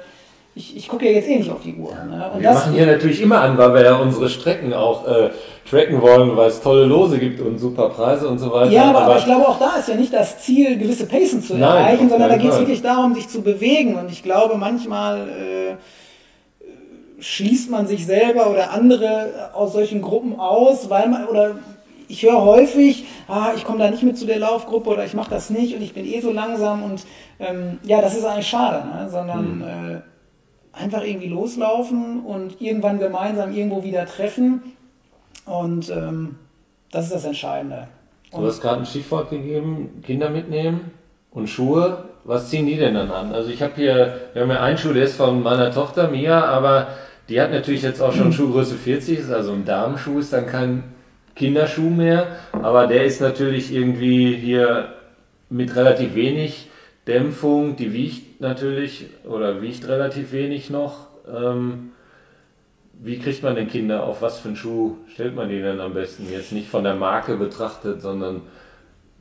ich, 0.55 0.77
ich 0.77 0.87
gucke 0.87 1.05
ja 1.05 1.11
jetzt 1.11 1.27
eh 1.27 1.35
nicht 1.35 1.51
auf 1.51 1.61
die 1.61 1.75
Uhr. 1.75 1.93
Ne? 1.93 2.31
wir 2.37 2.53
machen 2.53 2.73
hier 2.73 2.85
natürlich 2.85 3.21
immer 3.21 3.41
an, 3.41 3.57
weil 3.57 3.73
wir 3.73 3.83
ja 3.83 3.95
unsere 3.97 4.29
Strecken 4.29 4.73
auch 4.73 5.05
äh, 5.05 5.29
tracken 5.69 6.01
wollen, 6.01 6.37
weil 6.37 6.47
es 6.47 6.61
tolle 6.61 6.85
Lose 6.85 7.19
gibt 7.19 7.41
und 7.41 7.59
super 7.59 7.89
Preise 7.89 8.29
und 8.29 8.39
so 8.39 8.51
weiter. 8.51 8.71
Ja, 8.71 8.85
aber, 8.85 9.01
aber 9.01 9.17
ich 9.17 9.25
glaube 9.25 9.47
auch 9.47 9.59
da 9.59 9.75
ist 9.77 9.89
ja 9.89 9.95
nicht 9.95 10.13
das 10.13 10.39
Ziel, 10.39 10.77
gewisse 10.77 11.07
Pacen 11.07 11.43
zu 11.43 11.55
erreichen, 11.55 11.97
Nein, 12.03 12.09
sondern 12.09 12.29
da 12.29 12.37
geht 12.37 12.51
es 12.51 12.59
wirklich 12.59 12.81
darum, 12.81 13.13
sich 13.15 13.27
zu 13.27 13.41
bewegen. 13.41 13.95
Und 13.95 14.09
ich 14.09 14.23
glaube, 14.23 14.55
manchmal 14.57 15.27
äh, 15.27 15.75
schließt 17.19 17.69
man 17.69 17.85
sich 17.85 18.05
selber 18.05 18.49
oder 18.49 18.71
andere 18.71 19.51
aus 19.53 19.73
solchen 19.73 20.01
Gruppen 20.01 20.39
aus, 20.39 20.89
weil 20.89 21.09
man 21.09 21.25
oder 21.25 21.55
ich 22.07 22.23
höre 22.23 22.45
häufig, 22.45 23.05
ah, 23.27 23.49
ich 23.55 23.65
komme 23.65 23.79
da 23.79 23.89
nicht 23.89 24.03
mit 24.03 24.17
zu 24.17 24.25
der 24.25 24.39
Laufgruppe 24.39 24.91
oder 24.91 25.03
ich 25.03 25.15
mache 25.15 25.31
das 25.31 25.49
nicht 25.49 25.75
und 25.75 25.81
ich 25.81 25.93
bin 25.93 26.05
eh 26.05 26.21
so 26.21 26.31
langsam 26.31 26.83
und 26.83 27.01
ähm, 27.39 27.79
ja, 27.83 27.99
das 27.99 28.15
ist 28.15 28.23
eigentlich 28.23 28.47
schade, 28.47 28.85
ne? 28.87 29.09
sondern 29.09 29.57
mhm. 29.57 29.63
äh, 29.95 30.01
einfach 30.75 31.03
irgendwie 31.03 31.27
loslaufen 31.27 32.21
und 32.21 32.61
irgendwann 32.61 32.99
gemeinsam 32.99 33.53
irgendwo 33.53 33.83
wieder 33.83 34.05
treffen 34.05 34.61
und 35.45 35.89
ähm, 35.89 36.35
das 36.91 37.05
ist 37.05 37.13
das 37.13 37.25
Entscheidende. 37.25 37.87
Und 38.31 38.41
du 38.41 38.47
hast 38.47 38.61
gerade 38.61 38.81
ein 38.81 38.85
Stichwort 38.85 39.29
gegeben, 39.29 40.01
Kinder 40.03 40.29
mitnehmen 40.29 40.91
und 41.31 41.47
Schuhe. 41.47 42.05
Was 42.23 42.49
ziehen 42.49 42.65
die 42.65 42.75
denn 42.75 42.95
dann 42.95 43.11
an? 43.11 43.33
Also 43.33 43.49
ich 43.49 43.61
habe 43.61 43.73
hier, 43.75 44.19
wir 44.33 44.41
haben 44.41 44.49
ja 44.49 44.61
einen 44.61 44.77
Schuh, 44.77 44.93
der 44.93 45.03
ist 45.03 45.15
von 45.15 45.43
meiner 45.43 45.71
Tochter 45.71 46.09
Mia, 46.09 46.43
aber 46.43 46.87
die 47.29 47.39
hat 47.39 47.51
natürlich 47.51 47.83
jetzt 47.83 48.01
auch 48.01 48.13
schon 48.13 48.33
Schuhgröße 48.33 48.75
40, 48.75 49.19
ist 49.19 49.31
also 49.31 49.53
ein 49.53 49.65
Damenschuh, 49.65 50.19
ist 50.19 50.33
dann 50.33 50.47
kein 50.47 50.83
Kinderschuh 51.35 51.89
mehr, 51.89 52.27
aber 52.53 52.87
der 52.87 53.05
ist 53.05 53.21
natürlich 53.21 53.73
irgendwie 53.73 54.35
hier 54.35 54.89
mit 55.49 55.75
relativ 55.75 56.15
wenig 56.15 56.69
Dämpfung, 57.07 57.75
die 57.75 57.93
wiegt 57.93 58.41
natürlich 58.41 59.05
oder 59.25 59.61
wiegt 59.61 59.87
relativ 59.87 60.31
wenig 60.31 60.69
noch. 60.69 61.07
Ähm, 61.27 61.91
wie 62.93 63.19
kriegt 63.19 63.43
man 63.43 63.55
denn 63.55 63.67
Kinder 63.67 64.05
auf 64.05 64.21
was 64.21 64.39
für 64.39 64.49
einen 64.49 64.57
Schuh 64.57 64.95
stellt 65.13 65.35
man 65.35 65.49
die 65.49 65.61
denn 65.61 65.79
am 65.79 65.93
besten? 65.93 66.27
Jetzt 66.31 66.51
nicht 66.51 66.67
von 66.67 66.83
der 66.83 66.95
Marke 66.95 67.35
betrachtet, 67.35 68.01
sondern 68.01 68.41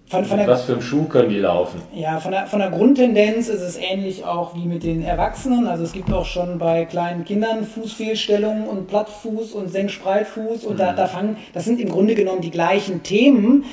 von, 0.07 0.25
von 0.25 0.37
der, 0.37 0.47
was 0.47 0.64
für 0.64 0.75
einen 0.75 0.83
Schuh 0.83 1.05
können 1.05 1.31
die 1.31 1.38
laufen? 1.38 1.81
Ja, 1.94 2.20
von 2.20 2.31
der, 2.31 2.47
von 2.47 2.59
der 2.59 2.70
Grundtendenz 2.70 3.49
ist 3.49 3.62
es 3.62 3.79
ähnlich 3.79 4.25
auch 4.25 4.55
wie 4.55 4.66
mit 4.66 4.83
den 4.83 5.03
Erwachsenen. 5.03 5.66
Also 5.66 5.83
es 5.83 5.92
gibt 5.92 6.12
auch 6.12 6.27
schon 6.27 6.59
bei 6.59 6.85
kleinen 6.85 7.25
Kindern 7.25 7.64
Fußfehlstellungen 7.64 8.66
und 8.66 8.87
Plattfuß 8.87 9.53
und 9.53 9.68
Senkspreitfuß. 9.68 10.64
Und 10.64 10.75
mhm. 10.75 10.79
da, 10.79 10.92
da 10.92 11.07
fangen, 11.07 11.38
das 11.55 11.64
sind 11.64 11.81
im 11.81 11.88
Grunde 11.88 12.14
genommen 12.14 12.42
die 12.42 12.51
gleichen 12.51 13.03
Themen. 13.03 13.64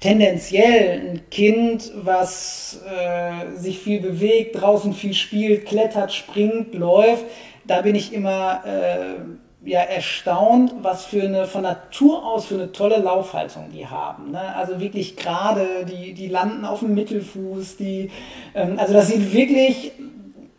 Tendenziell 0.00 1.00
ein 1.00 1.30
Kind, 1.30 1.92
was 1.94 2.80
äh, 2.88 3.56
sich 3.56 3.78
viel 3.78 4.00
bewegt, 4.00 4.60
draußen 4.60 4.94
viel 4.94 5.14
spielt, 5.14 5.66
klettert, 5.66 6.12
springt, 6.12 6.74
läuft, 6.74 7.24
da 7.64 7.82
bin 7.82 7.94
ich 7.94 8.12
immer... 8.12 8.62
Äh, 8.64 9.20
ja 9.64 9.80
erstaunt, 9.80 10.74
was 10.82 11.04
für 11.04 11.22
eine 11.22 11.46
von 11.46 11.62
Natur 11.62 12.24
aus 12.24 12.46
für 12.46 12.54
eine 12.54 12.72
tolle 12.72 12.98
Laufhaltung 12.98 13.66
die 13.74 13.86
haben. 13.86 14.30
Ne? 14.32 14.54
Also 14.56 14.80
wirklich 14.80 15.16
gerade, 15.16 15.66
die, 15.84 16.14
die 16.14 16.28
landen 16.28 16.64
auf 16.64 16.80
dem 16.80 16.94
Mittelfuß, 16.94 17.76
die, 17.76 18.10
ähm, 18.54 18.78
also 18.78 18.94
das 18.94 19.08
sieht 19.08 19.32
wirklich 19.32 19.92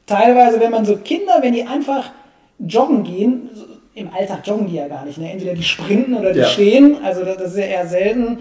teilweise, 0.05 0.59
wenn 0.59 0.71
man 0.71 0.85
so 0.85 0.97
Kinder, 0.97 1.39
wenn 1.41 1.53
die 1.53 1.63
einfach 1.63 2.11
joggen 2.59 3.03
gehen, 3.03 3.49
im 3.95 4.13
Alltag 4.13 4.45
joggen 4.45 4.67
die 4.67 4.75
ja 4.75 4.87
gar 4.87 5.05
nicht, 5.05 5.17
ne? 5.17 5.31
entweder 5.31 5.55
die 5.55 5.63
sprinten 5.63 6.15
oder 6.15 6.31
die 6.31 6.39
ja. 6.39 6.45
stehen, 6.45 6.97
also 7.03 7.25
das, 7.25 7.37
das, 7.37 7.51
ist 7.51 7.57
ja 7.57 7.65
eher 7.65 7.87
selten. 7.87 8.39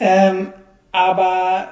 Ähm, 0.00 0.52
aber 0.92 1.68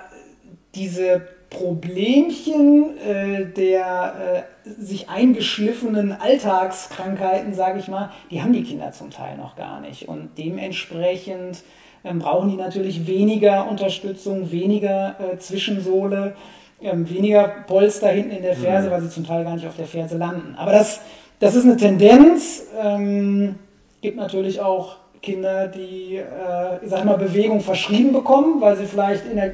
diese 0.75 1.23
Problemchen 1.51 2.99
äh, 2.99 3.47
der 3.47 4.47
äh, 4.65 4.71
sich 4.79 5.09
eingeschliffenen 5.09 6.13
Alltagskrankheiten, 6.13 7.55
sage 7.55 7.79
ich 7.79 7.89
mal, 7.89 8.11
die 8.31 8.43
haben 8.43 8.53
die 8.53 8.65
Kinder 8.65 8.93
zum 8.93 9.11
Teil 9.11 9.37
noch 9.37 9.57
gar 9.57 9.81
nicht. 9.81 10.09
Und 10.09 10.31
dementsprechend 10.39 11.63
ähm, 12.05 12.19
brauchen 12.19 12.51
die 12.51 12.57
natürlich 12.57 13.07
weniger 13.07 13.69
Unterstützung, 13.69 14.51
weniger 14.51 15.17
äh, 15.21 15.39
Zwischensohle, 15.39 16.35
ähm, 16.83 17.09
weniger 17.09 17.49
Polster 17.67 18.09
hinten 18.09 18.33
in 18.33 18.43
der 18.43 18.57
Ferse, 18.57 18.89
mhm. 18.89 18.93
weil 18.93 19.01
sie 19.03 19.11
zum 19.11 19.27
Teil 19.27 19.45
gar 19.45 19.55
nicht 19.55 19.67
auf 19.67 19.77
der 19.77 19.87
Ferse 19.87 20.19
landen. 20.19 20.57
Aber 20.57 20.73
das, 20.73 21.01
das 21.39 21.55
ist 21.55 21.65
eine 21.65 21.77
Tendenz. 21.77 22.65
Ähm, 22.83 23.57
gibt 24.03 24.17
natürlich 24.17 24.61
auch 24.61 24.97
Kinder, 25.27 25.67
die, 25.67 26.17
äh, 26.17 26.85
ich 26.85 26.89
sag 26.89 27.05
mal, 27.05 27.19
Bewegung 27.19 27.61
verschrieben 27.61 28.13
bekommen, 28.13 28.61
weil 28.61 28.77
sie 28.77 28.87
vielleicht 28.87 29.25
der, 29.35 29.51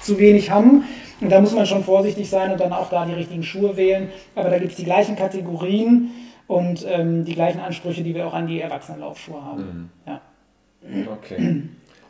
zu 0.00 0.18
wenig 0.18 0.50
haben. 0.50 0.84
Und 1.20 1.30
da 1.30 1.40
muss 1.40 1.54
man 1.54 1.64
schon 1.64 1.84
vorsichtig 1.84 2.28
sein 2.28 2.52
und 2.52 2.60
dann 2.60 2.72
auch 2.72 2.90
da 2.90 3.06
die 3.06 3.14
richtigen 3.14 3.42
Schuhe 3.42 3.76
wählen. 3.76 4.08
Aber 4.34 4.50
da 4.50 4.58
gibt 4.58 4.72
es 4.72 4.76
die 4.76 4.84
gleichen 4.84 5.16
Kategorien 5.16 6.10
und 6.46 6.84
ähm, 6.88 7.24
die 7.24 7.34
gleichen 7.34 7.60
Ansprüche, 7.60 8.02
die 8.02 8.14
wir 8.14 8.26
auch 8.26 8.34
an 8.34 8.46
die 8.46 8.60
Erwachsenenlaufschuhe 8.60 9.42
haben. 9.42 9.90
Mhm. 10.04 10.12
Ja. 10.12 10.20
Okay. 11.12 11.62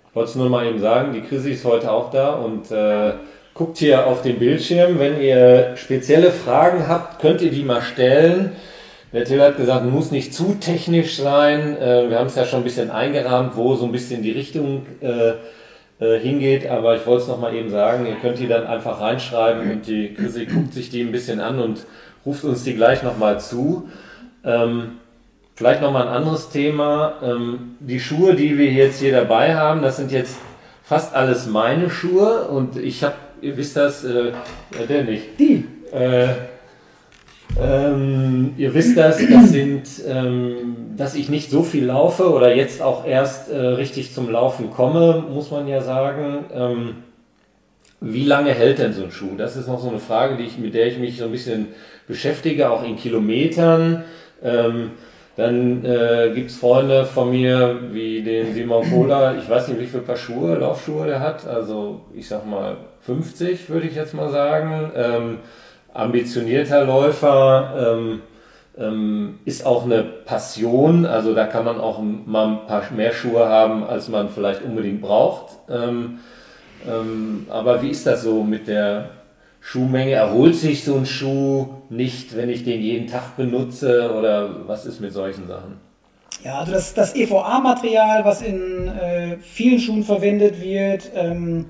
Ich 0.08 0.14
wollte 0.14 0.30
es 0.30 0.36
nur 0.36 0.48
mal 0.48 0.66
eben 0.66 0.80
sagen, 0.80 1.12
die 1.12 1.20
Chrissy 1.20 1.52
ist 1.52 1.64
heute 1.64 1.92
auch 1.92 2.10
da 2.10 2.34
und 2.34 2.70
äh, 2.70 3.12
guckt 3.54 3.78
hier 3.78 4.06
auf 4.06 4.22
den 4.22 4.38
Bildschirm. 4.38 4.98
Wenn 4.98 5.20
ihr 5.20 5.76
spezielle 5.76 6.30
Fragen 6.30 6.88
habt, 6.88 7.20
könnt 7.20 7.42
ihr 7.42 7.50
die 7.50 7.62
mal 7.62 7.82
stellen. 7.82 8.52
Der 9.12 9.24
Till 9.24 9.40
hat 9.40 9.56
gesagt, 9.56 9.86
muss 9.86 10.10
nicht 10.10 10.34
zu 10.34 10.56
technisch 10.60 11.16
sein. 11.16 11.76
Äh, 11.76 12.10
wir 12.10 12.18
haben 12.18 12.26
es 12.26 12.34
ja 12.34 12.44
schon 12.44 12.60
ein 12.60 12.64
bisschen 12.64 12.90
eingerahmt, 12.90 13.56
wo 13.56 13.74
so 13.74 13.84
ein 13.84 13.92
bisschen 13.92 14.22
die 14.22 14.32
Richtung 14.32 14.84
äh, 15.00 15.32
äh, 15.98 16.18
hingeht, 16.18 16.68
aber 16.68 16.96
ich 16.96 17.06
wollte 17.06 17.22
es 17.22 17.28
nochmal 17.28 17.54
eben 17.54 17.70
sagen, 17.70 18.06
ihr 18.06 18.16
könnt 18.16 18.38
die 18.38 18.48
dann 18.48 18.66
einfach 18.66 19.00
reinschreiben 19.00 19.70
und 19.70 19.86
die 19.86 20.12
Chrissy 20.12 20.46
guckt 20.46 20.74
sich 20.74 20.90
die 20.90 21.02
ein 21.02 21.12
bisschen 21.12 21.40
an 21.40 21.60
und 21.60 21.86
ruft 22.26 22.44
uns 22.44 22.64
die 22.64 22.74
gleich 22.74 23.02
nochmal 23.02 23.40
zu. 23.40 23.88
Ähm, 24.44 24.98
vielleicht 25.54 25.80
nochmal 25.80 26.08
ein 26.08 26.14
anderes 26.14 26.50
Thema. 26.50 27.14
Ähm, 27.22 27.76
die 27.80 28.00
Schuhe, 28.00 28.34
die 28.34 28.58
wir 28.58 28.70
jetzt 28.70 29.00
hier 29.00 29.12
dabei 29.12 29.54
haben, 29.54 29.82
das 29.82 29.96
sind 29.96 30.12
jetzt 30.12 30.36
fast 30.82 31.14
alles 31.14 31.46
meine 31.46 31.90
Schuhe 31.90 32.48
und 32.48 32.76
ich 32.76 33.02
habe, 33.04 33.14
ihr 33.40 33.56
wisst 33.56 33.76
das, 33.76 34.04
äh, 34.04 34.32
der 34.88 35.04
nicht. 35.04 35.38
Die. 35.38 35.64
Äh, 35.92 36.28
ähm, 37.60 38.54
ihr 38.56 38.74
wisst 38.74 38.98
das, 38.98 39.18
das 39.28 39.50
sind, 39.50 39.88
ähm, 40.06 40.76
dass 40.96 41.14
ich 41.14 41.28
nicht 41.28 41.50
so 41.50 41.62
viel 41.62 41.86
laufe 41.86 42.30
oder 42.30 42.54
jetzt 42.54 42.82
auch 42.82 43.06
erst 43.06 43.50
äh, 43.50 43.56
richtig 43.56 44.12
zum 44.12 44.30
Laufen 44.30 44.70
komme, 44.70 45.24
muss 45.32 45.50
man 45.50 45.66
ja 45.66 45.80
sagen. 45.80 46.44
Ähm, 46.54 46.94
wie 48.00 48.24
lange 48.24 48.50
hält 48.50 48.78
denn 48.78 48.92
so 48.92 49.04
ein 49.04 49.10
Schuh? 49.10 49.36
Das 49.38 49.56
ist 49.56 49.68
noch 49.68 49.80
so 49.80 49.88
eine 49.88 49.98
Frage, 49.98 50.36
die 50.36 50.44
ich, 50.44 50.58
mit 50.58 50.74
der 50.74 50.86
ich 50.86 50.98
mich 50.98 51.16
so 51.16 51.24
ein 51.24 51.32
bisschen 51.32 51.68
beschäftige, 52.06 52.70
auch 52.70 52.84
in 52.84 52.96
Kilometern. 52.96 54.04
Ähm, 54.42 54.90
dann 55.36 55.84
äh, 55.84 56.32
gibt 56.34 56.50
es 56.50 56.56
Freunde 56.56 57.04
von 57.04 57.30
mir, 57.30 57.78
wie 57.92 58.22
den 58.22 58.54
Simon 58.54 58.88
Kohler, 58.90 59.36
ich 59.38 59.48
weiß 59.48 59.68
nicht, 59.68 59.80
wie 59.80 59.86
viele 59.86 60.02
Paar 60.02 60.16
Schuhe, 60.16 60.56
Laufschuhe 60.56 61.06
der 61.06 61.20
hat, 61.20 61.46
also 61.46 62.00
ich 62.14 62.26
sag 62.26 62.46
mal 62.46 62.78
50, 63.02 63.68
würde 63.68 63.86
ich 63.86 63.94
jetzt 63.94 64.14
mal 64.14 64.30
sagen. 64.30 64.90
Ambitionierter 65.96 66.84
Läufer, 66.84 67.96
ähm, 67.96 68.22
ähm, 68.78 69.38
ist 69.44 69.64
auch 69.64 69.84
eine 69.84 70.02
Passion. 70.02 71.06
Also 71.06 71.34
da 71.34 71.46
kann 71.46 71.64
man 71.64 71.80
auch 71.80 72.00
mal 72.00 72.46
ein 72.48 72.66
paar 72.66 72.82
mehr 72.94 73.12
Schuhe 73.12 73.48
haben, 73.48 73.84
als 73.84 74.08
man 74.08 74.28
vielleicht 74.28 74.62
unbedingt 74.62 75.00
braucht. 75.00 75.56
Ähm, 75.70 76.18
ähm, 76.86 77.46
aber 77.50 77.82
wie 77.82 77.90
ist 77.90 78.06
das 78.06 78.22
so 78.22 78.42
mit 78.42 78.68
der 78.68 79.10
Schuhmenge? 79.60 80.12
Erholt 80.12 80.54
sich 80.54 80.84
so 80.84 80.94
ein 80.96 81.06
Schuh 81.06 81.68
nicht, 81.88 82.36
wenn 82.36 82.50
ich 82.50 82.64
den 82.64 82.80
jeden 82.80 83.06
Tag 83.06 83.36
benutze? 83.36 84.12
Oder 84.16 84.68
was 84.68 84.86
ist 84.86 85.00
mit 85.00 85.12
solchen 85.12 85.46
Sachen? 85.48 85.80
Ja, 86.44 86.60
also 86.60 86.72
das, 86.72 86.94
das 86.94 87.16
EVA-Material, 87.16 88.24
was 88.24 88.42
in 88.42 88.88
äh, 88.88 89.38
vielen 89.38 89.80
Schuhen 89.80 90.04
verwendet 90.04 90.62
wird, 90.62 91.10
ähm, 91.14 91.66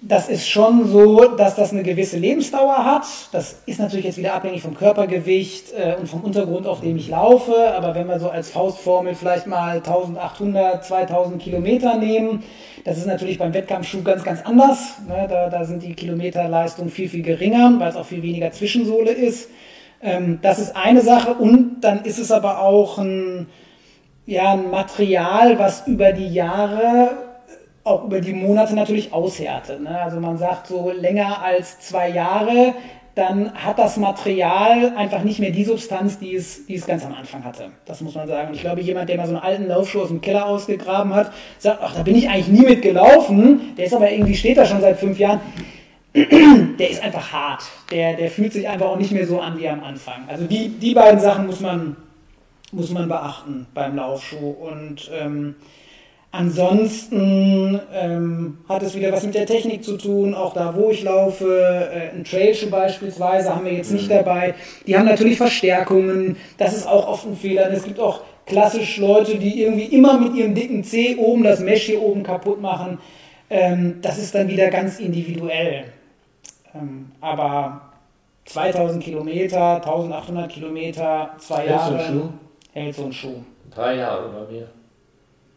das 0.00 0.28
ist 0.28 0.48
schon 0.48 0.86
so, 0.86 1.24
dass 1.36 1.56
das 1.56 1.72
eine 1.72 1.82
gewisse 1.82 2.18
Lebensdauer 2.18 2.84
hat. 2.84 3.04
Das 3.32 3.62
ist 3.66 3.80
natürlich 3.80 4.06
jetzt 4.06 4.18
wieder 4.18 4.34
abhängig 4.34 4.62
vom 4.62 4.74
Körpergewicht 4.74 5.72
äh, 5.72 5.96
und 5.98 6.08
vom 6.08 6.20
Untergrund, 6.20 6.68
auf 6.68 6.80
dem 6.80 6.96
ich 6.96 7.08
laufe. 7.08 7.74
Aber 7.74 7.96
wenn 7.96 8.06
wir 8.06 8.20
so 8.20 8.30
als 8.30 8.50
Faustformel 8.50 9.16
vielleicht 9.16 9.48
mal 9.48 9.78
1800, 9.78 10.84
2000 10.84 11.42
Kilometer 11.42 11.96
nehmen, 11.96 12.44
das 12.84 12.96
ist 12.96 13.06
natürlich 13.06 13.38
beim 13.38 13.52
Wettkampfschuh 13.52 14.02
ganz, 14.02 14.22
ganz 14.22 14.42
anders. 14.42 14.98
Ne? 15.08 15.26
Da, 15.28 15.48
da 15.48 15.64
sind 15.64 15.82
die 15.82 15.94
Kilometerleistungen 15.94 16.90
viel, 16.90 17.08
viel 17.08 17.22
geringer, 17.22 17.74
weil 17.78 17.88
es 17.88 17.96
auch 17.96 18.06
viel 18.06 18.22
weniger 18.22 18.52
Zwischensohle 18.52 19.10
ist. 19.10 19.50
Ähm, 20.00 20.38
das 20.42 20.60
ist 20.60 20.76
eine 20.76 21.00
Sache. 21.00 21.34
Und 21.34 21.80
dann 21.80 22.04
ist 22.04 22.20
es 22.20 22.30
aber 22.30 22.60
auch 22.62 22.98
ein, 22.98 23.48
ja, 24.26 24.52
ein 24.52 24.70
Material, 24.70 25.58
was 25.58 25.88
über 25.88 26.12
die 26.12 26.28
Jahre 26.28 27.27
auch 27.88 28.04
über 28.04 28.20
die 28.20 28.32
Monate 28.32 28.74
natürlich 28.74 29.12
aushärtet. 29.12 29.80
Ne? 29.82 30.00
Also 30.00 30.20
man 30.20 30.38
sagt 30.38 30.66
so 30.68 30.90
länger 30.90 31.42
als 31.42 31.80
zwei 31.80 32.08
Jahre, 32.10 32.74
dann 33.18 33.52
hat 33.52 33.80
das 33.80 33.96
Material 33.96 34.92
einfach 34.96 35.24
nicht 35.24 35.40
mehr 35.40 35.50
die 35.50 35.64
Substanz, 35.64 36.20
die 36.20 36.36
es, 36.36 36.66
die 36.66 36.76
es 36.76 36.86
ganz 36.86 37.04
am 37.04 37.14
Anfang 37.14 37.42
hatte. 37.42 37.70
Das 37.84 38.00
muss 38.00 38.14
man 38.14 38.28
sagen. 38.28 38.48
Und 38.48 38.54
ich 38.54 38.60
glaube, 38.60 38.80
jemand, 38.80 39.08
der 39.08 39.16
mal 39.16 39.26
so 39.26 39.34
einen 39.34 39.42
alten 39.42 39.66
Laufschuh 39.66 40.02
aus 40.02 40.08
dem 40.08 40.20
Keller 40.20 40.46
ausgegraben 40.46 41.12
hat, 41.12 41.32
sagt, 41.58 41.80
ach, 41.82 41.96
da 41.96 42.02
bin 42.04 42.14
ich 42.14 42.28
eigentlich 42.28 42.48
nie 42.48 42.64
mit 42.64 42.80
gelaufen. 42.80 43.74
Der 43.76 43.86
ist 43.86 43.94
aber 43.94 44.10
irgendwie, 44.10 44.36
steht 44.36 44.56
da 44.56 44.64
schon 44.64 44.80
seit 44.80 44.98
fünf 44.98 45.18
Jahren. 45.18 45.40
Der 46.14 46.90
ist 46.90 47.02
einfach 47.02 47.32
hart. 47.32 47.64
Der, 47.90 48.14
der 48.14 48.30
fühlt 48.30 48.52
sich 48.52 48.66
einfach 48.66 48.86
auch 48.86 48.98
nicht 48.98 49.12
mehr 49.12 49.26
so 49.26 49.40
an 49.40 49.58
wie 49.58 49.68
am 49.68 49.84
Anfang. 49.84 50.24
Also 50.26 50.46
die, 50.46 50.68
die 50.68 50.94
beiden 50.94 51.20
Sachen 51.20 51.46
muss 51.46 51.60
man, 51.60 51.96
muss 52.72 52.90
man 52.90 53.08
beachten 53.08 53.66
beim 53.74 53.96
Laufschuh. 53.96 54.50
Und 54.50 55.10
ähm, 55.12 55.56
Ansonsten 56.30 57.80
ähm, 57.94 58.58
hat 58.68 58.82
es 58.82 58.94
wieder 58.94 59.12
was 59.12 59.24
mit 59.24 59.34
der 59.34 59.46
Technik 59.46 59.82
zu 59.82 59.96
tun, 59.96 60.34
auch 60.34 60.52
da, 60.52 60.74
wo 60.76 60.90
ich 60.90 61.02
laufe. 61.02 61.90
Äh, 61.90 62.14
ein 62.14 62.24
Trailshoe 62.24 62.68
beispielsweise 62.68 63.54
haben 63.54 63.64
wir 63.64 63.72
jetzt 63.72 63.92
nicht 63.92 64.10
mhm. 64.10 64.14
dabei. 64.14 64.54
Die 64.86 64.96
haben 64.96 65.06
natürlich 65.06 65.38
Verstärkungen. 65.38 66.36
Das 66.58 66.76
ist 66.76 66.86
auch 66.86 67.08
oft 67.08 67.26
ein 67.26 67.36
Fehler. 67.36 67.70
Es 67.72 67.84
gibt 67.84 67.98
auch 67.98 68.20
klassisch 68.44 68.98
Leute, 68.98 69.36
die 69.36 69.62
irgendwie 69.62 69.84
immer 69.84 70.18
mit 70.18 70.34
ihrem 70.34 70.54
dicken 70.54 70.84
C 70.84 71.16
oben 71.16 71.44
das 71.44 71.60
Mesh 71.60 71.84
hier 71.84 72.02
oben 72.02 72.22
kaputt 72.22 72.60
machen. 72.60 72.98
Ähm, 73.48 74.00
das 74.02 74.18
ist 74.18 74.34
dann 74.34 74.48
wieder 74.48 74.68
ganz 74.68 75.00
individuell. 75.00 75.84
Ähm, 76.74 77.12
aber 77.22 77.80
2000 78.44 79.02
Kilometer, 79.02 79.76
1800 79.76 80.50
Kilometer, 80.50 81.30
zwei 81.38 81.60
hält 81.60 81.70
Jahre. 81.70 82.12
So? 82.12 82.32
Hält 82.72 82.94
so 82.94 83.04
ein 83.04 83.12
Schuh. 83.14 83.42
Drei 83.74 83.96
Jahre 83.96 84.28
oder 84.28 84.50
mehr. 84.50 84.68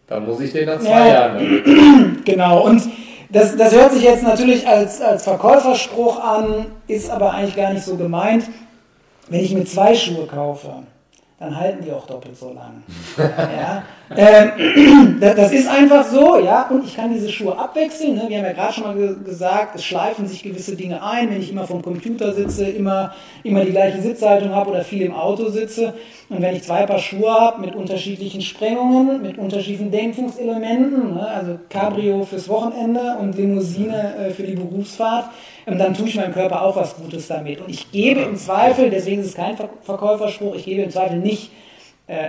Da 0.08 0.20
muss 0.20 0.39
ich 0.41 0.52
den 0.52 0.66
nach 0.66 0.80
zwei 0.80 0.89
ja, 0.89 1.08
Jahren. 1.08 2.22
Genau, 2.26 2.66
und 2.66 2.84
das, 3.30 3.56
das 3.56 3.74
hört 3.74 3.93
sich 3.93 4.04
jetzt 4.04 4.24
natürlich 4.24 4.68
als, 4.68 5.02
als 5.02 5.24
Verkäuferspruch 5.24 6.20
an, 6.20 6.68
ist 6.88 7.10
aber 7.10 7.34
eigentlich 7.34 7.56
gar 7.56 7.74
nicht 7.74 7.86
so 7.86 7.95
gemeint. 7.95 8.45
Wenn 9.30 9.39
ich 9.39 9.54
mir 9.54 9.66
zwei 9.66 9.95
Schuhe 9.95 10.28
kaufe, 10.28 10.70
dann 11.39 11.58
halten 11.58 11.84
die 11.84 11.91
auch 11.91 12.06
doppelt 12.06 12.38
so 12.38 12.54
lang. 12.54 12.84
ja? 13.18 13.84
Ähm, 14.16 15.18
das 15.20 15.51
ist 15.51 15.68
einfach 15.68 16.05
so, 16.05 16.39
ja, 16.39 16.68
und 16.70 16.86
ich 16.86 16.95
kann 16.95 17.14
diese 17.14 17.30
Schuhe 17.30 17.57
abwechseln. 17.57 18.16
Ne? 18.16 18.26
Wir 18.28 18.38
haben 18.38 18.45
ja 18.45 18.53
gerade 18.53 18.74
schon 18.74 18.84
mal 18.84 18.95
ge 18.95 19.16
gesagt, 19.24 19.76
es 19.76 19.86
schleifen 19.86 20.28
sich 20.28 20.43
gewisse 20.43 20.76
Dinge 20.76 21.01
ein, 21.03 21.30
wenn 21.30 21.41
ich 21.41 21.51
immer 21.51 21.66
vom 21.66 21.82
Computer 21.82 22.34
sitze, 22.34 22.66
immer, 22.66 23.14
immer 23.43 23.64
die 23.64 23.72
gleiche 23.72 24.01
Sitzhaltung 24.01 24.53
habe 24.53 24.72
oder 24.72 24.84
viel 24.84 25.03
im 25.03 25.14
Auto 25.14 25.49
sitze. 25.49 25.93
Und 26.30 26.41
wenn 26.41 26.55
ich 26.55 26.64
zwei 26.64 26.86
Paar 26.86 26.99
Schuhe 26.99 27.30
habe 27.30 27.62
mit 27.62 27.76
unterschiedlichen 27.76 28.41
Sprengungen, 28.41 29.22
mit 29.22 29.38
unterschiedlichen 29.38 29.91
Dämpfungselementen, 29.91 31.16
ne? 31.16 31.28
also 31.28 31.59
Cabrio 31.70 32.24
fürs 32.24 32.49
Wochenende 32.49 33.18
und 33.20 33.38
Limousine 33.38 34.16
äh, 34.18 34.30
für 34.32 34.43
die 34.43 34.55
Berufsfahrt, 34.55 35.26
ähm, 35.68 35.78
dann 35.78 35.93
tue 35.93 36.07
ich 36.07 36.16
meinem 36.16 36.34
Körper 36.34 36.64
auch 36.64 36.76
was 36.76 36.95
Gutes 36.95 37.28
damit. 37.28 37.62
Und 37.62 37.70
ich 37.70 37.91
gebe 37.91 38.22
im 38.22 38.36
Zweifel, 38.36 38.89
deswegen 38.89 39.22
ist 39.22 39.28
es 39.28 39.36
kein 39.36 39.55
Verkäuferspruch, 39.84 40.55
ich 40.55 40.66
gebe 40.66 40.82
im 40.82 40.89
Zweifel 40.89 41.18
nicht 41.18 41.51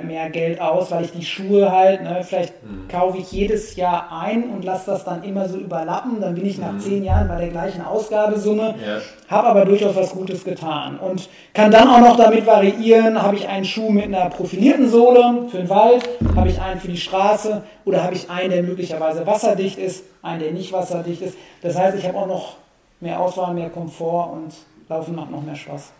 mehr 0.04 0.30
Geld 0.30 0.60
aus, 0.60 0.90
weil 0.92 1.04
ich 1.04 1.12
die 1.12 1.24
Schuhe 1.24 1.72
halt, 1.72 2.02
ne, 2.02 2.22
vielleicht 2.22 2.62
mhm. 2.62 2.86
kaufe 2.88 3.18
ich 3.18 3.32
jedes 3.32 3.74
Jahr 3.74 4.12
ein 4.12 4.50
und 4.50 4.64
lasse 4.64 4.90
das 4.90 5.04
dann 5.04 5.24
immer 5.24 5.48
so 5.48 5.58
überlappen, 5.58 6.20
dann 6.20 6.34
bin 6.34 6.46
ich 6.46 6.58
nach 6.58 6.72
mhm. 6.72 6.80
zehn 6.80 7.04
Jahren 7.04 7.26
bei 7.26 7.38
der 7.38 7.48
gleichen 7.48 7.84
Ausgabesumme, 7.84 8.74
ja. 8.84 9.00
habe 9.28 9.48
aber 9.48 9.64
durchaus 9.64 9.96
was 9.96 10.12
Gutes 10.12 10.44
getan 10.44 10.98
und 10.98 11.28
kann 11.52 11.72
dann 11.72 11.88
auch 11.88 12.00
noch 12.00 12.16
damit 12.16 12.46
variieren, 12.46 13.20
habe 13.20 13.34
ich 13.34 13.48
einen 13.48 13.64
Schuh 13.64 13.90
mit 13.90 14.04
einer 14.04 14.30
profilierten 14.30 14.88
Sohle 14.88 15.48
für 15.50 15.58
den 15.58 15.68
Wald, 15.68 16.08
habe 16.36 16.48
ich 16.48 16.60
einen 16.60 16.78
für 16.78 16.88
die 16.88 16.96
Straße 16.96 17.62
oder 17.84 18.04
habe 18.04 18.14
ich 18.14 18.30
einen, 18.30 18.50
der 18.50 18.62
möglicherweise 18.62 19.26
wasserdicht 19.26 19.78
ist, 19.78 20.04
einen, 20.22 20.40
der 20.40 20.52
nicht 20.52 20.72
wasserdicht 20.72 21.22
ist. 21.22 21.36
Das 21.60 21.76
heißt, 21.76 21.98
ich 21.98 22.06
habe 22.06 22.18
auch 22.18 22.28
noch 22.28 22.56
mehr 23.00 23.18
Auswahl, 23.18 23.52
mehr 23.52 23.70
Komfort 23.70 24.32
und 24.32 24.52
Laufen 24.88 25.16
macht 25.16 25.30
noch 25.30 25.42
mehr 25.42 25.56
Spaß. 25.56 25.92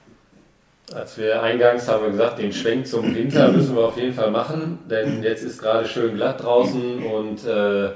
Als 0.95 1.17
wir 1.17 1.43
eingangs 1.43 1.89
haben 1.89 2.05
wir 2.05 2.11
gesagt, 2.11 2.39
den 2.39 2.53
Schwenk 2.53 2.87
zum 2.87 3.15
Winter 3.15 3.51
müssen 3.53 3.77
wir 3.77 3.85
auf 3.85 3.97
jeden 3.97 4.13
Fall 4.13 4.31
machen, 4.31 4.81
denn 4.91 5.23
jetzt 5.23 5.43
ist 5.43 5.61
gerade 5.61 5.87
schön 5.87 6.17
glatt 6.17 6.43
draußen 6.43 7.03
und 7.03 7.47
äh, 7.47 7.91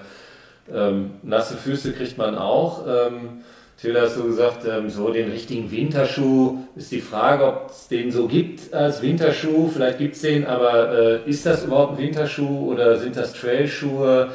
ähm, 0.72 1.10
nasse 1.22 1.56
Füße 1.56 1.92
kriegt 1.92 2.16
man 2.16 2.36
auch. 2.36 2.86
Ähm, 2.86 3.42
Till, 3.80 4.00
hast 4.00 4.16
du 4.16 4.24
gesagt, 4.24 4.66
ähm, 4.66 4.88
so 4.88 5.10
den 5.10 5.30
richtigen 5.30 5.70
Winterschuh 5.70 6.60
ist 6.76 6.90
die 6.92 7.02
Frage, 7.02 7.44
ob 7.44 7.70
es 7.70 7.88
den 7.88 8.10
so 8.10 8.26
gibt 8.26 8.72
als 8.72 9.02
Winterschuh. 9.02 9.68
Vielleicht 9.68 9.98
gibt 9.98 10.14
es 10.14 10.22
den, 10.22 10.46
aber 10.46 10.92
äh, 11.26 11.28
ist 11.28 11.44
das 11.44 11.64
überhaupt 11.64 11.92
ein 11.92 11.98
Winterschuh 11.98 12.72
oder 12.72 12.96
sind 12.96 13.16
das 13.16 13.34
Trailschuhe? 13.34 14.30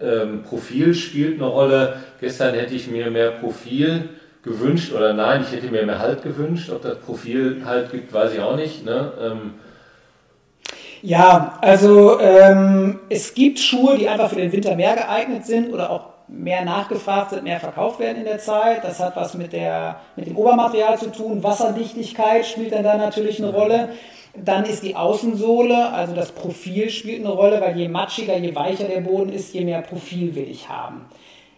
Ähm, 0.00 0.42
Profil 0.42 0.94
spielt 0.94 1.34
eine 1.34 1.50
Rolle. 1.50 1.96
Gestern 2.20 2.54
hätte 2.54 2.74
ich 2.74 2.88
mir 2.88 3.10
mehr 3.10 3.32
Profil 3.32 4.08
gewünscht 4.42 4.92
oder 4.92 5.12
nein, 5.12 5.44
ich 5.46 5.54
hätte 5.54 5.70
mir 5.70 5.84
mehr 5.84 5.98
Halt 5.98 6.22
gewünscht. 6.22 6.70
Ob 6.70 6.82
das 6.82 6.98
Profil 6.98 7.62
Halt 7.64 7.90
gibt, 7.90 8.12
weiß 8.12 8.34
ich 8.34 8.40
auch 8.40 8.56
nicht. 8.56 8.84
Ne? 8.84 9.12
Ähm 9.20 9.54
ja, 11.02 11.58
also 11.60 12.18
ähm, 12.20 12.98
es 13.08 13.34
gibt 13.34 13.58
Schuhe, 13.58 13.96
die 13.96 14.08
einfach 14.08 14.30
für 14.30 14.36
den 14.36 14.52
Winter 14.52 14.74
mehr 14.74 14.94
geeignet 14.96 15.46
sind 15.46 15.72
oder 15.72 15.90
auch 15.90 16.18
mehr 16.28 16.64
nachgefragt 16.64 17.30
sind, 17.30 17.44
mehr 17.44 17.60
verkauft 17.60 18.00
werden 18.00 18.18
in 18.18 18.24
der 18.24 18.38
Zeit. 18.38 18.84
Das 18.84 19.00
hat 19.00 19.16
was 19.16 19.34
mit, 19.34 19.52
der, 19.52 20.00
mit 20.16 20.26
dem 20.26 20.36
Obermaterial 20.36 20.98
zu 20.98 21.10
tun. 21.10 21.42
Wasserdichtigkeit 21.42 22.44
spielt 22.46 22.72
dann 22.72 22.84
da 22.84 22.96
natürlich 22.96 23.42
eine 23.42 23.52
Rolle. 23.52 23.90
Dann 24.36 24.64
ist 24.64 24.82
die 24.82 24.94
Außensohle, 24.94 25.90
also 25.92 26.14
das 26.14 26.32
Profil 26.32 26.90
spielt 26.90 27.24
eine 27.24 27.32
Rolle, 27.32 27.60
weil 27.60 27.76
je 27.76 27.88
matschiger, 27.88 28.36
je 28.36 28.54
weicher 28.54 28.84
der 28.84 29.00
Boden 29.00 29.32
ist, 29.32 29.54
je 29.54 29.64
mehr 29.64 29.82
Profil 29.82 30.34
will 30.34 30.48
ich 30.48 30.68
haben. 30.68 31.06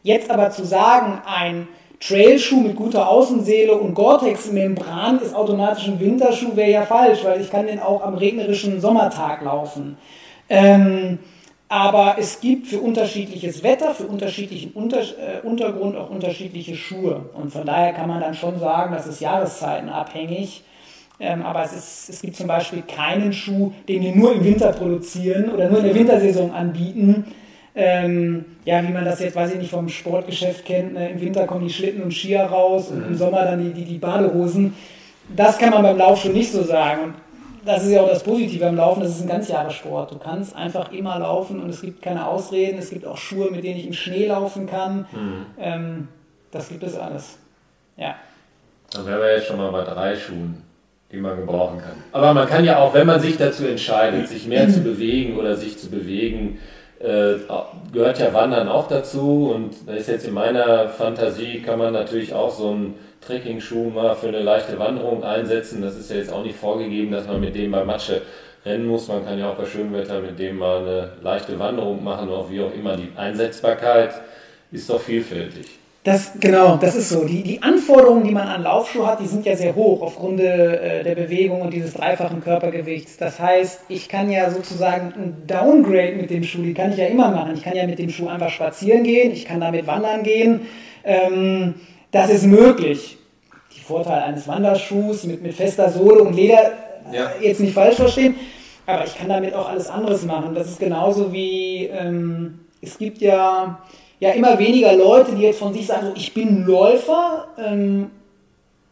Jetzt 0.02 0.30
aber 0.30 0.50
zu 0.50 0.64
sagen, 0.64 1.20
ein 1.26 1.68
Trailschuh 2.00 2.60
mit 2.60 2.76
guter 2.76 3.08
Außenseele 3.08 3.74
und 3.74 3.94
Gore-Tex-Membran 3.94 5.20
ist 5.20 5.34
automatisch 5.34 5.86
ein 5.86 6.00
Winterschuh, 6.00 6.56
wäre 6.56 6.70
ja 6.70 6.82
falsch, 6.82 7.24
weil 7.24 7.40
ich 7.42 7.50
kann 7.50 7.66
den 7.66 7.78
auch 7.78 8.02
am 8.02 8.14
regnerischen 8.14 8.80
Sommertag 8.80 9.42
laufen. 9.42 9.98
Ähm, 10.48 11.18
aber 11.68 12.16
es 12.18 12.40
gibt 12.40 12.66
für 12.66 12.80
unterschiedliches 12.80 13.62
Wetter, 13.62 13.94
für 13.94 14.06
unterschiedlichen 14.06 14.72
Unter 14.72 15.02
äh, 15.02 15.46
Untergrund 15.46 15.94
auch 15.96 16.10
unterschiedliche 16.10 16.74
Schuhe. 16.74 17.26
Und 17.34 17.52
von 17.52 17.64
daher 17.64 17.92
kann 17.92 18.08
man 18.08 18.20
dann 18.20 18.34
schon 18.34 18.58
sagen, 18.58 18.92
das 18.92 19.06
ist 19.06 19.20
jahreszeitenabhängig. 19.20 20.64
Ähm, 21.20 21.42
aber 21.42 21.62
es, 21.62 21.72
ist, 21.72 22.08
es 22.08 22.22
gibt 22.22 22.34
zum 22.34 22.48
Beispiel 22.48 22.82
keinen 22.82 23.32
Schuh, 23.32 23.72
den 23.88 24.02
wir 24.02 24.16
nur 24.16 24.32
im 24.32 24.42
Winter 24.42 24.72
produzieren 24.72 25.50
oder 25.50 25.68
nur 25.68 25.80
in 25.80 25.84
der 25.84 25.94
Wintersaison 25.94 26.50
anbieten, 26.50 27.26
ähm, 27.74 28.44
ja, 28.64 28.82
wie 28.82 28.92
man 28.92 29.04
das 29.04 29.20
jetzt, 29.20 29.36
weiß 29.36 29.52
ich 29.52 29.58
nicht, 29.58 29.70
vom 29.70 29.88
Sportgeschäft 29.88 30.64
kennt, 30.64 30.94
ne? 30.94 31.10
im 31.10 31.20
Winter 31.20 31.46
kommen 31.46 31.66
die 31.66 31.72
Schlitten 31.72 32.02
und 32.02 32.12
Skier 32.12 32.42
raus 32.42 32.88
und 32.88 33.02
im 33.02 33.10
mhm. 33.10 33.16
Sommer 33.16 33.44
dann 33.44 33.62
die, 33.62 33.72
die, 33.72 33.84
die 33.84 33.98
Badehosen. 33.98 34.74
Das 35.36 35.58
kann 35.58 35.70
man 35.70 35.82
beim 35.82 35.96
Lauf 35.96 36.20
schon 36.20 36.32
nicht 36.32 36.50
so 36.50 36.62
sagen. 36.62 37.04
Und 37.04 37.14
das 37.64 37.84
ist 37.84 37.92
ja 37.92 38.00
auch 38.00 38.08
das 38.08 38.22
Positive 38.24 38.66
am 38.66 38.76
Laufen, 38.76 39.02
das 39.02 39.10
ist 39.10 39.22
ein 39.22 39.28
Ganzjahressport. 39.28 40.10
Du 40.10 40.18
kannst 40.18 40.56
einfach 40.56 40.90
immer 40.92 41.18
laufen 41.18 41.60
und 41.62 41.70
es 41.70 41.82
gibt 41.82 42.02
keine 42.02 42.26
Ausreden. 42.26 42.78
Es 42.78 42.90
gibt 42.90 43.06
auch 43.06 43.16
Schuhe, 43.16 43.50
mit 43.50 43.62
denen 43.64 43.78
ich 43.78 43.86
im 43.86 43.92
Schnee 43.92 44.26
laufen 44.26 44.66
kann. 44.66 45.06
Mhm. 45.12 45.46
Ähm, 45.58 46.08
das 46.50 46.68
gibt 46.68 46.82
es 46.82 46.96
alles. 46.98 47.38
Ja. 47.96 48.16
Dann 48.92 49.06
wären 49.06 49.20
wir 49.20 49.36
jetzt 49.36 49.46
schon 49.46 49.58
mal 49.58 49.70
bei 49.70 49.84
drei 49.84 50.16
Schuhen, 50.16 50.62
die 51.12 51.18
man 51.18 51.36
gebrauchen 51.36 51.78
kann. 51.78 52.02
Aber 52.12 52.34
man 52.34 52.48
kann 52.48 52.64
ja 52.64 52.78
auch, 52.78 52.94
wenn 52.94 53.06
man 53.06 53.20
sich 53.20 53.36
dazu 53.36 53.66
entscheidet, 53.66 54.26
sich 54.26 54.46
mehr 54.48 54.68
zu 54.68 54.80
bewegen 54.82 55.36
oder 55.36 55.54
sich 55.56 55.78
zu 55.78 55.90
bewegen, 55.90 56.58
äh, 57.00 57.36
gehört 57.92 58.18
ja 58.18 58.32
Wandern 58.32 58.68
auch 58.68 58.86
dazu 58.86 59.52
und 59.54 59.74
da 59.86 59.94
ist 59.94 60.08
jetzt 60.08 60.26
in 60.26 60.34
meiner 60.34 60.88
Fantasie, 60.88 61.62
kann 61.62 61.78
man 61.78 61.94
natürlich 61.94 62.34
auch 62.34 62.50
so 62.50 62.68
einen 62.68 62.94
Trekking-Schuh 63.22 63.90
mal 63.90 64.14
für 64.14 64.28
eine 64.28 64.42
leichte 64.42 64.78
Wanderung 64.78 65.24
einsetzen. 65.24 65.82
Das 65.82 65.96
ist 65.96 66.10
ja 66.10 66.16
jetzt 66.16 66.32
auch 66.32 66.44
nicht 66.44 66.58
vorgegeben, 66.58 67.10
dass 67.10 67.26
man 67.26 67.40
mit 67.40 67.54
dem 67.54 67.70
bei 67.70 67.84
Matsche 67.84 68.22
rennen 68.66 68.86
muss. 68.86 69.08
Man 69.08 69.24
kann 69.24 69.38
ja 69.38 69.50
auch 69.50 69.56
bei 69.56 69.64
schönem 69.64 69.94
Wetter 69.94 70.20
mit 70.20 70.38
dem 70.38 70.58
mal 70.58 70.78
eine 70.78 71.12
leichte 71.22 71.58
Wanderung 71.58 72.04
machen 72.04 72.28
oder 72.28 72.50
wie 72.50 72.60
auch 72.60 72.74
immer. 72.74 72.96
Die 72.96 73.12
Einsetzbarkeit 73.16 74.12
ist 74.70 74.88
doch 74.90 75.00
vielfältig. 75.00 75.79
Das, 76.02 76.32
genau, 76.40 76.78
das 76.78 76.96
ist 76.96 77.10
so. 77.10 77.24
Die, 77.24 77.42
die 77.42 77.62
Anforderungen, 77.62 78.24
die 78.24 78.30
man 78.30 78.48
an 78.48 78.62
Laufschuhe 78.62 79.06
hat, 79.06 79.20
die 79.20 79.26
sind 79.26 79.44
ja 79.44 79.54
sehr 79.54 79.74
hoch 79.74 80.00
aufgrund 80.00 80.40
äh, 80.40 81.04
der 81.04 81.14
Bewegung 81.14 81.60
und 81.60 81.74
dieses 81.74 81.92
dreifachen 81.92 82.40
Körpergewichts. 82.42 83.18
Das 83.18 83.38
heißt, 83.38 83.82
ich 83.88 84.08
kann 84.08 84.30
ja 84.30 84.50
sozusagen 84.50 85.12
ein 85.14 85.42
Downgrade 85.46 86.16
mit 86.16 86.30
dem 86.30 86.42
Schuh, 86.42 86.62
die 86.62 86.72
kann 86.72 86.92
ich 86.92 86.96
ja 86.96 87.06
immer 87.06 87.30
machen. 87.30 87.52
Ich 87.54 87.62
kann 87.62 87.76
ja 87.76 87.86
mit 87.86 87.98
dem 87.98 88.08
Schuh 88.08 88.28
einfach 88.28 88.48
spazieren 88.48 89.04
gehen, 89.04 89.30
ich 89.30 89.44
kann 89.44 89.60
damit 89.60 89.86
wandern 89.86 90.22
gehen. 90.22 90.62
Ähm, 91.04 91.74
das 92.12 92.30
ist 92.30 92.46
möglich. 92.46 93.18
Die 93.76 93.80
Vorteile 93.80 94.24
eines 94.24 94.48
Wanderschuhs 94.48 95.24
mit, 95.24 95.42
mit 95.42 95.52
fester 95.52 95.90
Sohle 95.90 96.22
und 96.22 96.34
Leder, 96.34 96.72
ja. 97.12 97.30
jetzt 97.42 97.60
nicht 97.60 97.74
falsch 97.74 97.96
verstehen, 97.96 98.36
aber 98.86 99.04
ich 99.04 99.18
kann 99.18 99.28
damit 99.28 99.52
auch 99.52 99.68
alles 99.68 99.90
anderes 99.90 100.24
machen. 100.24 100.54
Das 100.54 100.66
ist 100.66 100.80
genauso 100.80 101.30
wie, 101.30 101.90
ähm, 101.92 102.60
es 102.80 102.96
gibt 102.96 103.18
ja 103.18 103.80
ja 104.20 104.30
immer 104.30 104.58
weniger 104.58 104.94
Leute, 104.94 105.32
die 105.34 105.42
jetzt 105.42 105.58
von 105.58 105.72
sich 105.72 105.86
sagen, 105.86 106.06
so, 106.06 106.12
ich 106.14 106.32
bin 106.32 106.64
Läufer. 106.64 107.48
Ähm, 107.58 108.10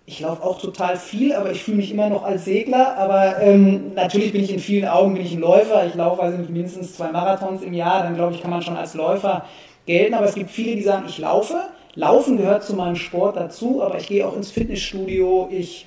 ich 0.07 0.21
laufe 0.21 0.43
auch 0.43 0.59
total 0.59 0.97
viel, 0.97 1.35
aber 1.35 1.51
ich 1.51 1.63
fühle 1.63 1.77
mich 1.77 1.93
immer 1.93 2.09
noch 2.09 2.25
als 2.25 2.47
Segler. 2.47 2.97
Aber 2.97 3.41
ähm, 3.43 3.93
natürlich 3.95 4.33
bin 4.33 4.43
ich 4.43 4.53
in 4.53 4.59
vielen 4.59 4.89
Augen 4.89 5.13
bin 5.13 5.23
ich 5.23 5.35
ein 5.35 5.41
Läufer. 5.41 5.87
Ich 5.87 5.95
laufe 5.95 6.23
also 6.23 6.39
mindestens 6.39 6.97
zwei 6.97 7.13
Marathons 7.13 7.63
im 7.63 7.75
Jahr. 7.75 8.03
Dann 8.03 8.15
glaube 8.15 8.35
ich, 8.35 8.41
kann 8.41 8.51
man 8.51 8.63
schon 8.63 8.77
als 8.77 8.95
Läufer 8.95 9.45
gelten. 9.85 10.15
Aber 10.15 10.25
es 10.25 10.35
gibt 10.35 10.51
viele, 10.51 10.75
die 10.75 10.83
sagen, 10.83 11.05
ich 11.07 11.19
laufe. 11.19 11.57
Laufen 11.95 12.39
gehört 12.39 12.65
zu 12.65 12.75
meinem 12.75 12.97
Sport 12.97 13.37
dazu, 13.37 13.83
aber 13.83 13.99
ich 13.99 14.07
gehe 14.07 14.27
auch 14.27 14.37
ins 14.37 14.51
Fitnessstudio. 14.51 15.49
Ich 15.51 15.85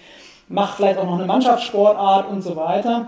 mache 0.50 0.76
vielleicht 0.76 1.00
auch 1.00 1.06
noch 1.06 1.18
eine 1.18 1.26
Mannschaftssportart 1.26 2.30
und 2.30 2.42
so 2.42 2.56
weiter. 2.56 3.08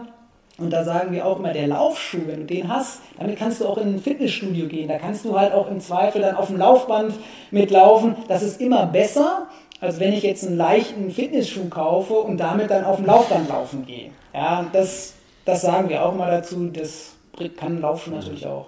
Und 0.64 0.70
da 0.72 0.86
sagen 0.86 1.12
wir 1.12 1.26
auch 1.26 1.40
immer, 1.40 1.52
der 1.52 1.68
Laufschuh, 1.68 2.22
wenn 2.26 2.42
du 2.42 2.46
den 2.46 2.70
hast, 2.74 3.02
damit 3.20 3.38
kannst 3.38 3.60
du 3.60 3.68
auch 3.68 3.78
in 3.78 3.96
ein 3.96 4.00
Fitnessstudio 4.00 4.68
gehen. 4.68 4.88
Da 4.88 4.98
kannst 4.98 5.26
du 5.26 5.38
halt 5.38 5.54
auch 5.54 5.70
im 5.70 5.82
Zweifel 5.82 6.22
dann 6.22 6.36
auf 6.36 6.48
dem 6.48 6.58
Laufband 6.58 7.14
mitlaufen. 7.52 8.16
Das 8.30 8.44
ist 8.44 8.62
immer 8.62 8.86
besser, 8.86 9.48
als 9.82 10.00
wenn 10.00 10.14
ich 10.14 10.24
jetzt 10.24 10.48
einen 10.48 10.56
leichten 10.56 11.12
Fitnessschuh 11.12 11.68
kaufe 11.68 12.14
und 12.14 12.38
damit 12.38 12.72
dann 12.72 12.86
auf 12.86 12.96
dem 12.96 13.06
Laufband 13.06 13.50
laufen 13.50 13.86
gehe. 13.86 14.12
Ja, 14.34 14.66
das, 14.72 15.16
das 15.44 15.62
sagen 15.62 15.90
wir 15.90 16.06
auch 16.06 16.16
mal 16.16 16.32
dazu. 16.32 16.70
Das 16.72 17.16
kann 17.58 17.78
ein 17.78 17.82
Laufschuh 17.82 18.12
natürlich 18.12 18.48
auch. 18.48 18.68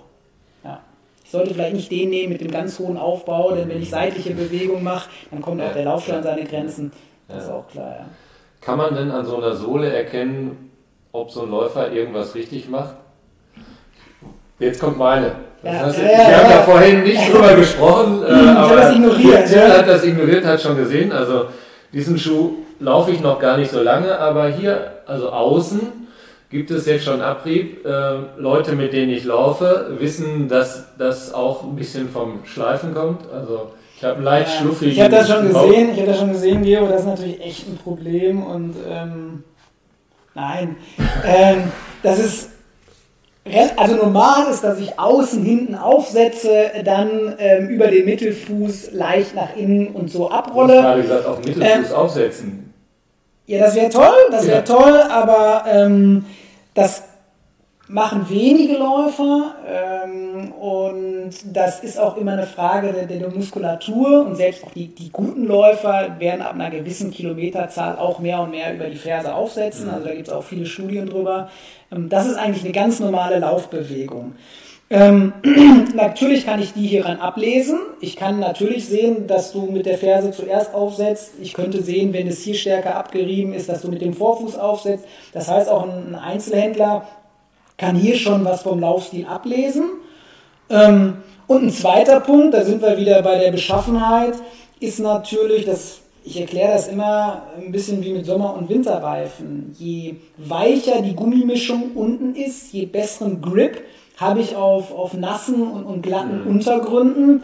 Ja. 0.66 0.82
Ich 1.24 1.32
sollte 1.32 1.54
vielleicht 1.54 1.76
nicht 1.76 1.91
den 1.91 2.10
nehmen 2.10 2.34
mit 2.34 2.41
dem 2.41 2.52
ganz 2.52 2.78
hohen 2.78 2.98
Aufbau, 2.98 3.52
denn 3.52 3.70
wenn 3.70 3.82
ich 3.82 3.89
seitliche 3.89 4.34
Bewegung 4.34 4.84
mache, 4.84 5.10
dann 5.32 5.41
kommt 5.41 5.62
auch 5.62 5.72
der 5.72 5.86
Laufschuh 5.86 6.14
an 6.14 6.24
seine 6.24 6.43
Grenzen. 6.43 6.91
Das 7.30 7.46
ist 7.46 7.50
auch 7.50 7.68
klar, 7.70 7.96
ja. 8.00 8.06
Kann 8.60 8.78
man 8.78 8.96
denn 8.96 9.12
an 9.12 9.26
so 9.26 9.38
einer 9.38 9.54
Sohle 9.54 9.93
erkennen, 9.93 10.72
ob 11.16 11.32
so 11.32 11.43
ein 11.43 11.51
Läufer 11.51 11.91
irgendwas 11.91 12.36
richtig 12.36 12.70
macht? 12.70 12.95
Jetzt 14.59 14.80
kommt 14.80 14.97
meine. 14.97 15.32
Ja, 15.63 15.72
heißt, 15.72 15.97
ja, 15.97 16.03
wir 16.03 16.11
ja, 16.11 16.43
haben 16.43 16.49
ja 16.51 16.61
vorhin 16.61 17.03
nicht 17.03 17.34
drüber 17.34 17.55
gesprochen, 17.55 18.24
äh, 18.28 18.32
aber 18.32 18.76
das 18.76 18.95
ignoriert, 18.95 19.47
Till 19.47 19.74
hat 19.74 19.88
das 19.88 20.03
ignoriert, 20.03 20.45
hat 20.45 20.61
schon 20.61 20.78
gesehen. 20.78 21.11
Also 21.11 21.47
diesen 21.91 22.18
Schuh 22.18 22.51
laufe 22.80 23.11
ich 23.11 23.22
noch 23.22 23.39
gar 23.39 23.57
nicht 23.57 23.72
so 23.72 23.82
lange, 23.82 24.18
aber 24.20 24.47
hier, 24.49 25.01
also 25.07 25.30
außen, 25.30 25.82
gibt 26.49 26.72
es 26.72 26.86
jetzt 26.86 27.05
schon 27.05 27.22
Abrieb. 27.22 27.86
Äh, 27.86 28.18
Leute, 28.38 28.74
mit 28.74 28.93
denen 28.93 29.11
ich 29.11 29.26
laufe, 29.26 29.95
wissen, 29.99 30.47
dass 30.47 30.95
das 30.97 31.34
auch 31.34 31.63
ein 31.63 31.76
bisschen 31.76 32.09
vom 32.09 32.45
Schleifen 32.45 32.93
kommt. 32.93 33.22
Also 33.34 33.72
ich 33.97 34.03
habe 34.03 34.16
einen 34.16 34.24
leicht 34.24 34.51
schluffigen. 34.59 34.93
Ich 34.93 35.01
habe 35.01 35.16
das 35.16 35.30
schon 35.30 35.47
gesehen, 35.47 35.91
ich 35.93 35.97
habe 35.97 36.07
das 36.07 36.20
schon 36.20 36.32
gesehen, 36.32 36.63
Gero, 36.63 36.88
das 36.88 37.01
ist 37.01 37.07
natürlich 37.07 37.41
echt 37.41 37.68
ein 37.68 37.78
Problem 37.78 38.43
und 38.43 38.76
ähm 38.88 39.43
Nein. 40.36 40.76
Ähm, 41.26 41.72
das 42.04 42.20
ist 42.20 42.50
also 43.78 43.96
normal 43.96 44.50
ist, 44.50 44.64
dass 44.64 44.80
ich 44.80 44.98
außen 44.98 45.44
hinten 45.44 45.76
aufsetze, 45.76 46.72
dann 46.84 47.36
ähm, 47.38 47.70
über 47.70 47.88
den 47.88 48.06
Mittelfuß 48.06 48.92
leicht 48.92 49.36
nach 49.36 49.56
innen 49.56 49.88
und 49.90 50.10
so 50.10 50.32
abrolle. 50.32 50.74
Du 50.74 50.78
hast 50.78 50.84
gerade 50.84 51.02
gesagt, 51.04 51.26
auf 51.28 51.38
Mittelfuß 51.40 51.90
ähm, 51.90 51.96
aufsetzen. 51.96 52.74
Ja, 53.46 53.60
das 53.60 53.76
wäre 53.76 53.90
toll, 53.90 54.16
das 54.32 54.48
wäre 54.48 54.58
ja. 54.58 54.62
toll, 54.64 55.02
aber 55.10 55.66
ähm, 55.72 56.26
das 56.74 57.04
machen 57.88 58.28
wenige 58.30 58.78
Läufer 58.78 59.56
ähm, 59.68 60.52
und 60.54 61.32
das 61.46 61.82
ist 61.82 62.00
auch 62.00 62.18
immer 62.18 62.34
eine 62.34 62.48
Frage 62.48 62.92
der, 62.94 63.06
der 63.06 63.30
Muskulatur 63.30 64.26
und 64.26 64.36
selbst 64.36 64.64
auch 64.64 64.72
die, 64.72 64.88
die, 64.88 65.12
guten 65.12 65.46
Läufer 65.46 66.16
werden 66.18 66.42
ab 66.42 66.56
einer 66.56 66.72
gewissen 66.72 67.12
Kilometerzahl 67.12 67.98
auch 67.98 68.20
mehr 68.20 68.42
und 68.42 68.52
mehr 68.52 68.74
über 68.74 68.86
die 68.86 68.96
Ferse 68.96 69.36
aufsetzen. 69.36 69.86
Mhm. 69.86 69.94
Also 69.94 70.08
da 70.08 70.16
gibt 70.16 70.28
es 70.28 70.34
auch 70.34 70.44
viele 70.44 70.66
Studien 70.66 71.08
drüber. 71.08 71.50
Ähm, 71.92 72.10
das 72.10 72.26
ist 72.26 72.38
eigentlich 72.38 72.64
eine 72.64 72.74
ganz 72.74 73.00
normale 73.00 73.38
Laufbewegung. 73.38 74.34
Ähm, 74.90 75.34
natürlich 75.96 76.46
kann 76.46 76.62
ich 76.62 76.74
die 76.74 76.88
hieran 76.88 77.20
ablesen. 77.20 77.80
Ich 78.02 78.16
kann 78.16 78.40
natürlich 78.40 78.88
sehen, 78.88 79.28
dass 79.28 79.52
du 79.52 79.68
mit 79.68 79.86
der 79.86 79.98
Ferse 79.98 80.32
zuerst 80.32 80.74
aufsetzt. 80.74 81.34
Ich 81.40 81.54
könnte 81.54 81.84
sehen, 81.84 82.14
wenn 82.14 82.28
es 82.28 82.42
hier 82.42 82.56
stärker 82.56 82.96
abgerieben 82.96 83.54
ist, 83.54 83.70
dass 83.70 83.82
du 83.82 83.90
mit 83.90 84.02
dem 84.02 84.14
Vorfuß 84.14 84.58
aufsetzt. 84.58 85.06
Das 85.34 85.50
heißt, 85.50 85.70
auch 85.70 85.88
ein 85.88 86.16
Einzelhändler 86.16 87.08
kann 87.78 87.96
hier 87.96 88.16
schon 88.16 88.46
was 88.46 88.64
vom 88.64 88.80
Laufstil 88.80 89.26
ablesen. 89.26 89.86
Ähm, 90.70 91.18
und 91.48 91.64
ein 91.64 91.70
zweiter 91.70 92.20
Punkt, 92.20 92.54
da 92.54 92.64
sind 92.64 92.82
wir 92.82 92.98
wieder 92.98 93.22
bei 93.22 93.38
der 93.38 93.52
Beschaffenheit, 93.52 94.34
ist 94.80 95.00
natürlich, 95.00 95.66
dass 95.66 96.00
ich 96.24 96.42
erkläre 96.42 96.74
das 96.74 96.88
immer 96.88 97.44
ein 97.56 97.72
bisschen 97.72 98.04
wie 98.04 98.12
mit 98.12 98.26
Sommer- 98.26 98.56
und 98.56 98.68
Winterreifen. 98.68 99.76
Je 99.78 100.16
weicher 100.38 101.02
die 101.04 101.14
Gummimischung 101.14 101.92
unten 101.94 102.34
ist, 102.34 102.74
je 102.74 102.88
besseren 102.88 103.42
Grip 103.42 103.84
habe 104.18 104.40
ich 104.40 104.56
auf, 104.56 104.92
auf 104.92 105.14
nassen 105.14 105.62
und, 105.62 105.84
und 105.84 106.02
glatten 106.02 106.42
mhm. 106.42 106.48
Untergründen. 106.48 107.44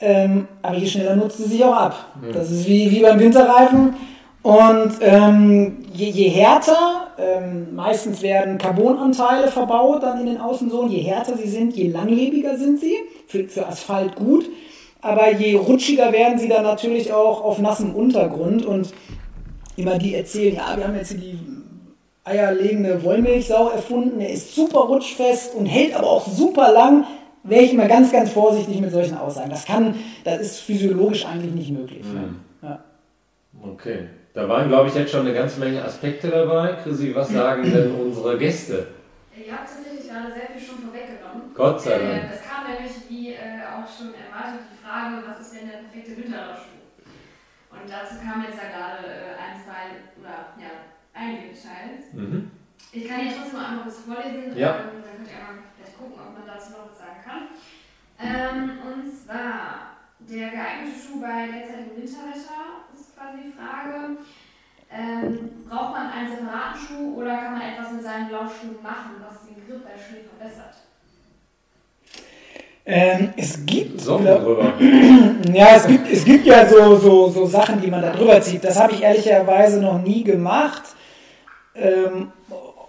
Ähm, 0.00 0.48
aber 0.62 0.76
je 0.76 0.86
schneller 0.86 1.14
nutzt 1.14 1.38
sie 1.38 1.44
sich 1.44 1.62
auch 1.62 1.76
ab. 1.76 1.94
Mhm. 2.20 2.32
Das 2.32 2.50
ist 2.50 2.66
wie, 2.66 2.90
wie 2.90 3.00
beim 3.00 3.20
Winterreifen. 3.20 3.94
Und 4.42 4.92
ähm, 5.02 5.84
je, 5.92 6.08
je, 6.08 6.28
härter, 6.28 7.08
ähm, 7.18 7.74
meistens 7.74 8.22
werden 8.22 8.56
Carbonanteile 8.56 9.48
verbaut 9.48 10.02
dann 10.02 10.20
in 10.20 10.26
den 10.26 10.40
Außensohlen, 10.40 10.90
je 10.90 11.02
härter 11.02 11.36
sie 11.36 11.48
sind, 11.48 11.76
je 11.76 11.88
langlebiger 11.88 12.56
sind 12.56 12.80
sie, 12.80 12.94
für, 13.26 13.46
für 13.48 13.66
Asphalt 13.66 14.16
gut, 14.16 14.46
aber 15.02 15.32
je 15.34 15.56
rutschiger 15.56 16.12
werden 16.12 16.38
sie 16.38 16.48
dann 16.48 16.62
natürlich 16.62 17.12
auch 17.12 17.44
auf 17.44 17.58
nassem 17.58 17.94
Untergrund 17.94 18.64
und 18.64 18.94
immer 19.76 19.98
die 19.98 20.14
erzählen, 20.14 20.56
ja, 20.56 20.74
wir 20.74 20.84
haben 20.88 20.96
jetzt 20.96 21.10
hier 21.10 21.20
die 21.20 21.38
eierlegende 22.24 23.02
Wollmilchsau 23.02 23.68
erfunden, 23.68 24.20
der 24.20 24.30
ist 24.30 24.54
super 24.54 24.80
rutschfest 24.80 25.54
und 25.54 25.66
hält 25.66 25.94
aber 25.94 26.10
auch 26.10 26.26
super 26.26 26.72
lang, 26.72 27.04
wäre 27.42 27.62
ich 27.62 27.74
immer 27.74 27.88
ganz, 27.88 28.10
ganz 28.10 28.30
vorsichtig 28.30 28.80
mit 28.80 28.92
solchen 28.92 29.18
Aussagen. 29.18 29.50
Das 29.50 29.66
kann, 29.66 29.94
das 30.24 30.40
ist 30.40 30.60
physiologisch 30.60 31.26
eigentlich 31.26 31.52
nicht 31.52 31.70
möglich. 31.72 32.04
Mhm. 32.04 32.36
Ja. 32.62 32.84
Okay. 33.62 34.08
Da 34.32 34.48
waren, 34.48 34.68
glaube 34.68 34.88
ich, 34.88 34.94
jetzt 34.94 35.10
schon 35.10 35.26
eine 35.26 35.34
ganze 35.34 35.58
Menge 35.58 35.84
Aspekte 35.84 36.28
dabei. 36.28 36.76
Chrissy, 36.82 37.14
was 37.14 37.30
sagen 37.30 37.64
denn 37.64 37.94
unsere 37.94 38.38
Gäste? 38.38 38.86
Ihr 39.34 39.52
habt 39.52 39.66
tatsächlich 39.68 40.08
gerade 40.08 40.32
sehr 40.32 40.54
viel 40.54 40.62
schon 40.62 40.78
vorweggenommen. 40.78 41.50
Gott 41.54 41.80
sei 41.80 41.98
Dank. 41.98 42.30
Äh, 42.30 42.34
es 42.34 42.42
kam 42.46 42.70
nämlich, 42.70 42.94
wie 43.08 43.34
äh, 43.34 43.66
auch 43.66 43.88
schon 43.90 44.14
erwartet, 44.14 44.70
die 44.70 44.78
Frage, 44.78 45.18
was 45.26 45.40
ist 45.40 45.54
denn 45.54 45.66
der 45.66 45.82
perfekte 45.82 46.16
Winterlaufschuh? 46.16 46.78
Und 47.74 47.90
dazu 47.90 48.22
kam 48.22 48.46
jetzt 48.46 48.58
ja 48.58 48.70
gerade 48.70 49.02
äh, 49.02 49.34
ein, 49.34 49.58
zwei 49.58 49.98
oder 50.22 50.54
ja, 50.62 50.94
einige 51.14 51.50
Details. 51.50 52.14
Mhm. 52.14 52.50
Ich 52.92 53.08
kann 53.08 53.20
hier 53.26 53.34
trotzdem 53.34 53.58
einmal 53.58 53.86
was 53.86 53.98
vorlesen. 54.06 54.54
Ja. 54.54 54.86
Ähm, 54.86 55.02
dann 55.02 55.14
könnt 55.18 55.26
ihr 55.26 55.38
einmal 55.42 55.66
vielleicht 55.74 55.98
gucken, 55.98 56.18
ob 56.22 56.30
man 56.38 56.46
dazu 56.46 56.70
noch 56.70 56.86
was 56.86 57.02
sagen 57.02 57.18
kann. 57.26 57.42
Ähm, 58.22 58.78
und 58.78 59.10
zwar 59.10 59.98
der 60.22 60.54
geeignete 60.54 60.94
Schuh 60.94 61.18
bei 61.18 61.50
derzeitigem 61.50 61.98
Winterwetter 61.98 62.89
quasi 63.16 63.48
die 63.48 63.52
Frage. 63.52 64.16
Ähm, 64.92 65.50
braucht 65.68 65.92
man 65.92 66.10
einen 66.10 66.30
separaten 66.30 66.80
Schuh 66.80 67.20
oder 67.20 67.36
kann 67.36 67.52
man 67.52 67.62
etwas 67.62 67.92
mit 67.92 68.02
seinen 68.02 68.30
Laufschuhen 68.30 68.82
machen, 68.82 69.22
was 69.24 69.46
den 69.46 69.54
Grip 69.64 69.84
bei 69.84 69.96
Schnee 69.96 70.24
verbessert? 70.26 70.74
Ähm, 72.84 73.32
es 73.36 73.64
gibt. 73.66 74.00
ja, 75.54 75.76
es 75.76 75.86
gibt, 75.86 76.10
es 76.10 76.24
gibt 76.24 76.44
ja 76.46 76.66
so, 76.66 76.96
so, 76.96 77.28
so 77.28 77.46
Sachen, 77.46 77.80
die 77.80 77.88
man 77.88 78.02
da 78.02 78.10
drüber 78.10 78.40
zieht. 78.40 78.64
Das 78.64 78.80
habe 78.80 78.92
ich 78.94 79.02
ehrlicherweise 79.02 79.80
noch 79.80 80.02
nie 80.02 80.24
gemacht. 80.24 80.82
Ähm, 81.76 82.32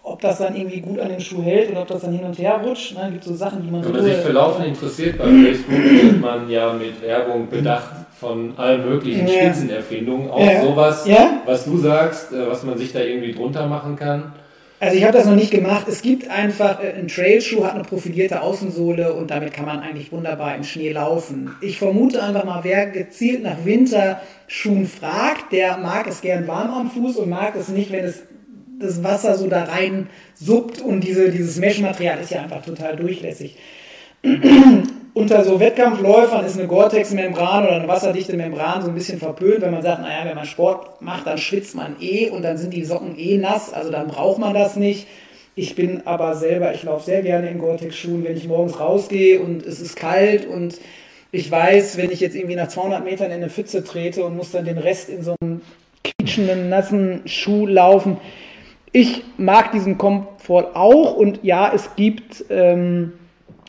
ob 0.03 0.20
das 0.22 0.39
dann 0.39 0.55
irgendwie 0.55 0.82
gut 0.82 0.99
an 0.99 1.09
den 1.09 1.22
Schuh 1.22 1.43
hält 1.43 1.70
oder 1.70 1.82
ob 1.82 1.88
das 1.88 2.01
dann 2.01 2.14
hin 2.14 2.26
und 2.26 2.38
her 2.39 2.59
rutscht. 2.64 2.97
Ne? 2.97 3.09
gibt 3.12 3.24
so 3.24 3.36
Sachen, 3.36 3.62
die 3.62 3.70
man 3.70 3.84
Wenn 3.84 3.91
man 3.91 4.03
sich 4.03 4.18
für 4.18 4.32
Laufen 4.32 4.64
interessiert, 4.64 5.20
bei 5.20 5.26
Facebook 5.26 5.70
wird 5.70 6.20
man 6.20 6.49
ja 6.49 6.74
mit 6.74 6.99
Werbung 7.01 7.47
bedacht 7.47 8.01
von 8.22 8.54
allen 8.58 8.88
möglichen 8.88 9.28
ja. 9.28 9.34
Spitzenerfindungen. 9.34 10.30
Auch 10.30 10.40
ja. 10.40 10.62
sowas, 10.62 11.08
ja. 11.08 11.42
was 11.46 11.66
du 11.66 11.76
sagst, 11.78 12.32
äh, 12.32 12.48
was 12.48 12.64
man 12.64 12.78
sich 12.78 12.94
da 12.94 13.00
irgendwie 13.00 13.34
drunter 13.34 13.66
machen 13.66 13.96
kann. 13.96 14.34
Also 14.80 14.96
ich 14.96 15.04
habe 15.04 15.18
das 15.18 15.26
noch 15.26 15.36
nicht 15.36 15.50
gemacht. 15.50 15.88
Es 15.88 16.04
gibt 16.04 16.30
einfach, 16.30 16.84
äh, 16.84 16.94
ein 16.94 17.08
Trailschuh 17.08 17.66
hat 17.66 17.74
eine 17.74 17.84
profilierte 17.84 18.44
Außensohle 18.44 19.14
und 19.14 19.32
damit 19.32 19.54
kann 19.54 19.66
man 19.66 19.80
eigentlich 19.80 20.12
wunderbar 20.12 20.56
im 20.56 20.64
Schnee 20.64 20.92
laufen. 20.92 21.56
Ich 21.62 21.80
vermute 21.80 22.22
einfach 22.22 22.46
mal, 22.46 22.64
wer 22.64 22.86
gezielt 22.86 23.42
nach 23.42 23.66
Winterschuhen 23.66 24.86
fragt, 24.86 25.52
der 25.52 25.78
mag 25.78 26.06
es 26.08 26.22
gern 26.22 26.48
warm 26.48 26.70
am 26.72 26.92
Fuß 26.92 27.18
und 27.18 27.30
mag 27.30 27.56
es 27.56 27.70
nicht, 27.70 27.92
wenn 27.92 28.06
es 28.06 28.22
das 28.80 29.04
Wasser 29.04 29.36
so 29.36 29.48
da 29.48 29.64
rein 29.64 30.10
suppt 30.36 30.80
und 30.82 31.02
diese, 31.02 31.32
dieses 31.32 31.58
Meshmaterial 31.58 32.20
ist 32.20 32.30
ja 32.30 32.44
einfach 32.44 32.64
total 32.64 32.96
durchlässig. 32.96 33.58
Unter 35.14 35.43
so 35.43 35.59
Wettkampfläufern 35.59 36.45
ist 36.45 36.57
eine 36.57 36.68
Gore-Tex-Membran 36.68 37.66
oder 37.66 37.76
eine 37.76 37.88
wasserdichte 37.88 38.36
Membran 38.36 38.82
so 38.82 38.89
ein 38.89 38.93
bisschen 38.93 39.20
verpönt, 39.20 39.62
wenn 39.62 39.72
man 39.72 39.82
sagt, 39.82 40.01
naja, 40.01 40.26
wenn 40.26 40.36
man 40.36 40.45
Sport 40.45 41.01
macht, 41.01 41.28
dann 41.28 41.38
schwitzt 41.38 41.76
man 41.76 41.95
eh 41.99 42.30
und 42.30 42.43
dann 42.43 42.57
sind 42.57 42.74
die 42.74 42.86
Socken 42.86 43.18
eh 43.18 43.38
nass, 43.38 43.74
also 43.74 43.91
dann 43.91 44.07
braucht 44.07 44.39
man 44.39 44.53
das 44.53 44.76
nicht. 44.76 45.07
Ich 45.53 45.76
bin 45.76 46.07
aber 46.07 46.36
selber, 46.36 46.74
ich 46.74 46.84
laufe 46.84 47.03
sehr 47.03 47.22
gerne 47.24 47.49
in 47.49 47.59
Gore-Tex-Schuhen, 47.59 48.24
wenn 48.24 48.38
ich 48.38 48.47
morgens 48.47 48.80
rausgehe 48.80 49.41
und 49.41 49.66
es 49.66 49.82
ist 49.82 49.97
kalt 49.97 50.45
und 50.45 50.80
ich 51.34 51.51
weiß, 51.51 51.97
wenn 51.97 52.12
ich 52.12 52.22
jetzt 52.22 52.36
irgendwie 52.36 52.55
nach 52.55 52.70
200 52.70 53.03
Metern 53.03 53.28
in 53.28 53.34
eine 53.34 53.49
Pfütze 53.49 53.84
trete 53.84 54.24
und 54.24 54.38
muss 54.38 54.51
dann 54.51 54.66
den 54.66 54.78
Rest 54.78 55.09
in 55.09 55.24
so 55.24 55.36
einem 55.41 55.62
quietschenden, 56.03 56.70
nassen 56.70 57.22
Schuh 57.26 57.68
laufen. 57.68 58.18
Ich 58.93 59.24
mag 59.38 59.72
diesen 59.72 59.97
Komfort 59.97 60.76
auch 60.76 61.16
und 61.16 61.39
ja, 61.43 61.72
es 61.74 61.95
gibt 61.95 62.45
ähm, 62.49 63.14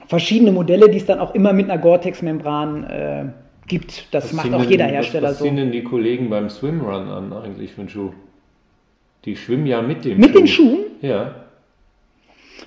verschiedene 0.07 0.53
Modelle, 0.53 0.89
die 0.89 0.99
es 0.99 1.07
dann 1.07 1.19
auch 1.19 1.35
immer 1.35 1.53
mit 1.53 1.71
einer 1.71 1.81
Gore-Tex-Membran 1.81 2.85
äh, 2.85 3.25
gibt. 3.67 4.13
Das 4.13 4.25
was 4.25 4.33
macht 4.33 4.55
auch 4.55 4.65
jeder 4.65 4.87
denn, 4.87 4.95
Hersteller 4.95 5.29
was, 5.29 5.33
was 5.33 5.39
so. 5.39 5.45
Was 5.45 5.51
ziehen 5.51 5.57
denn 5.57 5.73
die 5.73 5.83
Kollegen 5.83 6.31
beim 6.31 6.51
Swimrun 6.51 7.09
an 7.09 7.33
eigentlich 7.33 7.73
für 7.73 7.83
einen 7.83 7.91
Schuh? 7.91 8.13
Die 9.25 9.37
schwimmen 9.37 9.67
ja 9.67 9.83
mit 9.83 10.05
dem 10.05 10.19
mit 10.19 10.31
Schuh. 10.31 10.33
Mit 10.33 10.41
den 10.41 10.49
Schuhen? 10.49 10.79
Ja. 11.01 11.35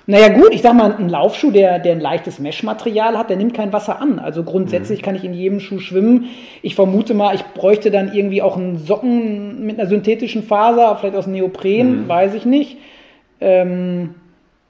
Naja 0.08 0.28
gut, 0.28 0.52
ich 0.52 0.62
sag 0.62 0.74
mal, 0.74 0.94
ein 0.94 1.08
Laufschuh, 1.08 1.50
der, 1.50 1.80
der 1.80 1.92
ein 1.92 2.00
leichtes 2.00 2.38
Mesh-Material 2.38 3.18
hat, 3.18 3.28
der 3.28 3.36
nimmt 3.36 3.54
kein 3.54 3.72
Wasser 3.72 4.00
an. 4.00 4.20
Also 4.20 4.44
grundsätzlich 4.44 5.00
mhm. 5.00 5.04
kann 5.04 5.16
ich 5.16 5.24
in 5.24 5.34
jedem 5.34 5.58
Schuh 5.58 5.80
schwimmen. 5.80 6.26
Ich 6.62 6.76
vermute 6.76 7.12
mal, 7.12 7.34
ich 7.34 7.42
bräuchte 7.54 7.90
dann 7.90 8.14
irgendwie 8.14 8.40
auch 8.40 8.56
einen 8.56 8.78
Socken 8.78 9.66
mit 9.66 9.78
einer 9.78 9.88
synthetischen 9.88 10.44
Faser, 10.44 10.96
vielleicht 10.96 11.16
aus 11.16 11.26
Neopren, 11.26 12.04
mhm. 12.04 12.08
weiß 12.08 12.34
ich 12.34 12.46
nicht. 12.46 12.78
Ähm, 13.40 14.14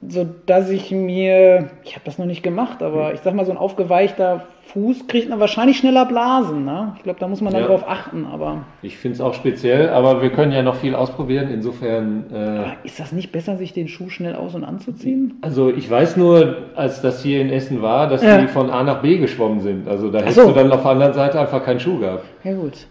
so 0.05 0.27
dass 0.45 0.69
ich 0.69 0.91
mir, 0.91 1.71
ich 1.83 1.95
habe 1.95 2.05
das 2.05 2.19
noch 2.19 2.27
nicht 2.27 2.43
gemacht, 2.43 2.83
aber 2.83 3.13
ich 3.13 3.21
sag 3.21 3.33
mal, 3.33 3.45
so 3.45 3.51
ein 3.51 3.57
aufgeweichter 3.57 4.45
Fuß 4.67 5.07
kriegt 5.07 5.29
man 5.29 5.39
wahrscheinlich 5.39 5.77
schneller 5.77 6.05
Blasen. 6.05 6.65
Ne? 6.65 6.93
Ich 6.97 7.03
glaube, 7.03 7.19
da 7.19 7.27
muss 7.27 7.41
man 7.41 7.51
dann 7.51 7.63
ja. 7.63 7.67
drauf 7.67 7.85
achten. 7.87 8.25
Aber 8.25 8.65
ich 8.81 8.97
finde 8.97 9.15
es 9.15 9.21
auch 9.21 9.33
speziell, 9.33 9.89
aber 9.89 10.21
wir 10.21 10.29
können 10.29 10.51
ja 10.51 10.61
noch 10.61 10.75
viel 10.75 10.93
ausprobieren. 10.93 11.49
Insofern. 11.49 12.25
Äh, 12.31 12.85
ist 12.85 12.99
das 12.99 13.11
nicht 13.11 13.31
besser, 13.31 13.57
sich 13.57 13.73
den 13.73 13.87
Schuh 13.87 14.09
schnell 14.09 14.35
aus- 14.35 14.53
und 14.53 14.65
anzuziehen? 14.65 15.39
Also 15.41 15.69
ich 15.69 15.89
weiß 15.89 16.17
nur, 16.17 16.57
als 16.75 17.01
das 17.01 17.23
hier 17.23 17.41
in 17.41 17.49
Essen 17.49 17.81
war, 17.81 18.07
dass 18.07 18.21
ja. 18.21 18.39
die 18.39 18.47
von 18.47 18.69
A 18.69 18.83
nach 18.83 19.01
B 19.01 19.17
geschwommen 19.17 19.61
sind. 19.61 19.87
Also 19.87 20.11
da 20.11 20.19
hättest 20.19 20.35
so. 20.35 20.47
du 20.47 20.53
dann 20.53 20.71
auf 20.71 20.83
der 20.83 20.91
anderen 20.91 21.13
Seite 21.13 21.39
einfach 21.39 21.63
keinen 21.63 21.79
Schuh 21.79 21.99
gehabt. 21.99 22.25
Ja 22.43 22.53
gut. 22.53 22.87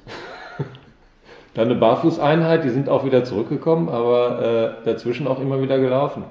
dann 1.54 1.66
eine 1.66 1.76
Barfußeinheit, 1.76 2.64
die 2.64 2.70
sind 2.70 2.88
auch 2.88 3.04
wieder 3.04 3.22
zurückgekommen, 3.22 3.90
aber 3.90 4.74
äh, 4.82 4.84
dazwischen 4.84 5.28
auch 5.28 5.40
immer 5.40 5.62
wieder 5.62 5.78
gelaufen 5.78 6.24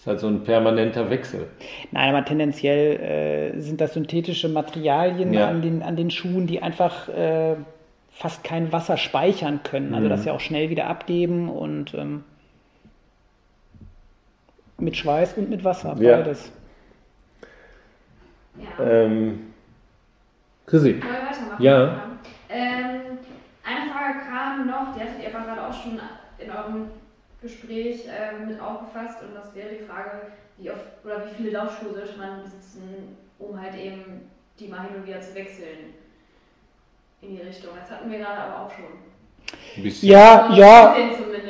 ist 0.00 0.06
halt 0.06 0.20
so 0.20 0.28
ein 0.28 0.44
permanenter 0.44 1.10
Wechsel. 1.10 1.46
Nein, 1.90 2.14
aber 2.14 2.24
tendenziell 2.24 3.52
äh, 3.54 3.60
sind 3.60 3.82
das 3.82 3.92
synthetische 3.92 4.48
Materialien 4.48 5.34
ja. 5.34 5.46
an, 5.46 5.60
den, 5.60 5.82
an 5.82 5.94
den 5.94 6.10
Schuhen, 6.10 6.46
die 6.46 6.62
einfach 6.62 7.10
äh, 7.10 7.56
fast 8.10 8.42
kein 8.42 8.72
Wasser 8.72 8.96
speichern 8.96 9.60
können. 9.62 9.92
Also 9.92 10.06
mhm. 10.06 10.10
das 10.10 10.24
ja 10.24 10.32
auch 10.32 10.40
schnell 10.40 10.70
wieder 10.70 10.86
abgeben 10.86 11.50
und 11.50 11.92
ähm, 11.92 12.24
mit 14.78 14.96
Schweiß 14.96 15.34
und 15.36 15.50
mit 15.50 15.64
Wasser, 15.64 15.94
beides. 15.94 16.50
Ja. 18.78 18.86
Ähm, 18.86 19.52
Chrissy. 20.64 21.02
Ja. 21.58 22.04
Ähm, 22.48 23.18
eine 23.62 23.90
Frage 23.92 24.18
kam 24.26 24.66
noch, 24.66 24.94
die 24.94 25.00
hattet 25.02 25.22
ihr 25.22 25.36
aber 25.36 25.44
gerade 25.44 25.68
auch 25.68 25.74
schon 25.74 26.00
in 26.38 26.50
eurem 26.50 26.86
Gespräch 27.42 28.06
äh, 28.06 28.44
mit 28.44 28.60
aufgefasst 28.60 29.22
und 29.22 29.34
das 29.34 29.54
wäre 29.54 29.70
die 29.70 29.84
Frage, 29.84 30.32
wie 30.58 30.70
oft 30.70 30.84
oder 31.04 31.24
wie 31.26 31.34
viele 31.34 31.50
Laufschuhe 31.52 31.94
sollte 31.94 32.18
man 32.18 32.42
besitzen, 32.42 33.16
um 33.38 33.60
halt 33.60 33.74
eben 33.74 34.30
die 34.58 34.68
mal 34.68 34.82
hin 34.82 34.96
und 34.96 35.06
wieder 35.06 35.20
zu 35.20 35.34
wechseln 35.34 35.94
in 37.22 37.36
die 37.36 37.42
Richtung. 37.42 37.70
Das 37.80 37.90
hatten 37.90 38.10
wir 38.10 38.18
gerade 38.18 38.40
aber 38.40 38.66
auch 38.66 38.70
schon. 38.70 38.84
Ja, 40.02 40.52
ja, 40.54 40.94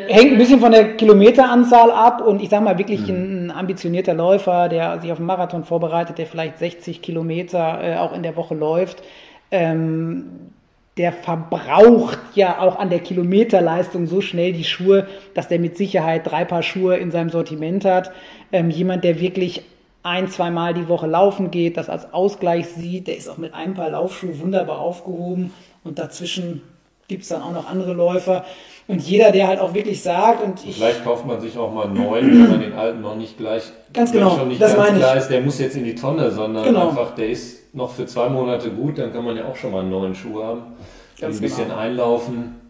hängt 0.08 0.32
ein 0.32 0.38
bisschen 0.38 0.60
von 0.60 0.72
der 0.72 0.96
Kilometeranzahl 0.96 1.90
ab 1.90 2.22
und 2.22 2.40
ich 2.40 2.48
sag 2.48 2.62
mal 2.62 2.78
wirklich 2.78 3.06
mhm. 3.08 3.46
ein 3.46 3.50
ambitionierter 3.50 4.14
Läufer, 4.14 4.68
der 4.68 5.00
sich 5.00 5.12
auf 5.12 5.18
einen 5.18 5.26
Marathon 5.26 5.64
vorbereitet, 5.64 6.18
der 6.18 6.26
vielleicht 6.26 6.58
60 6.58 7.02
Kilometer 7.02 7.82
äh, 7.82 7.96
auch 7.96 8.12
in 8.12 8.22
der 8.22 8.36
Woche 8.36 8.54
läuft, 8.54 9.02
ähm, 9.50 10.52
der 11.00 11.12
verbraucht 11.12 12.18
ja 12.34 12.58
auch 12.58 12.78
an 12.78 12.90
der 12.90 12.98
Kilometerleistung 12.98 14.06
so 14.06 14.20
schnell 14.20 14.52
die 14.52 14.64
Schuhe, 14.64 15.06
dass 15.32 15.48
der 15.48 15.58
mit 15.58 15.78
Sicherheit 15.78 16.30
drei 16.30 16.44
Paar 16.44 16.62
Schuhe 16.62 16.98
in 16.98 17.10
seinem 17.10 17.30
Sortiment 17.30 17.86
hat. 17.86 18.12
Ähm, 18.52 18.68
jemand, 18.68 19.02
der 19.02 19.18
wirklich 19.18 19.62
ein, 20.02 20.28
zweimal 20.28 20.74
die 20.74 20.88
Woche 20.88 21.06
laufen 21.06 21.50
geht, 21.50 21.78
das 21.78 21.88
als 21.88 22.12
Ausgleich 22.12 22.68
sieht, 22.68 23.06
der 23.06 23.16
ist 23.16 23.30
auch 23.30 23.38
mit 23.38 23.54
ein 23.54 23.72
Paar 23.72 23.88
Laufschuhe 23.88 24.40
wunderbar 24.40 24.78
aufgehoben 24.78 25.54
und 25.84 25.98
dazwischen 25.98 26.60
gibt 27.10 27.24
es 27.24 27.28
dann 27.28 27.42
auch 27.42 27.52
noch 27.52 27.68
andere 27.68 27.92
Läufer. 27.92 28.44
Und 28.86 29.02
jeder, 29.02 29.30
der 29.30 29.48
halt 29.48 29.60
auch 29.60 29.74
wirklich 29.74 30.02
sagt, 30.02 30.42
und 30.42 30.64
ich. 30.64 30.76
Vielleicht 30.76 31.04
kauft 31.04 31.26
man 31.26 31.40
sich 31.40 31.58
auch 31.58 31.72
mal 31.72 31.86
einen 31.86 31.94
neuen, 31.94 32.30
wenn 32.30 32.50
man 32.50 32.60
den 32.60 32.72
alten 32.72 33.00
noch 33.00 33.16
nicht 33.16 33.36
gleich. 33.36 33.64
Ganz 33.92 34.12
genau. 34.12 34.36
Schon 34.36 34.48
nicht 34.48 34.62
das 34.62 34.74
ganz 34.74 34.88
meine 34.88 34.98
klar 34.98 35.16
ich. 35.16 35.22
ist, 35.22 35.28
der 35.28 35.40
muss 35.42 35.58
jetzt 35.58 35.76
in 35.76 35.84
die 35.84 35.94
Tonne, 35.94 36.30
sondern 36.30 36.64
genau. 36.64 36.88
einfach, 36.88 37.14
der 37.14 37.28
ist 37.28 37.74
noch 37.74 37.90
für 37.90 38.06
zwei 38.06 38.28
Monate 38.28 38.70
gut, 38.70 38.98
dann 38.98 39.12
kann 39.12 39.24
man 39.24 39.36
ja 39.36 39.44
auch 39.44 39.56
schon 39.56 39.72
mal 39.72 39.80
einen 39.80 39.90
neuen 39.90 40.14
Schuh 40.14 40.42
haben. 40.42 40.62
Ganz 41.20 41.36
ein 41.36 41.42
bisschen 41.42 41.64
genau. 41.64 41.78
einlaufen. 41.78 42.60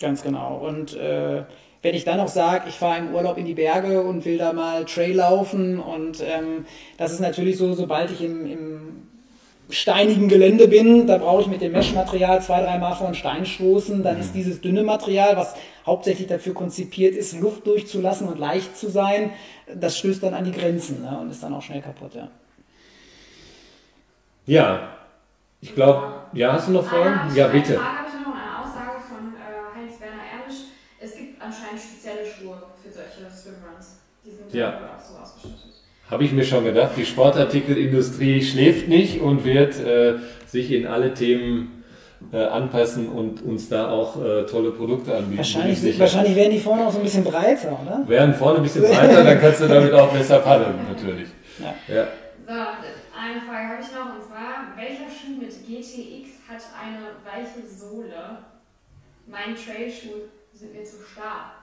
Ganz 0.00 0.22
genau. 0.22 0.62
Und 0.66 0.96
äh, 0.96 1.42
wenn 1.82 1.94
ich 1.94 2.04
dann 2.04 2.16
noch 2.16 2.28
sage, 2.28 2.64
ich 2.68 2.74
fahre 2.74 2.98
im 2.98 3.14
Urlaub 3.14 3.38
in 3.38 3.44
die 3.44 3.54
Berge 3.54 4.02
und 4.02 4.24
will 4.24 4.38
da 4.38 4.52
mal 4.52 4.84
Trail 4.86 5.16
laufen 5.16 5.78
und 5.78 6.20
ähm, 6.20 6.64
das 6.98 7.12
ist 7.12 7.20
natürlich 7.20 7.56
so, 7.56 7.72
sobald 7.74 8.10
ich 8.10 8.22
im, 8.22 8.46
im 8.46 9.09
steinigen 9.70 10.28
Gelände 10.28 10.68
bin, 10.68 11.06
da 11.06 11.18
brauche 11.18 11.42
ich 11.42 11.46
mit 11.46 11.60
dem 11.60 11.72
Mesh-Material 11.72 12.42
zwei, 12.42 12.62
dreimal 12.62 12.94
vor 12.94 13.06
einen 13.06 13.14
Stein 13.14 13.46
stoßen, 13.46 14.02
dann 14.02 14.16
mhm. 14.16 14.20
ist 14.20 14.34
dieses 14.34 14.60
dünne 14.60 14.82
Material, 14.82 15.36
was 15.36 15.54
hauptsächlich 15.86 16.28
dafür 16.28 16.54
konzipiert 16.54 17.14
ist, 17.14 17.38
Luft 17.40 17.66
durchzulassen 17.66 18.28
und 18.28 18.38
leicht 18.38 18.76
zu 18.76 18.88
sein, 18.88 19.32
das 19.74 19.98
stößt 19.98 20.22
dann 20.22 20.34
an 20.34 20.44
die 20.44 20.52
Grenzen 20.52 21.02
ne, 21.02 21.18
und 21.20 21.30
ist 21.30 21.42
dann 21.42 21.54
auch 21.54 21.62
schnell 21.62 21.82
kaputt. 21.82 22.14
Ja, 22.14 22.28
ja 24.46 24.96
ich 25.60 25.74
glaube, 25.74 26.14
ja, 26.32 26.52
hast 26.52 26.68
du 26.68 26.72
noch 26.72 26.84
Fragen? 26.84 27.34
Ja, 27.34 27.48
bitte. 27.48 27.74
Frage 27.74 27.98
habe 27.98 28.08
ich 28.08 28.26
noch 28.26 28.34
eine 28.34 28.58
Aussage 28.60 29.00
von 29.08 29.34
äh, 29.34 29.78
Heinz-Werner 29.78 30.22
Erlisch. 30.40 30.62
Es 30.98 31.16
gibt 31.16 31.40
anscheinend 31.42 31.80
spezielle 31.80 32.24
Schuhe 32.24 32.62
für 32.82 32.90
solche 32.90 33.30
Swimruns. 33.30 34.00
Die 34.24 34.30
sind 34.30 34.52
ja 34.54 34.68
auch 34.68 35.00
so 35.00 35.09
ausgestattet. 35.09 35.09
Habe 36.10 36.24
ich 36.24 36.32
mir 36.32 36.44
schon 36.44 36.64
gedacht, 36.64 36.92
die 36.96 37.06
Sportartikelindustrie 37.06 38.42
schläft 38.42 38.88
nicht 38.88 39.20
und 39.20 39.44
wird 39.44 39.78
äh, 39.78 40.14
sich 40.46 40.72
in 40.72 40.86
alle 40.86 41.14
Themen 41.14 41.84
äh, 42.32 42.38
anpassen 42.38 43.08
und 43.08 43.42
uns 43.42 43.68
da 43.68 43.90
auch 43.90 44.20
äh, 44.20 44.44
tolle 44.44 44.72
Produkte 44.72 45.14
anbieten. 45.14 45.38
Wahrscheinlich, 45.38 45.98
wahrscheinlich 46.00 46.34
werden 46.34 46.50
die 46.50 46.58
vorne 46.58 46.86
auch 46.86 46.90
so 46.90 46.98
ein 46.98 47.04
bisschen 47.04 47.22
breiter, 47.22 47.78
oder? 47.80 48.08
Werden 48.08 48.34
vorne 48.34 48.58
ein 48.58 48.62
bisschen 48.64 48.82
breiter, 48.82 49.22
dann 49.22 49.40
kannst 49.40 49.60
du 49.60 49.68
damit 49.68 49.92
auch 49.92 50.12
besser 50.12 50.40
paddeln, 50.40 50.74
natürlich. 50.88 51.28
Ja. 51.58 51.94
ja. 51.94 52.08
So, 52.44 52.52
eine 52.52 53.40
Frage 53.46 53.68
habe 53.68 53.80
ich 53.80 53.94
noch 53.94 54.14
und 54.16 54.24
zwar, 54.26 54.74
welcher 54.76 55.08
Schuh 55.08 55.38
mit 55.38 55.50
GTX 55.50 56.40
hat 56.48 56.62
eine 56.74 57.14
weiche 57.24 57.66
Sohle? 57.68 58.38
Mein 59.26 59.54
Trailschuh 59.54 60.26
sind 60.52 60.74
mir 60.74 60.82
zu 60.82 60.96
stark. 61.04 61.59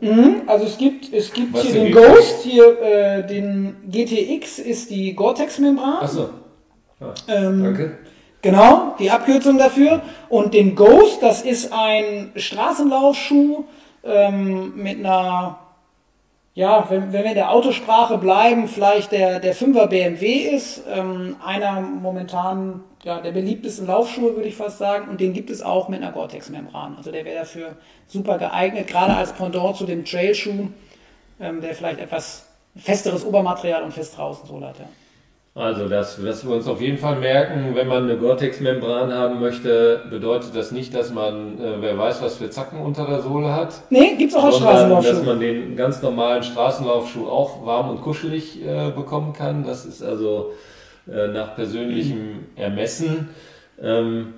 Mhm, 0.00 0.42
also 0.46 0.64
es 0.64 0.78
gibt, 0.78 1.12
es 1.12 1.32
gibt 1.32 1.52
Was 1.54 1.62
hier 1.62 1.72
den 1.72 1.92
Ghost, 1.92 2.42
hier 2.44 2.80
äh, 2.80 3.26
den 3.26 3.76
GTX 3.90 4.60
ist 4.60 4.90
die 4.90 5.14
Gore-Tex-Membran. 5.14 5.98
Achso. 6.02 6.30
Ah, 7.00 7.14
ähm, 7.26 7.64
danke. 7.64 7.98
Genau, 8.40 8.94
die 9.00 9.10
Abkürzung 9.10 9.58
dafür. 9.58 10.02
Und 10.28 10.54
den 10.54 10.76
Ghost, 10.76 11.20
das 11.22 11.42
ist 11.42 11.72
ein 11.72 12.30
Straßenlaufschuh 12.36 13.64
ähm, 14.04 14.76
mit 14.76 14.98
einer 14.98 15.58
ja, 16.58 16.86
wenn, 16.90 17.12
wenn 17.12 17.22
wir 17.22 17.30
in 17.30 17.36
der 17.36 17.52
Autosprache 17.52 18.18
bleiben, 18.18 18.66
vielleicht 18.66 19.12
der, 19.12 19.38
der 19.38 19.54
5er 19.54 19.86
BMW 19.86 20.56
ist, 20.56 20.82
ähm, 20.92 21.36
einer 21.44 21.80
momentan 21.80 22.82
ja, 23.04 23.20
der 23.20 23.32
beliebtesten 23.32 23.86
Laufschuhe, 23.86 24.34
würde 24.34 24.48
ich 24.48 24.56
fast 24.56 24.78
sagen. 24.78 25.08
Und 25.08 25.20
den 25.20 25.32
gibt 25.32 25.50
es 25.50 25.62
auch 25.62 25.88
mit 25.88 26.02
einer 26.02 26.12
Gore-Tex-Membran. 26.12 26.96
Also 26.96 27.12
der 27.12 27.24
wäre 27.24 27.40
dafür 27.40 27.76
super 28.06 28.38
geeignet, 28.38 28.88
gerade 28.88 29.14
als 29.14 29.32
Pendant 29.32 29.76
zu 29.76 29.84
dem 29.84 30.04
Trailschuh, 30.04 30.68
ähm, 31.40 31.60
der 31.60 31.74
vielleicht 31.74 32.00
etwas 32.00 32.46
festeres 32.76 33.24
Obermaterial 33.24 33.82
und 33.82 33.92
fest 33.92 34.16
draußen 34.16 34.46
so 34.48 34.60
hat. 34.60 34.78
Ja. 34.78 34.86
Also, 35.54 35.88
das, 35.88 36.24
was 36.24 36.46
wir 36.46 36.54
uns 36.54 36.68
auf 36.68 36.80
jeden 36.80 36.98
Fall 36.98 37.16
merken, 37.16 37.74
wenn 37.74 37.88
man 37.88 38.04
eine 38.04 38.16
Gore-Tex-Membran 38.16 39.12
haben 39.12 39.40
möchte, 39.40 40.02
bedeutet 40.08 40.54
das 40.54 40.70
nicht, 40.70 40.94
dass 40.94 41.12
man, 41.12 41.58
äh, 41.58 41.82
wer 41.82 41.98
weiß, 41.98 42.22
was 42.22 42.36
für 42.36 42.48
Zacken 42.48 42.78
unter 42.78 43.06
der 43.06 43.22
Sohle 43.22 43.52
hat. 43.52 43.74
Nee, 43.90 44.14
gibt 44.16 44.30
es 44.30 44.36
auch 44.36 44.44
als 44.44 44.58
Straßenlaufschuh. 44.58 45.10
dass 45.10 45.24
man 45.24 45.40
den 45.40 45.74
ganz 45.74 46.00
normalen 46.00 46.44
Straßenlaufschuh 46.44 47.26
auch 47.26 47.66
warm 47.66 47.90
und 47.90 48.02
kuschelig 48.02 48.64
äh, 48.64 48.92
bekommen 48.92 49.32
kann. 49.32 49.64
Das 49.64 49.84
ist 49.84 50.00
also 50.00 50.52
äh, 51.10 51.28
nach 51.28 51.54
persönlichem 51.54 52.46
Ermessen. 52.56 53.28
Ähm, 53.80 54.34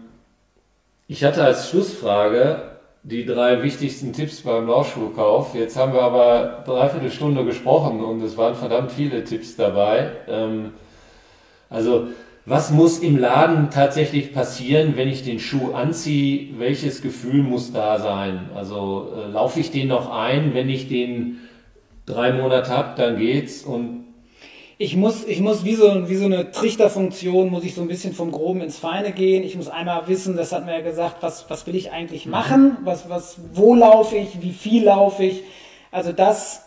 ich 1.09 1.25
hatte 1.25 1.43
als 1.43 1.69
Schlussfrage 1.71 2.63
die 3.03 3.25
drei 3.25 3.63
wichtigsten 3.63 4.13
Tipps 4.13 4.43
beim 4.43 4.67
Laufschuhkauf. 4.67 5.55
Jetzt 5.55 5.77
haben 5.77 5.93
wir 5.93 6.03
aber 6.03 6.63
dreiviertel 6.67 7.11
Stunde 7.11 7.45
gesprochen 7.45 8.05
und 8.05 8.23
es 8.23 8.37
waren 8.37 8.55
verdammt 8.55 8.93
viele 8.93 9.25
Tipps 9.25 9.57
dabei. 9.57 10.13
Ähm, 10.29 10.73
also 11.69 12.09
was 12.47 12.71
muss 12.71 12.99
im 12.99 13.19
Laden 13.19 13.71
tatsächlich 13.71 14.33
passieren, 14.33 14.97
wenn 14.97 15.09
ich 15.09 15.25
den 15.25 15.39
Schuh 15.39 15.73
anziehe? 15.73 16.59
Welches 16.59 17.03
Gefühl 17.03 17.43
muss 17.43 17.73
da 17.73 17.99
sein? 17.99 18.51
Also 18.55 19.13
äh, 19.17 19.31
laufe 19.31 19.61
ich 19.61 19.71
den 19.71 19.89
noch 19.89 20.11
ein, 20.11 20.55
wenn 20.55 20.69
ich 20.69 20.89
den 20.89 21.39
drei 22.07 22.33
Monate 22.33 22.71
habe, 22.71 23.01
dann 23.01 23.19
geht's 23.19 23.63
und 23.63 24.05
ich 24.83 24.97
muss, 24.97 25.25
ich 25.27 25.41
muss 25.41 25.63
wie 25.63 25.75
so, 25.75 26.09
wie 26.09 26.17
so 26.17 26.25
eine 26.25 26.53
Trichterfunktion, 26.53 27.51
muss 27.51 27.65
ich 27.65 27.75
so 27.75 27.83
ein 27.83 27.89
bisschen 27.89 28.15
vom 28.15 28.33
Groben 28.33 28.63
ins 28.63 28.79
Feine 28.79 29.13
gehen. 29.13 29.45
Ich 29.45 29.55
muss 29.55 29.69
einmal 29.69 30.09
wissen, 30.09 30.39
das 30.39 30.53
hat 30.53 30.65
mir 30.65 30.73
ja 30.73 30.81
gesagt, 30.81 31.17
was, 31.21 31.51
was 31.51 31.67
will 31.67 31.77
ich 31.77 31.93
eigentlich 31.93 32.25
machen? 32.25 32.79
Was, 32.83 33.11
was, 33.11 33.37
wo 33.53 33.75
laufe 33.75 34.17
ich? 34.17 34.41
Wie 34.41 34.55
viel 34.55 34.85
laufe 34.85 35.25
ich? 35.25 35.43
Also 35.91 36.13
das 36.13 36.63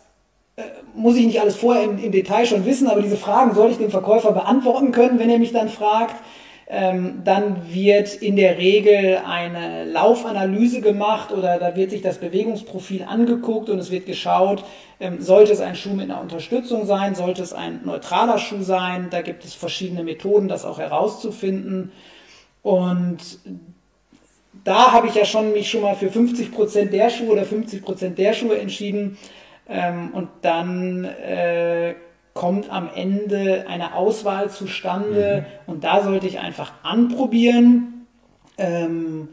äh, 0.57 0.61
muss 0.93 1.15
ich 1.15 1.25
nicht 1.25 1.41
alles 1.41 1.55
vorher 1.55 1.85
im, 1.85 1.97
im, 1.97 2.11
Detail 2.11 2.45
schon 2.45 2.67
wissen, 2.67 2.87
aber 2.87 3.01
diese 3.01 3.17
Fragen 3.17 3.55
soll 3.55 3.71
ich 3.71 3.77
dem 3.79 3.89
Verkäufer 3.89 4.31
beantworten 4.31 4.91
können, 4.91 5.17
wenn 5.17 5.31
er 5.31 5.39
mich 5.39 5.51
dann 5.51 5.67
fragt. 5.67 6.13
Ähm, 6.75 7.21
dann 7.23 7.71
wird 7.71 8.15
in 8.15 8.35
der 8.35 8.57
Regel 8.57 9.19
eine 9.27 9.85
Laufanalyse 9.85 10.81
gemacht 10.81 11.31
oder 11.31 11.59
da 11.59 11.75
wird 11.75 11.91
sich 11.91 12.01
das 12.01 12.17
Bewegungsprofil 12.17 13.03
angeguckt 13.03 13.69
und 13.69 13.77
es 13.77 13.91
wird 13.91 14.07
geschaut, 14.07 14.63
ähm, 14.99 15.21
sollte 15.21 15.51
es 15.51 15.61
ein 15.61 15.75
Schuh 15.75 15.93
mit 15.93 16.09
einer 16.09 16.19
Unterstützung 16.19 16.87
sein, 16.87 17.13
sollte 17.13 17.43
es 17.43 17.53
ein 17.53 17.81
neutraler 17.85 18.39
Schuh 18.39 18.63
sein. 18.63 19.09
Da 19.11 19.21
gibt 19.21 19.45
es 19.45 19.53
verschiedene 19.53 20.03
Methoden, 20.03 20.47
das 20.47 20.65
auch 20.65 20.79
herauszufinden. 20.79 21.91
Und 22.63 23.19
da 24.63 24.93
habe 24.93 25.05
ich 25.09 25.13
ja 25.13 25.25
schon 25.25 25.51
mich 25.51 25.69
schon 25.69 25.81
mal 25.81 25.95
für 25.95 26.09
50% 26.09 26.89
der 26.89 27.11
Schuhe 27.11 27.33
oder 27.33 27.43
50% 27.43 28.15
der 28.15 28.33
Schuhe 28.33 28.57
entschieden. 28.57 29.19
Ähm, 29.69 30.09
und 30.13 30.29
dann 30.41 31.05
äh, 31.05 31.93
kommt 32.33 32.69
am 32.71 32.89
Ende 32.93 33.65
eine 33.67 33.95
Auswahl 33.95 34.49
zustande 34.49 35.45
mhm. 35.67 35.73
und 35.73 35.83
da 35.83 36.03
sollte 36.03 36.27
ich 36.27 36.39
einfach 36.39 36.71
anprobieren, 36.83 38.07
ähm, 38.57 39.29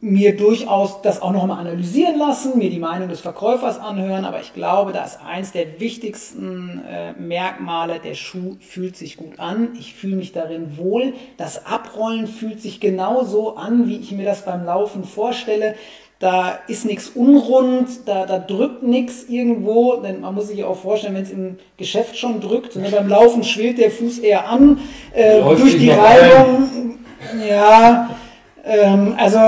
mir 0.00 0.36
durchaus 0.36 1.02
das 1.02 1.20
auch 1.20 1.32
nochmal 1.32 1.58
analysieren 1.58 2.16
lassen, 2.18 2.56
mir 2.56 2.70
die 2.70 2.78
Meinung 2.78 3.08
des 3.08 3.20
Verkäufers 3.20 3.80
anhören, 3.80 4.24
aber 4.24 4.40
ich 4.40 4.54
glaube, 4.54 4.92
da 4.92 5.04
ist 5.04 5.18
eins 5.26 5.50
der 5.50 5.80
wichtigsten 5.80 6.84
äh, 6.88 7.14
Merkmale, 7.14 7.98
der 7.98 8.14
Schuh 8.14 8.56
fühlt 8.60 8.96
sich 8.96 9.16
gut 9.16 9.40
an, 9.40 9.70
ich 9.76 9.94
fühle 9.94 10.14
mich 10.14 10.30
darin 10.30 10.76
wohl, 10.76 11.14
das 11.36 11.66
Abrollen 11.66 12.28
fühlt 12.28 12.62
sich 12.62 12.78
genauso 12.78 13.56
an, 13.56 13.88
wie 13.88 13.96
ich 13.96 14.12
mir 14.12 14.24
das 14.24 14.44
beim 14.44 14.64
Laufen 14.64 15.02
vorstelle 15.02 15.74
da 16.18 16.58
ist 16.66 16.84
nichts 16.84 17.10
unrund, 17.10 17.88
da, 18.06 18.26
da 18.26 18.38
drückt 18.38 18.82
nichts 18.82 19.24
irgendwo, 19.28 19.96
denn 19.96 20.20
man 20.20 20.34
muss 20.34 20.48
sich 20.48 20.58
ja 20.58 20.66
auch 20.66 20.76
vorstellen, 20.76 21.14
wenn 21.14 21.22
es 21.22 21.30
im 21.30 21.58
Geschäft 21.76 22.16
schon 22.18 22.40
drückt, 22.40 22.74
ne, 22.76 22.88
beim 22.90 23.08
Laufen 23.08 23.44
schwillt 23.44 23.78
der 23.78 23.90
Fuß 23.90 24.18
eher 24.18 24.48
an, 24.48 24.80
äh, 25.12 25.40
durch 25.40 25.78
die 25.78 25.90
Reibung, 25.90 26.98
ja, 27.48 28.10
ähm, 28.64 29.14
also 29.16 29.38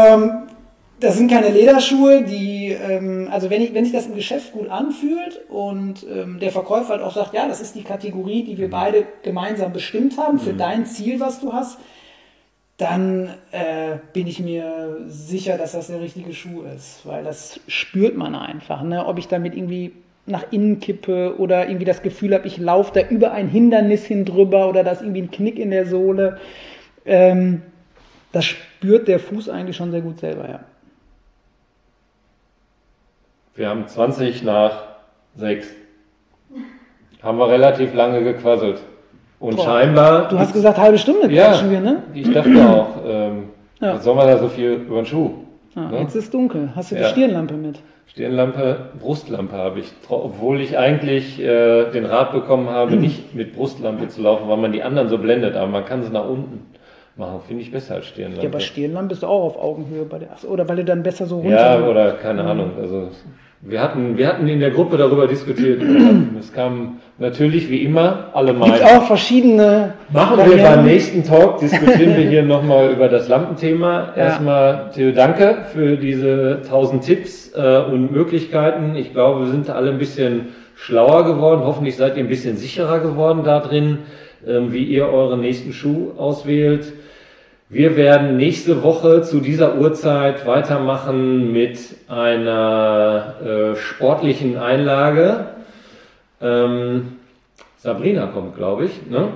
das 1.01 1.17
sind 1.17 1.31
keine 1.31 1.49
Lederschuhe, 1.49 2.23
die, 2.23 2.69
ähm, 2.69 3.29
also 3.33 3.51
wenn, 3.51 3.63
ich, 3.63 3.75
wenn 3.75 3.85
sich 3.85 3.93
das 3.93 4.07
im 4.07 4.15
Geschäft 4.15 4.53
gut 4.53 4.69
anfühlt 4.69 5.41
und 5.49 6.07
ähm, 6.09 6.39
der 6.41 6.53
Verkäufer 6.53 6.91
halt 6.91 7.03
auch 7.03 7.15
sagt, 7.15 7.35
ja, 7.35 7.49
das 7.49 7.61
ist 7.61 7.75
die 7.75 7.83
Kategorie, 7.83 8.45
die 8.45 8.59
wir 8.59 8.71
beide 8.71 9.07
gemeinsam 9.23 9.73
bestimmt 9.73 10.19
haben 10.19 10.39
für 10.39 10.53
mhm. 10.53 10.59
dein 10.59 10.87
Ziel, 10.87 11.19
was 11.19 11.41
du 11.41 11.53
hast, 11.53 11.79
dann 12.81 13.29
äh, 13.53 13.99
bin 14.15 14.27
ich 14.27 14.41
mir 14.41 14.97
sicher, 15.07 15.59
dass 15.59 15.73
das 15.73 15.89
der 15.89 16.01
richtige 16.01 16.33
Schuh 16.33 16.63
ist, 16.63 17.05
weil 17.05 17.23
das 17.25 17.61
spürt 17.69 18.17
man 18.17 18.35
einfach. 18.35 18.83
Ne? 18.83 19.05
Ob 19.05 19.19
ich 19.19 19.29
damit 19.29 19.55
irgendwie 19.55 19.93
nach 20.25 20.45
innen 20.51 20.81
kippe 20.81 21.39
oder 21.39 21.69
irgendwie 21.69 21.85
das 21.85 22.01
Gefühl 22.01 22.33
habe, 22.33 22.47
ich 22.47 22.57
laufe 22.57 22.93
da 22.95 23.07
über 23.07 23.33
ein 23.33 23.49
Hindernis 23.49 24.07
hin 24.07 24.25
drüber 24.25 24.67
oder 24.67 24.83
da 24.83 24.93
ist 24.93 25.03
irgendwie 25.03 25.21
ein 25.23 25.31
Knick 25.31 25.59
in 25.59 25.71
der 25.71 25.85
Sohle. 25.85 26.39
Ähm, 27.05 27.61
das 28.33 28.47
spürt 28.47 29.09
der 29.09 29.21
Fuß 29.21 29.51
eigentlich 29.51 29.77
schon 29.77 29.91
sehr 29.91 30.01
gut 30.01 30.19
selber, 30.19 30.49
ja. 30.49 30.61
Wir 33.57 33.69
haben 33.69 33.87
20 33.87 34.43
nach 34.43 34.85
6. 35.37 35.69
Haben 37.23 37.37
wir 37.37 37.49
relativ 37.51 37.93
lange 37.93 38.23
gequasselt. 38.25 38.81
Und 39.41 39.57
Boah. 39.57 39.65
scheinbar. 39.65 40.29
Du 40.29 40.39
hast 40.39 40.53
gesagt, 40.53 40.79
halbe 40.79 40.99
Stunde 40.99 41.33
ja, 41.33 41.49
quatschen 41.49 41.71
wir, 41.71 41.81
ne? 41.81 42.03
Ich 42.13 42.31
dachte 42.31 42.69
auch, 42.69 42.89
ähm, 43.07 43.45
ja. 43.81 43.95
was 43.95 44.05
soll 44.05 44.15
man 44.15 44.27
da 44.27 44.39
so 44.39 44.49
viel 44.49 44.73
über 44.73 44.97
den 44.97 45.07
Schuh? 45.07 45.31
Ah, 45.75 45.89
ne? 45.91 46.01
Jetzt 46.01 46.15
ist 46.15 46.33
dunkel. 46.33 46.71
Hast 46.77 46.93
du 46.93 46.97
die 46.97 47.05
Stirnlampe 47.05 47.55
mit? 47.55 47.81
Stirnlampe, 48.07 48.91
Brustlampe 49.01 49.57
habe 49.57 49.81
ich, 49.81 49.87
obwohl 50.09 50.61
ich 50.61 50.77
eigentlich 50.77 51.41
äh, 51.41 51.91
den 51.91 52.05
Rat 52.05 52.33
bekommen 52.33 52.69
habe, 52.69 52.97
nicht 52.97 53.35
mit 53.35 53.55
Brustlampe 53.55 54.09
zu 54.09 54.21
laufen, 54.21 54.49
weil 54.49 54.59
man 54.59 54.73
die 54.73 54.83
anderen 54.83 55.09
so 55.09 55.17
blendet, 55.17 55.57
aber 55.57 55.69
man 55.69 55.87
kann 55.87 56.03
sie 56.03 56.11
nach 56.11 56.29
unten 56.29 56.67
machen. 57.17 57.41
Finde 57.47 57.63
ich 57.63 57.71
besser 57.71 57.95
als 57.95 58.07
Stirnlampe. 58.07 58.43
Ja, 58.43 58.51
aber 58.51 58.61
Stirnlampe 58.61 59.15
ist 59.15 59.25
auch 59.25 59.45
auf 59.45 59.57
Augenhöhe 59.57 60.05
bei 60.05 60.19
der, 60.19 60.29
oder 60.49 60.69
weil 60.69 60.77
du 60.77 60.85
dann 60.85 61.03
besser 61.03 61.25
so 61.25 61.37
runter. 61.37 61.79
Ja, 61.79 61.87
oder 61.87 62.13
keine 62.13 62.45
Ahnung. 62.45 62.73
Also 62.79 63.09
wir 63.63 63.83
hatten, 63.83 64.17
wir 64.17 64.27
hatten 64.27 64.49
in 64.49 64.59
der 64.59 64.71
Gruppe 64.71 64.97
darüber 64.97 65.27
diskutiert. 65.27 65.83
es 66.39 66.53
kam 66.53 67.01
natürlich 67.19 67.69
wie 67.69 67.85
immer 67.85 68.31
alle 68.33 68.55
mal. 68.55 68.71
Gibt 68.71 68.85
auch 68.85 69.07
verschiedene. 69.07 69.95
Machen 70.11 70.39
wir 70.39 70.57
beim 70.63 70.85
nächsten 70.87 71.23
Talk, 71.25 71.59
diskutieren 71.59 72.17
wir 72.17 72.29
hier 72.29 72.43
nochmal 72.45 72.91
über 72.91 73.09
das 73.09 73.29
Lampenthema. 73.29 74.15
Ja. 74.17 74.25
Erstmal, 74.25 74.91
Theo, 74.95 75.13
danke 75.13 75.67
für 75.75 75.97
diese 75.97 76.63
tausend 76.69 77.05
Tipps 77.05 77.53
äh, 77.55 77.83
und 77.83 78.13
Möglichkeiten. 78.13 78.95
Ich 78.97 79.13
glaube, 79.13 79.41
wir 79.41 79.51
sind 79.51 79.69
alle 79.69 79.91
ein 79.91 79.99
bisschen 79.99 80.49
schlauer 80.75 81.27
geworden. 81.27 81.61
Hoffentlich 81.65 81.97
seid 81.97 82.17
ihr 82.17 82.25
ein 82.25 82.31
bisschen 82.31 82.57
sicherer 82.57 83.01
geworden 83.01 83.43
da 83.45 83.61
drin, 83.61 83.99
äh, 84.47 84.59
wie 84.69 84.85
ihr 84.85 85.07
euren 85.07 85.43
nächsten 85.43 85.75
Schuh 85.75 86.13
auswählt. 86.17 86.95
Wir 87.73 87.97
werden 87.97 88.37
nächste 88.37 88.83
Woche 88.83 89.23
zu 89.23 89.39
dieser 89.39 89.77
Uhrzeit 89.77 90.45
weitermachen 90.45 91.53
mit 91.53 91.79
einer 92.09 93.35
äh, 93.41 93.77
sportlichen 93.77 94.57
Einlage. 94.59 95.51
Ähm, 96.43 97.19
Sabrina 97.77 98.27
kommt, 98.27 98.57
glaube 98.57 98.87
ich. 98.87 99.07
Ne? 99.09 99.29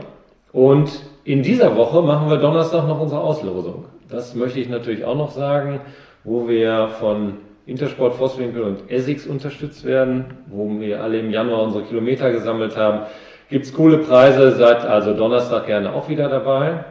Und 0.51 0.91
in 1.22 1.45
dieser 1.45 1.76
Woche 1.76 2.03
machen 2.03 2.28
wir 2.28 2.39
Donnerstag 2.39 2.89
noch 2.89 3.01
unsere 3.01 3.20
Auslosung. 3.20 3.85
Das 4.11 4.35
möchte 4.35 4.59
ich 4.59 4.68
natürlich 4.68 5.05
auch 5.05 5.16
noch 5.16 5.30
sagen, 5.30 5.80
wo 6.24 6.49
wir 6.49 6.89
von 6.99 7.35
Intersport 7.66 8.14
Vosswinkel 8.14 8.64
und 8.64 8.91
Essex 8.91 9.28
unterstützt 9.28 9.85
werden, 9.85 10.24
wo 10.49 10.68
wir 10.80 11.05
alle 11.05 11.20
im 11.20 11.30
Januar 11.30 11.62
unsere 11.62 11.85
Kilometer 11.85 12.32
gesammelt 12.32 12.76
haben. 12.76 13.03
Gibt's 13.49 13.72
coole 13.72 13.99
Preise, 13.99 14.57
seid 14.57 14.85
also 14.85 15.14
Donnerstag 15.14 15.66
gerne 15.66 15.93
auch 15.93 16.09
wieder 16.09 16.28
dabei. 16.28 16.85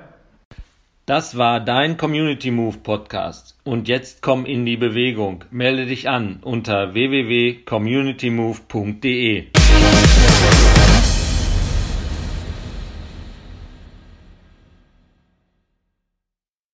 Das 1.06 1.38
war 1.38 1.60
dein 1.60 1.98
Community 1.98 2.50
Move 2.50 2.78
Podcast. 2.78 3.58
Und 3.66 3.90
jetzt 3.90 4.22
komm 4.22 4.46
in 4.46 4.66
die 4.66 4.78
Bewegung. 4.78 5.44
Melde 5.52 5.86
dich 5.86 6.08
an 6.08 6.40
unter 6.42 6.94
www.communitymove.de. 6.94 9.48